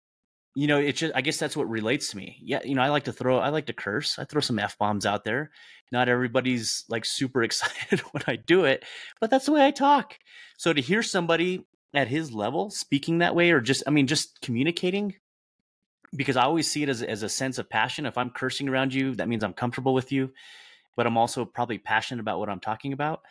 you 0.55 0.69
know, 0.69 0.79
it's 0.79 1.01
just 1.01 1.15
I 1.15 1.21
guess 1.21 1.39
that's 1.39 1.57
what 1.57 1.69
relates 1.69 2.11
to 2.11 2.17
me. 2.17 2.39
Yeah, 2.41 2.61
you 2.65 2.75
know, 2.75 2.83
I 2.83 2.89
like 2.89 3.05
to 3.05 3.13
throw 3.13 3.39
I 3.39 3.49
like 3.49 3.67
to 3.67 3.73
curse. 3.73 4.19
I 4.19 4.25
throw 4.25 4.41
some 4.41 4.59
F 4.59 4.79
bombs 4.79 5.05
out 5.05 5.25
there. 5.25 5.51
Not 5.91 6.09
everybody's 6.09 6.85
like 6.89 7.05
super 7.05 7.43
excited 7.45 8.01
when 8.13 8.23
I 8.27 8.37
do 8.37 8.65
it, 8.65 8.85
but 9.21 9.31
that's 9.31 9.47
the 9.47 9.53
way 9.53 9.67
I 9.67 9.73
talk. 9.73 10.17
So 10.57 10.73
to 10.73 10.81
hear 10.81 11.03
somebody 11.03 11.67
at 11.93 12.09
his 12.09 12.33
level 12.33 12.71
speaking 12.71 13.19
that 13.19 13.35
way 13.35 13.51
or 13.51 13.61
just 13.61 13.83
I 13.87 13.91
mean 13.91 14.07
just 14.07 14.41
communicating 14.41 15.15
because 16.15 16.37
I 16.37 16.45
always 16.45 16.71
see 16.71 16.85
it 16.85 16.89
as 16.89 17.03
as 17.03 17.25
a 17.25 17.29
sense 17.29 17.59
of 17.59 17.69
passion. 17.69 18.07
If 18.07 18.17
I'm 18.17 18.31
cursing 18.31 18.69
around 18.69 18.95
you, 18.95 19.17
that 19.17 19.29
means 19.29 19.43
I'm 19.43 19.55
comfortable 19.55 19.95
with 19.95 20.13
you, 20.13 20.31
but 20.97 21.07
I'm 21.07 21.17
also 21.17 21.45
probably 21.45 21.79
passionate 21.79 22.21
about 22.21 22.39
what 22.39 22.49
I'm 22.49 22.61
talking 22.61 22.93
about. 22.93 23.23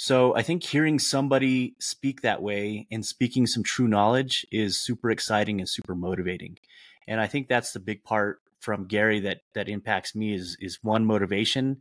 So 0.00 0.32
I 0.36 0.42
think 0.42 0.62
hearing 0.62 1.00
somebody 1.00 1.74
speak 1.80 2.22
that 2.22 2.40
way 2.40 2.86
and 2.88 3.04
speaking 3.04 3.48
some 3.48 3.64
true 3.64 3.88
knowledge 3.88 4.46
is 4.52 4.80
super 4.80 5.10
exciting 5.10 5.58
and 5.58 5.68
super 5.68 5.96
motivating. 5.96 6.56
and 7.08 7.20
I 7.20 7.26
think 7.26 7.48
that's 7.48 7.72
the 7.72 7.80
big 7.80 8.04
part 8.04 8.40
from 8.60 8.86
Gary 8.86 9.20
that 9.20 9.40
that 9.54 9.68
impacts 9.68 10.14
me 10.14 10.34
is 10.34 10.56
is 10.60 10.78
one 10.82 11.04
motivation 11.04 11.78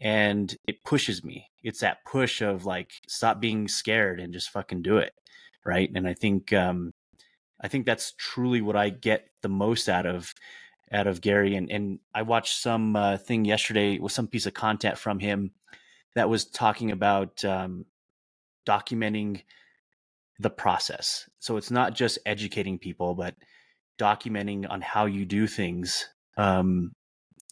and 0.00 0.56
it 0.66 0.82
pushes 0.84 1.22
me. 1.24 1.50
It's 1.62 1.80
that 1.80 2.04
push 2.06 2.40
of 2.42 2.64
like 2.64 2.90
stop 3.06 3.40
being 3.40 3.68
scared 3.68 4.18
and 4.20 4.32
just 4.32 4.50
fucking 4.50 4.82
do 4.82 4.96
it, 4.98 5.12
right? 5.64 5.90
And 5.94 6.08
I 6.08 6.14
think 6.14 6.52
um 6.54 6.92
I 7.60 7.68
think 7.68 7.84
that's 7.86 8.14
truly 8.18 8.62
what 8.62 8.76
I 8.76 8.88
get 8.90 9.26
the 9.42 9.48
most 9.50 9.88
out 9.90 10.06
of 10.06 10.32
out 10.90 11.06
of 11.06 11.20
Gary 11.20 11.54
and 11.56 11.70
and 11.70 11.98
I 12.14 12.22
watched 12.22 12.56
some 12.62 12.96
uh, 12.96 13.18
thing 13.18 13.44
yesterday 13.44 13.98
with 13.98 14.12
some 14.12 14.28
piece 14.28 14.46
of 14.46 14.54
content 14.54 14.96
from 14.98 15.18
him 15.18 15.52
that 16.14 16.28
was 16.28 16.44
talking 16.44 16.90
about 16.90 17.44
um 17.44 17.86
documenting 18.66 19.42
the 20.38 20.50
process. 20.50 21.28
So 21.38 21.56
it's 21.56 21.70
not 21.70 21.94
just 21.94 22.18
educating 22.26 22.78
people, 22.78 23.14
but 23.14 23.34
documenting 23.98 24.68
on 24.68 24.80
how 24.80 25.06
you 25.06 25.24
do 25.24 25.46
things 25.46 26.08
um, 26.36 26.92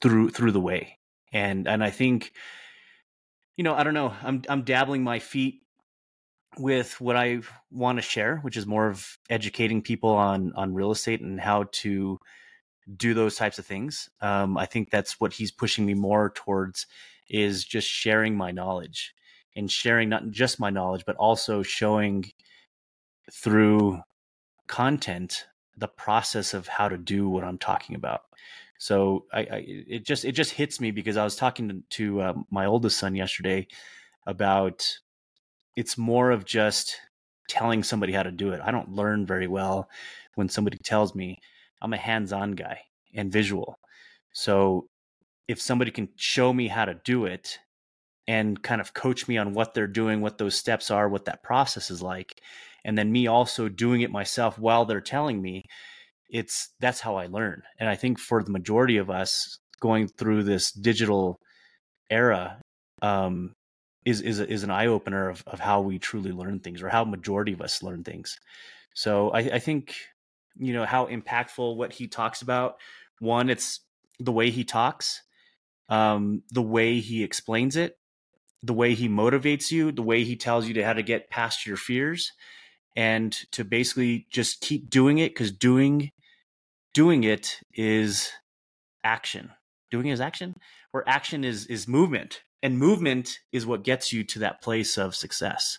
through 0.02 0.30
through 0.30 0.52
the 0.52 0.60
way. 0.60 0.98
And 1.32 1.68
and 1.68 1.82
I 1.82 1.90
think, 1.90 2.32
you 3.56 3.64
know, 3.64 3.74
I 3.74 3.84
don't 3.84 3.94
know. 3.94 4.12
I'm 4.22 4.42
I'm 4.48 4.62
dabbling 4.62 5.04
my 5.04 5.18
feet 5.18 5.62
with 6.58 7.00
what 7.00 7.16
I 7.16 7.40
want 7.70 7.98
to 7.98 8.02
share, 8.02 8.38
which 8.38 8.56
is 8.56 8.66
more 8.66 8.88
of 8.88 9.18
educating 9.28 9.82
people 9.82 10.10
on 10.10 10.52
on 10.56 10.74
real 10.74 10.90
estate 10.90 11.20
and 11.20 11.40
how 11.40 11.66
to 11.72 12.18
do 12.96 13.14
those 13.14 13.36
types 13.36 13.58
of 13.58 13.66
things. 13.66 14.08
Um, 14.20 14.58
I 14.58 14.66
think 14.66 14.90
that's 14.90 15.20
what 15.20 15.32
he's 15.32 15.52
pushing 15.52 15.86
me 15.86 15.94
more 15.94 16.32
towards 16.34 16.86
is 17.30 17.64
just 17.64 17.88
sharing 17.88 18.36
my 18.36 18.50
knowledge 18.50 19.14
and 19.56 19.70
sharing 19.70 20.08
not 20.08 20.30
just 20.30 20.60
my 20.60 20.70
knowledge, 20.70 21.04
but 21.06 21.16
also 21.16 21.62
showing 21.62 22.30
through 23.32 24.00
content 24.66 25.46
the 25.76 25.88
process 25.88 26.54
of 26.54 26.68
how 26.68 26.88
to 26.88 26.98
do 26.98 27.28
what 27.28 27.44
I'm 27.44 27.58
talking 27.58 27.96
about. 27.96 28.22
So 28.78 29.26
I, 29.32 29.40
I 29.40 29.64
it 29.66 30.06
just 30.06 30.24
it 30.24 30.32
just 30.32 30.52
hits 30.52 30.80
me 30.80 30.90
because 30.90 31.16
I 31.16 31.24
was 31.24 31.36
talking 31.36 31.68
to, 31.68 31.82
to 31.90 32.20
uh, 32.20 32.32
my 32.50 32.66
oldest 32.66 32.98
son 32.98 33.14
yesterday 33.14 33.66
about 34.26 34.86
it's 35.76 35.98
more 35.98 36.30
of 36.30 36.44
just 36.44 36.96
telling 37.48 37.82
somebody 37.82 38.12
how 38.12 38.22
to 38.22 38.30
do 38.30 38.52
it. 38.52 38.60
I 38.64 38.70
don't 38.70 38.92
learn 38.92 39.26
very 39.26 39.48
well 39.48 39.88
when 40.34 40.48
somebody 40.48 40.78
tells 40.78 41.14
me. 41.14 41.38
I'm 41.82 41.92
a 41.94 41.98
hands-on 41.98 42.52
guy 42.52 42.80
and 43.14 43.32
visual. 43.32 43.78
So 44.32 44.88
if 45.50 45.60
somebody 45.60 45.90
can 45.90 46.08
show 46.14 46.52
me 46.52 46.68
how 46.68 46.84
to 46.84 46.94
do 47.04 47.24
it 47.24 47.58
and 48.28 48.62
kind 48.62 48.80
of 48.80 48.94
coach 48.94 49.26
me 49.26 49.36
on 49.36 49.52
what 49.52 49.74
they're 49.74 49.88
doing, 49.88 50.20
what 50.20 50.38
those 50.38 50.54
steps 50.54 50.92
are, 50.92 51.08
what 51.08 51.24
that 51.24 51.42
process 51.42 51.90
is 51.90 52.00
like, 52.00 52.40
and 52.84 52.96
then 52.96 53.10
me 53.10 53.26
also 53.26 53.68
doing 53.68 54.02
it 54.02 54.12
myself 54.12 54.60
while 54.60 54.84
they're 54.84 55.00
telling 55.00 55.42
me 55.42 55.62
it's 56.28 56.68
that's 56.78 57.00
how 57.00 57.16
i 57.16 57.26
learn. 57.26 57.62
And 57.80 57.88
i 57.88 57.96
think 57.96 58.20
for 58.20 58.44
the 58.44 58.52
majority 58.52 58.98
of 58.98 59.10
us 59.10 59.58
going 59.80 60.06
through 60.06 60.44
this 60.44 60.70
digital 60.70 61.40
era 62.10 62.60
um, 63.02 63.52
is 64.04 64.20
is 64.20 64.38
is 64.38 64.62
an 64.62 64.70
eye 64.70 64.86
opener 64.86 65.28
of, 65.28 65.42
of 65.48 65.58
how 65.58 65.80
we 65.80 65.98
truly 65.98 66.30
learn 66.30 66.60
things 66.60 66.80
or 66.80 66.88
how 66.88 67.04
majority 67.04 67.52
of 67.52 67.60
us 67.60 67.82
learn 67.82 68.04
things. 68.04 68.38
So 68.94 69.30
I, 69.30 69.40
I 69.40 69.58
think 69.58 69.96
you 70.54 70.72
know 70.74 70.84
how 70.84 71.06
impactful 71.06 71.74
what 71.74 71.92
he 71.92 72.06
talks 72.06 72.40
about 72.40 72.76
one 73.18 73.50
it's 73.50 73.80
the 74.20 74.32
way 74.32 74.50
he 74.50 74.62
talks 74.62 75.22
um, 75.90 76.42
the 76.50 76.62
way 76.62 77.00
he 77.00 77.22
explains 77.22 77.76
it 77.76 77.98
the 78.62 78.72
way 78.72 78.94
he 78.94 79.08
motivates 79.08 79.70
you 79.70 79.92
the 79.92 80.02
way 80.02 80.24
he 80.24 80.36
tells 80.36 80.66
you 80.66 80.74
to 80.74 80.84
how 80.84 80.92
to 80.92 81.02
get 81.02 81.30
past 81.30 81.66
your 81.66 81.76
fears 81.76 82.32
and 82.96 83.32
to 83.52 83.64
basically 83.64 84.26
just 84.30 84.60
keep 84.60 84.90
doing 84.90 85.18
it 85.18 85.30
because 85.30 85.52
doing 85.52 86.10
doing 86.92 87.24
it 87.24 87.60
is 87.74 88.30
action. 89.04 89.50
Doing 89.90 90.06
it 90.06 90.12
is 90.12 90.20
action 90.20 90.54
where 90.90 91.08
action 91.08 91.44
is 91.44 91.66
is 91.66 91.86
movement 91.88 92.42
and 92.62 92.78
movement 92.78 93.38
is 93.52 93.66
what 93.66 93.84
gets 93.84 94.12
you 94.12 94.24
to 94.24 94.40
that 94.40 94.62
place 94.62 94.98
of 94.98 95.14
success. 95.14 95.78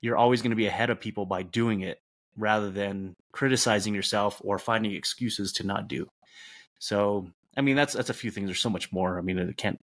You're 0.00 0.16
always 0.16 0.42
going 0.42 0.50
to 0.50 0.56
be 0.56 0.66
ahead 0.66 0.90
of 0.90 1.00
people 1.00 1.26
by 1.26 1.42
doing 1.42 1.80
it 1.80 2.00
rather 2.36 2.70
than 2.70 3.14
criticizing 3.32 3.94
yourself 3.94 4.40
or 4.42 4.58
finding 4.58 4.92
excuses 4.92 5.52
to 5.52 5.66
not 5.66 5.88
do. 5.88 6.08
So 6.78 7.28
i 7.56 7.60
mean 7.60 7.76
that's 7.76 7.94
that's 7.94 8.10
a 8.10 8.14
few 8.14 8.30
things 8.30 8.46
there's 8.46 8.60
so 8.60 8.70
much 8.70 8.92
more 8.92 9.18
i 9.18 9.20
mean 9.20 9.38
it 9.38 9.56
can't 9.56 9.78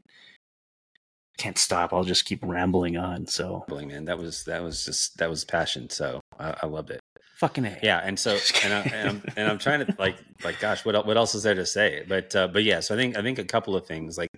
can't 1.38 1.58
stop. 1.58 1.94
I'll 1.94 2.04
just 2.04 2.26
keep 2.26 2.40
rambling 2.44 2.98
on. 2.98 3.26
So, 3.26 3.66
man, 3.70 4.06
that 4.06 4.18
was 4.18 4.44
that 4.46 4.64
was 4.64 4.86
just 4.86 5.18
that 5.18 5.30
was 5.30 5.44
passion. 5.44 5.90
So 5.90 6.22
I, 6.40 6.56
I 6.64 6.66
loved 6.68 6.92
it. 6.92 7.00
Fucking 7.38 7.66
a. 7.66 7.80
Yeah, 7.82 8.00
and 8.04 8.18
so 8.20 8.38
and, 8.64 8.74
I, 8.74 8.80
and 8.82 9.10
I'm 9.10 9.24
and 9.36 9.50
I'm 9.50 9.58
trying 9.58 9.86
to 9.86 9.96
like 9.98 10.18
like 10.44 10.60
gosh, 10.60 10.86
what 10.86 11.06
what 11.06 11.18
else 11.18 11.36
is 11.36 11.44
there 11.44 11.56
to 11.56 11.66
say? 11.66 12.06
But 12.08 12.36
uh, 12.36 12.48
but 12.48 12.64
yeah, 12.64 12.80
so 12.80 12.96
I 12.96 12.98
think 12.98 13.18
I 13.18 13.22
think 13.22 13.40
a 13.40 13.46
couple 13.46 13.76
of 13.76 13.86
things 13.86 14.18
like 14.18 14.30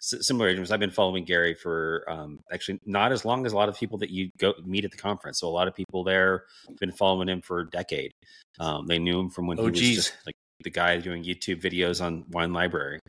similar 0.00 0.52
I've 0.72 0.80
been 0.80 0.90
following 0.90 1.24
Gary 1.24 1.54
for 1.54 2.04
um, 2.08 2.40
actually 2.52 2.80
not 2.84 3.12
as 3.12 3.24
long 3.24 3.46
as 3.46 3.52
a 3.52 3.56
lot 3.56 3.68
of 3.68 3.78
people 3.78 3.98
that 3.98 4.10
you 4.10 4.30
go 4.36 4.52
meet 4.64 4.84
at 4.84 4.90
the 4.90 4.96
conference. 4.96 5.38
So 5.38 5.48
a 5.48 5.50
lot 5.50 5.68
of 5.68 5.74
people 5.74 6.02
there 6.02 6.44
have 6.68 6.78
been 6.78 6.90
following 6.90 7.28
him 7.28 7.40
for 7.40 7.60
a 7.60 7.70
decade. 7.70 8.12
Um, 8.58 8.86
they 8.88 8.98
knew 8.98 9.18
him 9.18 9.30
from 9.30 9.46
when 9.46 9.60
oh, 9.60 9.62
he 9.62 9.70
was 9.70 9.80
geez. 9.80 9.96
just 9.96 10.14
like 10.26 10.34
the 10.64 10.70
guy 10.70 10.96
doing 10.98 11.24
YouTube 11.24 11.60
videos 11.60 12.04
on 12.04 12.24
Wine 12.30 12.52
Library. 12.52 13.00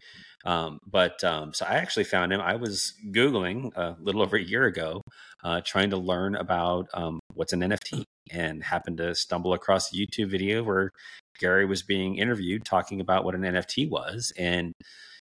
Um, 0.45 0.79
but 0.85 1.23
um, 1.23 1.53
so 1.53 1.65
I 1.65 1.75
actually 1.75 2.03
found 2.03 2.33
him. 2.33 2.41
I 2.41 2.55
was 2.55 2.93
Googling 3.11 3.71
a 3.75 3.95
little 3.99 4.21
over 4.21 4.35
a 4.35 4.43
year 4.43 4.65
ago, 4.65 5.01
uh, 5.43 5.61
trying 5.65 5.91
to 5.91 5.97
learn 5.97 6.35
about 6.35 6.87
um, 6.93 7.19
what's 7.33 7.53
an 7.53 7.61
NFT 7.61 8.03
and 8.31 8.63
happened 8.63 8.97
to 8.97 9.15
stumble 9.15 9.53
across 9.53 9.91
a 9.91 9.95
YouTube 9.95 10.29
video 10.29 10.63
where 10.63 10.91
Gary 11.39 11.65
was 11.65 11.81
being 11.81 12.17
interviewed 12.17 12.65
talking 12.65 12.99
about 12.99 13.23
what 13.23 13.35
an 13.35 13.41
NFT 13.41 13.89
was. 13.89 14.33
And 14.37 14.73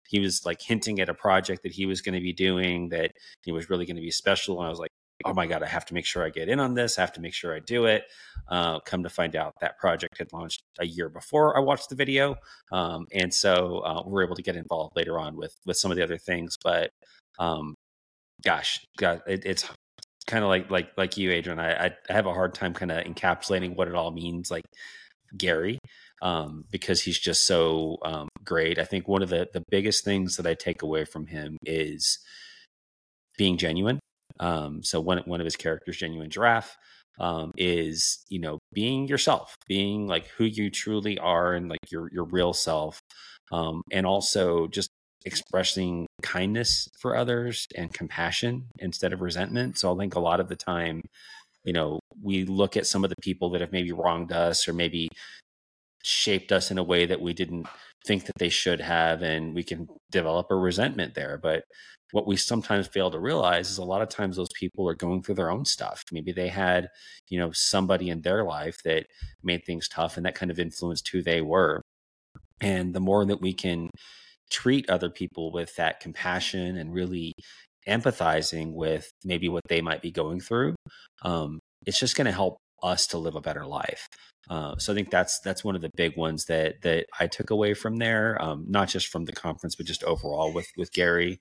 he 0.07 0.19
was 0.19 0.45
like 0.45 0.61
hinting 0.61 0.99
at 0.99 1.09
a 1.09 1.13
project 1.13 1.63
that 1.63 1.71
he 1.71 1.85
was 1.85 2.01
going 2.01 2.15
to 2.15 2.21
be 2.21 2.33
doing 2.33 2.89
that 2.89 3.11
he 3.43 3.51
was 3.51 3.69
really 3.69 3.85
going 3.85 3.95
to 3.95 4.01
be 4.01 4.11
special. 4.11 4.57
And 4.57 4.67
I 4.67 4.69
was 4.69 4.79
like, 4.79 4.91
oh 5.25 5.33
my 5.33 5.45
god 5.45 5.63
i 5.63 5.67
have 5.67 5.85
to 5.85 5.93
make 5.93 6.05
sure 6.05 6.25
i 6.25 6.29
get 6.29 6.49
in 6.49 6.59
on 6.59 6.73
this. 6.73 6.97
I 6.97 7.01
have 7.01 7.13
to 7.13 7.21
make 7.21 7.33
sure 7.33 7.55
i 7.55 7.59
do 7.59 7.85
it. 7.85 8.03
Uh, 8.47 8.79
come 8.79 9.03
to 9.03 9.09
find 9.09 9.35
out 9.35 9.53
that 9.61 9.77
project 9.77 10.17
had 10.17 10.31
launched 10.33 10.63
a 10.79 10.85
year 10.85 11.09
before 11.09 11.57
i 11.57 11.59
watched 11.59 11.89
the 11.89 11.95
video. 11.95 12.35
Um, 12.71 13.07
and 13.13 13.33
so 13.33 13.79
uh, 13.79 14.03
we 14.05 14.21
are 14.21 14.25
able 14.25 14.35
to 14.35 14.43
get 14.43 14.55
involved 14.55 14.95
later 14.95 15.19
on 15.19 15.35
with 15.35 15.55
with 15.65 15.77
some 15.77 15.91
of 15.91 15.97
the 15.97 16.03
other 16.03 16.17
things 16.17 16.57
but 16.63 16.91
um, 17.39 17.75
gosh 18.43 18.79
god 18.97 19.21
it, 19.27 19.45
it's 19.45 19.69
kind 20.27 20.43
of 20.43 20.49
like 20.49 20.69
like 20.69 20.91
like 20.97 21.17
you 21.17 21.31
adrian. 21.31 21.59
I, 21.59 21.87
I 21.87 21.91
have 22.09 22.25
a 22.25 22.33
hard 22.33 22.53
time 22.53 22.73
kind 22.73 22.91
of 22.91 23.03
encapsulating 23.03 23.75
what 23.75 23.87
it 23.87 23.95
all 23.95 24.11
means 24.11 24.51
like 24.51 24.63
gary 25.37 25.79
um, 26.21 26.65
because 26.71 27.01
he's 27.01 27.19
just 27.19 27.47
so 27.47 27.97
um, 28.03 28.29
great. 28.43 28.77
I 28.77 28.83
think 28.85 29.07
one 29.07 29.23
of 29.23 29.29
the 29.29 29.47
the 29.51 29.63
biggest 29.69 30.03
things 30.03 30.37
that 30.37 30.45
i 30.45 30.53
take 30.53 30.81
away 30.81 31.05
from 31.05 31.27
him 31.27 31.57
is 31.65 32.19
being 33.37 33.57
genuine 33.57 33.99
um, 34.41 34.83
so 34.83 34.99
one 34.99 35.19
one 35.25 35.39
of 35.39 35.45
his 35.45 35.55
characters, 35.55 35.97
genuine 35.97 36.29
giraffe, 36.29 36.75
um, 37.19 37.51
is 37.57 38.25
you 38.29 38.39
know 38.39 38.59
being 38.73 39.07
yourself, 39.07 39.55
being 39.67 40.07
like 40.07 40.27
who 40.29 40.43
you 40.45 40.69
truly 40.69 41.17
are, 41.19 41.53
and 41.53 41.69
like 41.69 41.91
your 41.91 42.09
your 42.11 42.25
real 42.25 42.51
self, 42.53 42.99
um, 43.51 43.81
and 43.91 44.05
also 44.05 44.67
just 44.67 44.89
expressing 45.25 46.07
kindness 46.23 46.89
for 46.99 47.15
others 47.15 47.67
and 47.75 47.93
compassion 47.93 48.67
instead 48.79 49.13
of 49.13 49.21
resentment. 49.21 49.77
So 49.77 49.93
I 49.93 49.97
think 49.97 50.15
a 50.15 50.19
lot 50.19 50.39
of 50.39 50.49
the 50.49 50.55
time, 50.55 51.01
you 51.63 51.73
know, 51.73 51.99
we 52.23 52.43
look 52.45 52.75
at 52.75 52.87
some 52.87 53.03
of 53.03 53.11
the 53.11 53.21
people 53.21 53.51
that 53.51 53.61
have 53.61 53.71
maybe 53.71 53.91
wronged 53.91 54.31
us 54.31 54.67
or 54.67 54.73
maybe 54.73 55.09
shaped 56.03 56.51
us 56.51 56.71
in 56.71 56.79
a 56.79 56.83
way 56.83 57.05
that 57.05 57.21
we 57.21 57.33
didn't 57.33 57.67
think 58.05 58.25
that 58.25 58.37
they 58.39 58.49
should 58.49 58.81
have 58.81 59.21
and 59.21 59.53
we 59.53 59.63
can 59.63 59.87
develop 60.09 60.47
a 60.49 60.55
resentment 60.55 61.13
there 61.13 61.37
but 61.37 61.63
what 62.11 62.27
we 62.27 62.35
sometimes 62.35 62.87
fail 62.87 63.11
to 63.11 63.19
realize 63.19 63.69
is 63.69 63.77
a 63.77 63.83
lot 63.83 64.01
of 64.01 64.09
times 64.09 64.35
those 64.35 64.51
people 64.53 64.87
are 64.87 64.95
going 64.95 65.23
through 65.23 65.35
their 65.35 65.51
own 65.51 65.65
stuff. 65.65 66.03
Maybe 66.11 66.31
they 66.31 66.47
had, 66.49 66.89
you 67.29 67.39
know, 67.39 67.51
somebody 67.51 68.09
in 68.09 68.21
their 68.21 68.43
life 68.43 68.77
that 68.83 69.07
made 69.43 69.65
things 69.65 69.87
tough 69.87 70.17
and 70.17 70.25
that 70.25 70.35
kind 70.35 70.51
of 70.51 70.59
influenced 70.59 71.07
who 71.09 71.21
they 71.21 71.41
were. 71.41 71.81
And 72.59 72.93
the 72.93 72.99
more 72.99 73.25
that 73.25 73.41
we 73.41 73.53
can 73.53 73.89
treat 74.49 74.89
other 74.89 75.09
people 75.09 75.51
with 75.51 75.75
that 75.77 75.99
compassion 75.99 76.77
and 76.77 76.93
really 76.93 77.33
empathizing 77.87 78.73
with 78.73 79.09
maybe 79.23 79.49
what 79.49 79.63
they 79.67 79.81
might 79.81 80.01
be 80.01 80.11
going 80.11 80.39
through, 80.39 80.75
um, 81.23 81.59
it's 81.85 81.99
just 81.99 82.15
going 82.15 82.25
to 82.25 82.31
help 82.31 82.57
us 82.83 83.07
to 83.07 83.17
live 83.17 83.35
a 83.35 83.41
better 83.41 83.65
life. 83.65 84.07
Uh, 84.49 84.75
so 84.77 84.91
I 84.91 84.95
think 84.95 85.11
that's 85.11 85.39
that's 85.39 85.63
one 85.63 85.75
of 85.75 85.81
the 85.81 85.91
big 85.95 86.17
ones 86.17 86.45
that 86.45 86.81
that 86.81 87.05
I 87.19 87.27
took 87.27 87.51
away 87.51 87.73
from 87.73 87.97
there, 87.97 88.41
um, 88.41 88.65
not 88.67 88.89
just 88.89 89.07
from 89.07 89.25
the 89.25 89.31
conference, 89.31 89.75
but 89.75 89.85
just 89.85 90.03
overall 90.03 90.51
with 90.51 90.67
with 90.77 90.91
Gary. 90.91 91.39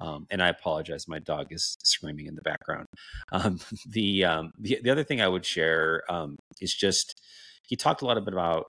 Um, 0.00 0.26
and 0.30 0.42
I 0.42 0.48
apologize, 0.48 1.06
my 1.06 1.20
dog 1.20 1.46
is 1.50 1.76
screaming 1.82 2.26
in 2.26 2.34
the 2.34 2.42
background. 2.42 2.86
Um, 3.32 3.58
the, 3.88 4.24
um, 4.24 4.52
the, 4.58 4.78
the 4.82 4.90
other 4.90 5.04
thing 5.04 5.20
I 5.20 5.28
would 5.28 5.46
share 5.46 6.02
um, 6.08 6.36
is 6.60 6.74
just 6.74 7.20
he 7.62 7.76
talked 7.76 8.02
a 8.02 8.06
lot 8.06 8.22
bit 8.24 8.34
about 8.34 8.66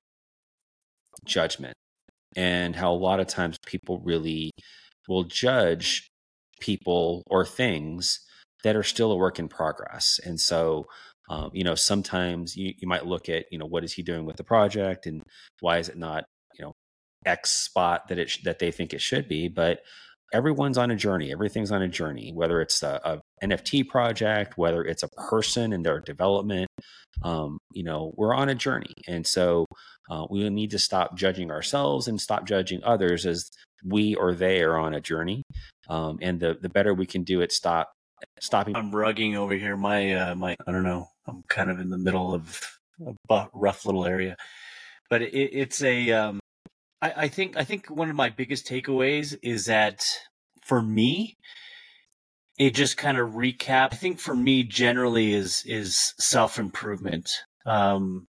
judgment 1.25 1.73
and 2.35 2.75
how 2.75 2.91
a 2.91 2.95
lot 2.95 3.19
of 3.19 3.27
times 3.27 3.57
people 3.65 3.99
really 3.99 4.51
will 5.07 5.23
judge 5.23 6.07
people 6.59 7.23
or 7.27 7.45
things 7.45 8.19
that 8.63 8.75
are 8.75 8.83
still 8.83 9.11
a 9.11 9.15
work 9.15 9.39
in 9.39 9.47
progress. 9.47 10.19
And 10.23 10.39
so, 10.39 10.87
um, 11.29 11.51
you 11.53 11.63
know, 11.63 11.75
sometimes 11.75 12.55
you, 12.55 12.73
you 12.77 12.87
might 12.87 13.05
look 13.05 13.29
at, 13.29 13.45
you 13.51 13.57
know, 13.57 13.65
what 13.65 13.83
is 13.83 13.93
he 13.93 14.01
doing 14.01 14.25
with 14.25 14.37
the 14.37 14.43
project 14.43 15.05
and 15.05 15.21
why 15.59 15.77
is 15.77 15.89
it 15.89 15.97
not 15.97 16.25
you 16.57 16.65
know, 16.65 16.75
X 17.25 17.51
spot 17.51 18.07
that 18.07 18.19
it 18.19 18.29
sh- 18.29 18.43
that 18.43 18.59
they 18.59 18.71
think 18.71 18.93
it 18.93 19.01
should 19.01 19.27
be, 19.27 19.47
but 19.47 19.79
everyone's 20.33 20.77
on 20.77 20.91
a 20.91 20.95
journey. 20.95 21.31
Everything's 21.31 21.71
on 21.71 21.81
a 21.81 21.87
journey, 21.87 22.31
whether 22.33 22.61
it's 22.61 22.83
a, 22.83 22.99
a 23.03 23.45
NFT 23.45 23.87
project, 23.87 24.57
whether 24.57 24.83
it's 24.83 25.03
a 25.03 25.09
person 25.09 25.73
in 25.73 25.83
their 25.83 25.99
development. 25.99 26.67
Um, 27.23 27.57
you 27.73 27.83
know, 27.83 28.13
we're 28.15 28.33
on 28.33 28.49
a 28.49 28.55
journey, 28.55 28.93
and 29.07 29.25
so 29.25 29.65
uh, 30.09 30.25
we 30.29 30.49
need 30.49 30.71
to 30.71 30.79
stop 30.79 31.15
judging 31.15 31.51
ourselves 31.51 32.07
and 32.07 32.19
stop 32.19 32.45
judging 32.45 32.83
others 32.83 33.25
as 33.25 33.49
we 33.83 34.15
or 34.15 34.33
they 34.33 34.61
are 34.61 34.77
on 34.77 34.93
a 34.93 35.01
journey. 35.01 35.43
Um, 35.87 36.19
and 36.21 36.39
the 36.39 36.57
the 36.59 36.69
better 36.69 36.93
we 36.93 37.05
can 37.05 37.23
do 37.23 37.41
it, 37.41 37.51
stop 37.51 37.91
stopping. 38.39 38.75
I'm 38.75 38.91
rugging 38.91 39.35
over 39.35 39.53
here. 39.53 39.77
My 39.77 40.13
uh, 40.13 40.35
my 40.35 40.55
I 40.67 40.71
don't 40.71 40.83
know. 40.83 41.07
I'm 41.27 41.43
kind 41.47 41.69
of 41.69 41.79
in 41.79 41.89
the 41.89 41.97
middle 41.97 42.33
of 42.33 42.61
a 43.29 43.47
rough 43.53 43.85
little 43.85 44.05
area, 44.05 44.35
but 45.09 45.21
it, 45.21 45.33
it's 45.33 45.81
a. 45.81 46.11
Um, 46.11 46.39
I, 47.05 47.13
I 47.23 47.27
think 47.27 47.55
I 47.55 47.63
think 47.63 47.87
one 47.87 48.09
of 48.09 48.15
my 48.15 48.29
biggest 48.29 48.67
takeaways 48.67 49.37
is 49.43 49.65
that 49.65 50.05
for 50.63 50.81
me, 50.81 51.37
it 52.57 52.73
just 52.73 52.97
kind 52.97 53.17
of 53.17 53.31
recap. 53.31 53.89
I 53.93 53.95
think 53.95 54.19
for 54.19 54.35
me 54.35 54.63
generally 54.63 55.33
is 55.33 55.63
is 55.67 56.13
self 56.17 56.57
improvement. 56.57 57.31
Um, 57.65 58.27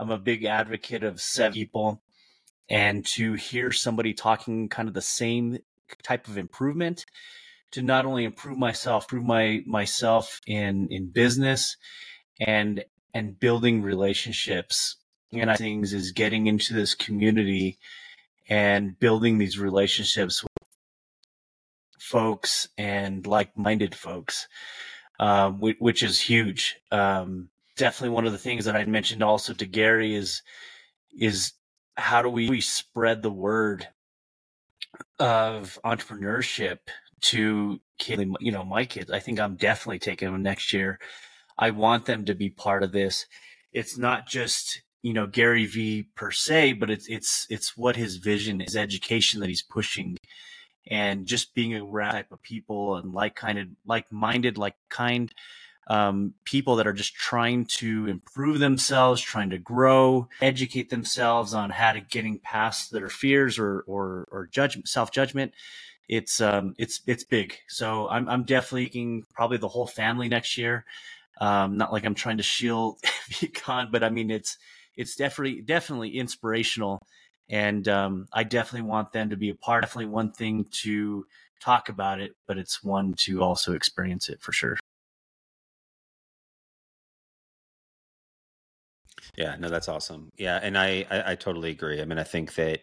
I'm 0.00 0.10
a 0.10 0.18
big 0.18 0.44
advocate 0.44 1.04
of 1.04 1.20
seven 1.20 1.52
people, 1.52 2.02
and 2.68 3.06
to 3.14 3.34
hear 3.34 3.70
somebody 3.70 4.14
talking 4.14 4.68
kind 4.68 4.88
of 4.88 4.94
the 4.94 5.02
same 5.02 5.58
type 6.02 6.26
of 6.26 6.38
improvement 6.38 7.06
to 7.70 7.82
not 7.82 8.04
only 8.04 8.24
improve 8.24 8.58
myself, 8.58 9.04
improve 9.04 9.24
my 9.26 9.62
myself 9.64 10.40
in 10.46 10.88
in 10.90 11.10
business 11.10 11.76
and 12.40 12.84
and 13.14 13.38
building 13.38 13.82
relationships 13.82 14.96
and 15.32 15.50
I 15.50 15.56
things 15.56 15.92
is 15.92 16.12
getting 16.12 16.46
into 16.46 16.74
this 16.74 16.94
community 16.94 17.78
and 18.48 18.98
building 18.98 19.38
these 19.38 19.58
relationships 19.58 20.42
with 20.42 20.52
folks 22.00 22.68
and 22.78 23.26
like-minded 23.26 23.94
folks, 23.94 24.48
uh, 25.20 25.50
which, 25.50 25.76
which, 25.78 26.02
is 26.02 26.20
huge. 26.20 26.76
Um, 26.90 27.50
definitely 27.76 28.14
one 28.14 28.26
of 28.26 28.32
the 28.32 28.38
things 28.38 28.64
that 28.64 28.76
I 28.76 28.84
mentioned 28.84 29.22
also 29.22 29.52
to 29.54 29.66
Gary 29.66 30.14
is 30.14 30.42
is 31.18 31.52
how 31.96 32.22
do 32.22 32.28
we, 32.28 32.48
we 32.48 32.60
spread 32.60 33.22
the 33.22 33.30
word 33.30 33.88
of 35.18 35.78
entrepreneurship 35.84 36.78
to 37.20 37.80
you 38.00 38.52
know 38.52 38.64
my 38.64 38.84
kids. 38.84 39.10
I 39.10 39.18
think 39.18 39.40
i'm 39.40 39.56
definitely 39.56 39.98
taking 39.98 40.30
them 40.30 40.42
next 40.42 40.72
year. 40.72 40.98
I 41.58 41.70
want 41.70 42.06
them 42.06 42.24
to 42.26 42.34
be 42.34 42.50
part 42.50 42.82
of 42.82 42.92
this. 42.92 43.26
It's 43.72 43.98
not 43.98 44.26
just 44.26 44.82
you 45.08 45.14
know 45.14 45.26
gary 45.26 45.66
vee 45.66 46.06
per 46.14 46.30
se 46.30 46.74
but 46.74 46.90
it's 46.90 47.08
it's 47.08 47.46
it's 47.48 47.76
what 47.76 47.96
his 47.96 48.16
vision 48.16 48.60
his 48.60 48.76
education 48.76 49.40
that 49.40 49.48
he's 49.48 49.62
pushing 49.62 50.16
and 50.90 51.26
just 51.26 51.54
being 51.54 51.74
around 51.74 52.12
type 52.12 52.32
of 52.32 52.42
people 52.42 52.96
and 52.96 53.12
like 53.12 53.34
kind 53.34 53.76
like 53.86 54.10
minded 54.12 54.58
like 54.58 54.74
kind 54.88 55.32
um, 55.88 56.34
people 56.44 56.76
that 56.76 56.86
are 56.86 56.92
just 56.92 57.14
trying 57.14 57.64
to 57.64 58.06
improve 58.06 58.58
themselves, 58.58 59.22
trying 59.22 59.48
to 59.50 59.58
grow, 59.58 60.28
educate 60.42 60.90
themselves 60.90 61.54
on 61.54 61.70
how 61.70 61.92
to 61.92 62.00
getting 62.02 62.38
past 62.40 62.92
their 62.92 63.08
fears 63.08 63.58
or 63.58 63.84
or, 63.86 64.28
or 64.30 64.46
judgment, 64.52 64.86
self 64.86 65.10
judgment, 65.10 65.54
it's 66.08 66.40
um 66.40 66.74
it's 66.78 67.00
it's 67.06 67.24
big. 67.24 67.54
So 67.68 68.08
I'm 68.08 68.28
I'm 68.28 68.44
definitely 68.44 68.84
thinking 68.84 69.24
probably 69.34 69.58
the 69.58 69.68
whole 69.68 69.86
family 69.86 70.28
next 70.28 70.58
year. 70.58 70.84
Um, 71.40 71.76
not 71.76 71.92
like 71.92 72.04
I'm 72.04 72.14
trying 72.14 72.38
to 72.38 72.42
shield 72.42 72.98
VeeCon, 73.30 73.90
but 73.90 74.02
I 74.04 74.10
mean 74.10 74.30
it's 74.30 74.58
it's 74.98 75.16
definitely 75.16 75.62
definitely 75.62 76.18
inspirational, 76.18 76.98
and 77.48 77.88
um, 77.88 78.26
I 78.32 78.44
definitely 78.44 78.88
want 78.88 79.12
them 79.12 79.30
to 79.30 79.36
be 79.36 79.48
a 79.50 79.54
part. 79.54 79.82
Definitely 79.84 80.06
one 80.06 80.32
thing 80.32 80.66
to 80.82 81.24
talk 81.60 81.88
about 81.88 82.20
it, 82.20 82.32
but 82.46 82.58
it's 82.58 82.82
one 82.84 83.14
to 83.14 83.42
also 83.42 83.72
experience 83.72 84.28
it 84.28 84.40
for 84.42 84.52
sure. 84.52 84.76
Yeah, 89.36 89.56
no, 89.58 89.68
that's 89.68 89.88
awesome. 89.88 90.30
Yeah, 90.38 90.58
and 90.62 90.76
I, 90.76 91.06
I, 91.10 91.32
I 91.32 91.34
totally 91.34 91.70
agree. 91.70 92.00
I 92.00 92.04
mean, 92.04 92.18
I 92.18 92.24
think 92.24 92.54
that 92.54 92.80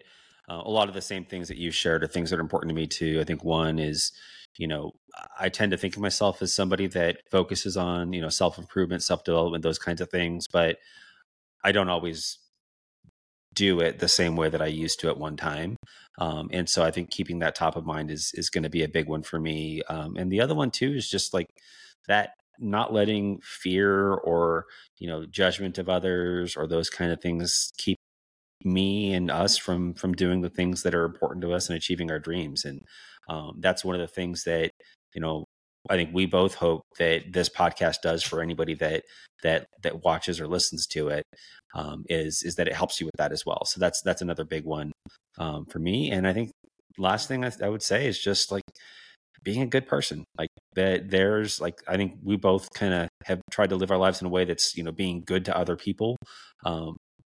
uh, 0.49 0.61
a 0.63 0.70
lot 0.70 0.88
of 0.88 0.93
the 0.93 1.01
same 1.01 1.26
things 1.26 1.47
that 1.47 1.57
you 1.57 1.72
shared 1.72 2.03
are 2.03 2.07
things 2.07 2.30
that 2.30 2.39
are 2.39 2.41
important 2.41 2.70
to 2.70 2.76
me 2.76 2.88
too. 2.88 3.20
I 3.22 3.24
think 3.24 3.43
one 3.43 3.80
is, 3.80 4.11
you 4.57 4.68
know, 4.68 4.93
I 5.39 5.49
tend 5.49 5.72
to 5.72 5.78
think 5.78 5.95
of 5.95 6.01
myself 6.01 6.41
as 6.41 6.53
somebody 6.53 6.88
that 6.88 7.20
focuses 7.30 7.78
on, 7.78 8.13
you 8.13 8.22
know, 8.22 8.30
self 8.30 8.57
improvement, 8.57 9.03
self 9.03 9.24
development, 9.24 9.63
those 9.63 9.80
kinds 9.80 10.01
of 10.01 10.09
things, 10.09 10.45
but 10.51 10.78
I 11.66 11.72
don't 11.72 11.89
always 11.89 12.38
do 13.55 13.80
it 13.80 13.99
the 13.99 14.07
same 14.07 14.36
way 14.36 14.49
that 14.49 14.61
I 14.61 14.68
used 14.68 14.99
to 14.99 15.09
at 15.09 15.18
one 15.18 15.36
time. 15.36 15.78
Um, 16.20 16.49
and 16.51 16.70
so 16.70 16.84
I 16.84 16.91
think 16.91 17.09
keeping 17.09 17.39
that 17.39 17.55
top 17.55 17.76
of 17.76 17.86
mind 17.86 18.11
is 18.11 18.32
is 18.36 18.49
going 18.49 18.63
to 18.63 18.70
be 18.70 18.84
a 18.84 18.89
big 18.89 19.07
one 19.09 19.24
for 19.24 19.39
me. 19.39 19.82
Um, 19.89 20.16
and 20.16 20.32
the 20.32 20.41
other 20.41 20.53
one 20.55 20.72
too 20.72 20.93
is 20.93 21.09
just 21.09 21.34
like 21.34 21.47
that 22.07 22.32
not 22.59 22.93
letting 22.93 23.39
fear 23.43 24.13
or 24.13 24.66
you 24.99 25.07
know 25.07 25.26
judgment 25.26 25.78
of 25.78 25.89
others 25.89 26.55
or 26.55 26.68
those 26.68 26.89
kind 26.89 27.11
of 27.11 27.20
things 27.22 27.72
keep 27.78 27.97
me 28.63 29.13
and 29.13 29.32
us 29.32 29.57
from 29.57 29.93
from 29.95 30.13
doing 30.13 30.41
the 30.41 30.49
things 30.49 30.84
that 30.84 30.95
are 30.95 31.05
important 31.05 31.41
to 31.43 31.53
us 31.53 31.70
and 31.70 31.78
achieving 31.78 32.11
our 32.11 32.20
dreams 32.20 32.66
and 32.66 32.82
um, 33.30 33.57
that's 33.59 33.84
one 33.84 33.95
of 33.95 34.01
the 34.01 34.07
things 34.07 34.43
that 34.45 34.72
you 35.13 35.22
know 35.22 35.45
i 35.90 35.96
think 35.96 36.10
we 36.14 36.26
both 36.26 36.56
hope 36.56 36.82
that 36.98 37.32
this 37.32 37.50
podcast 37.50 38.02
does 38.02 38.24
for 38.24 38.42
anybody 38.42 38.74
that 38.74 39.04
that 39.44 39.68
that 39.84 40.04
watches 40.04 40.40
or 40.40 40.48
listens 40.48 40.88
to 40.88 41.10
it 41.10 41.24
um, 41.76 42.06
is 42.10 42.42
is 42.44 42.56
that 42.56 42.68
it 42.68 42.74
helps 42.74 43.00
you 43.00 43.06
with 43.06 43.16
that 43.18 43.32
as 43.32 43.46
well. 43.46 43.64
So 43.66 43.80
that's 43.80 44.02
that's 44.02 44.22
another 44.22 44.46
big 44.46 44.66
one 44.66 44.92
um, 45.38 45.66
for 45.66 45.80
me. 45.80 46.10
And 46.12 46.28
i 46.28 46.34
think 46.34 46.52
last 46.98 47.28
thing 47.28 47.44
I, 47.44 47.52
I 47.62 47.70
would 47.70 47.84
say 47.84 48.08
is 48.08 48.18
just 48.20 48.52
like 48.52 48.64
being 49.44 49.62
a 49.62 49.68
good 49.68 49.88
person. 49.88 50.24
Like 50.38 50.50
that 50.76 51.10
there's 51.10 51.60
like 51.62 51.82
i 51.88 51.96
think 51.98 52.18
we 52.24 52.36
both 52.38 52.68
kind 52.74 52.94
of 52.94 53.10
have 53.26 53.42
tried 53.52 53.70
to 53.70 53.76
live 53.76 53.92
our 53.92 53.98
lives 53.98 54.22
in 54.22 54.28
a 54.28 54.30
way 54.30 54.46
that's 54.46 54.76
you 54.76 54.84
know 54.84 54.92
being 54.92 55.24
good 55.26 55.46
to 55.46 55.58
other 55.58 55.76
people 55.76 56.18
um, 56.66 56.96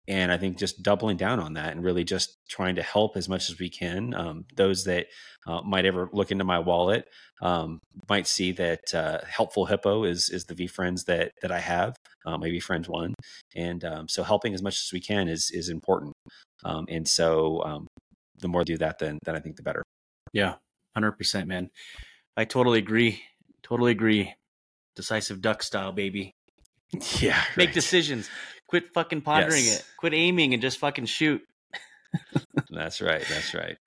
and 0.09 0.32
I 0.32 0.38
think 0.38 0.56
just 0.56 0.82
doubling 0.82 1.18
down 1.18 1.38
on 1.38 1.52
that 1.52 1.72
and 1.72 1.84
really 1.84 2.02
just 2.02 2.38
trying 2.48 2.76
to 2.76 2.82
help 2.82 3.16
as 3.16 3.28
much 3.28 3.50
as 3.50 3.59
we 3.59 3.68
can. 3.68 4.14
Um, 4.14 4.46
those 4.56 4.84
that 4.84 5.06
uh, 5.46 5.61
might 5.61 5.84
ever 5.84 6.09
look 6.12 6.32
into 6.32 6.44
my 6.44 6.59
wallet 6.59 7.06
um, 7.42 7.78
might 8.09 8.26
see 8.26 8.52
that 8.52 8.94
uh, 8.94 9.18
helpful 9.28 9.66
hippo 9.66 10.04
is 10.04 10.30
is 10.30 10.44
the 10.44 10.54
VeeFriends 10.54 11.04
that 11.04 11.32
that 11.42 11.52
I 11.52 11.61
have, 11.61 11.94
uh, 12.26 12.38
my 12.38 12.48
VeeFriends 12.48 12.88
one, 12.88 13.14
and 13.54 13.84
um, 13.84 14.09
so 14.09 14.22
helping 14.22 14.54
as 14.54 14.62
much 14.62 14.78
as 14.78 14.90
we 14.92 15.00
can 15.00 15.28
is 15.28 15.50
is 15.52 15.68
important. 15.68 16.14
Um, 16.64 16.86
and 16.88 17.06
so 17.06 17.62
um, 17.64 17.86
the 18.40 18.48
more 18.48 18.62
we 18.62 18.64
do 18.64 18.78
that, 18.78 18.98
then 18.98 19.18
then 19.24 19.36
I 19.36 19.40
think 19.40 19.56
the 19.56 19.62
better. 19.62 19.82
Yeah, 20.32 20.54
hundred 20.94 21.12
percent, 21.12 21.48
man. 21.48 21.68
I 22.36 22.44
totally 22.44 22.78
agree. 22.78 23.22
Totally 23.62 23.92
agree. 23.92 24.34
Decisive 24.96 25.42
duck 25.42 25.62
style, 25.62 25.92
baby. 25.92 26.32
Yeah. 27.20 27.42
Make 27.56 27.72
decisions. 27.72 28.30
Quit 28.68 28.92
fucking 28.92 29.22
pondering 29.22 29.64
yes. 29.64 29.80
it. 29.80 29.86
Quit 29.96 30.14
aiming 30.14 30.52
and 30.52 30.62
just 30.62 30.78
fucking 30.78 31.06
shoot. 31.06 31.42
that's 32.70 33.00
right. 33.00 33.24
That's 33.28 33.54
right. 33.54 33.78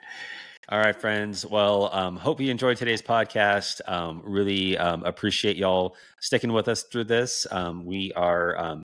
All 0.69 0.79
right, 0.79 0.95
friends. 0.95 1.45
Well, 1.45 1.89
um, 1.93 2.15
hope 2.15 2.41
you 2.41 2.49
enjoyed 2.49 2.77
today's 2.77 3.01
podcast. 3.01 3.81
Um, 3.87 4.21
really 4.23 4.77
um, 4.77 5.03
appreciate 5.03 5.55
y'all 5.55 5.95
sticking 6.19 6.51
with 6.51 6.67
us 6.67 6.83
through 6.83 7.05
this. 7.05 7.45
Um, 7.51 7.85
we 7.85 8.11
are 8.13 8.57
um, 8.57 8.83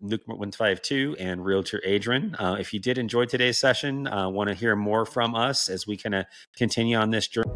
Luke 0.00 0.22
one 0.26 0.52
five 0.52 0.80
two 0.80 1.16
and 1.18 1.44
Realtor 1.44 1.82
Adrian. 1.84 2.34
Uh, 2.36 2.56
if 2.58 2.72
you 2.72 2.80
did 2.80 2.96
enjoy 2.96 3.26
today's 3.26 3.58
session, 3.58 4.06
uh, 4.06 4.28
want 4.28 4.48
to 4.48 4.54
hear 4.54 4.74
more 4.74 5.04
from 5.04 5.34
us 5.34 5.68
as 5.68 5.86
we 5.86 5.96
kind 5.96 6.14
of 6.14 6.26
continue 6.56 6.96
on 6.96 7.10
this 7.10 7.28
journey. 7.28 7.50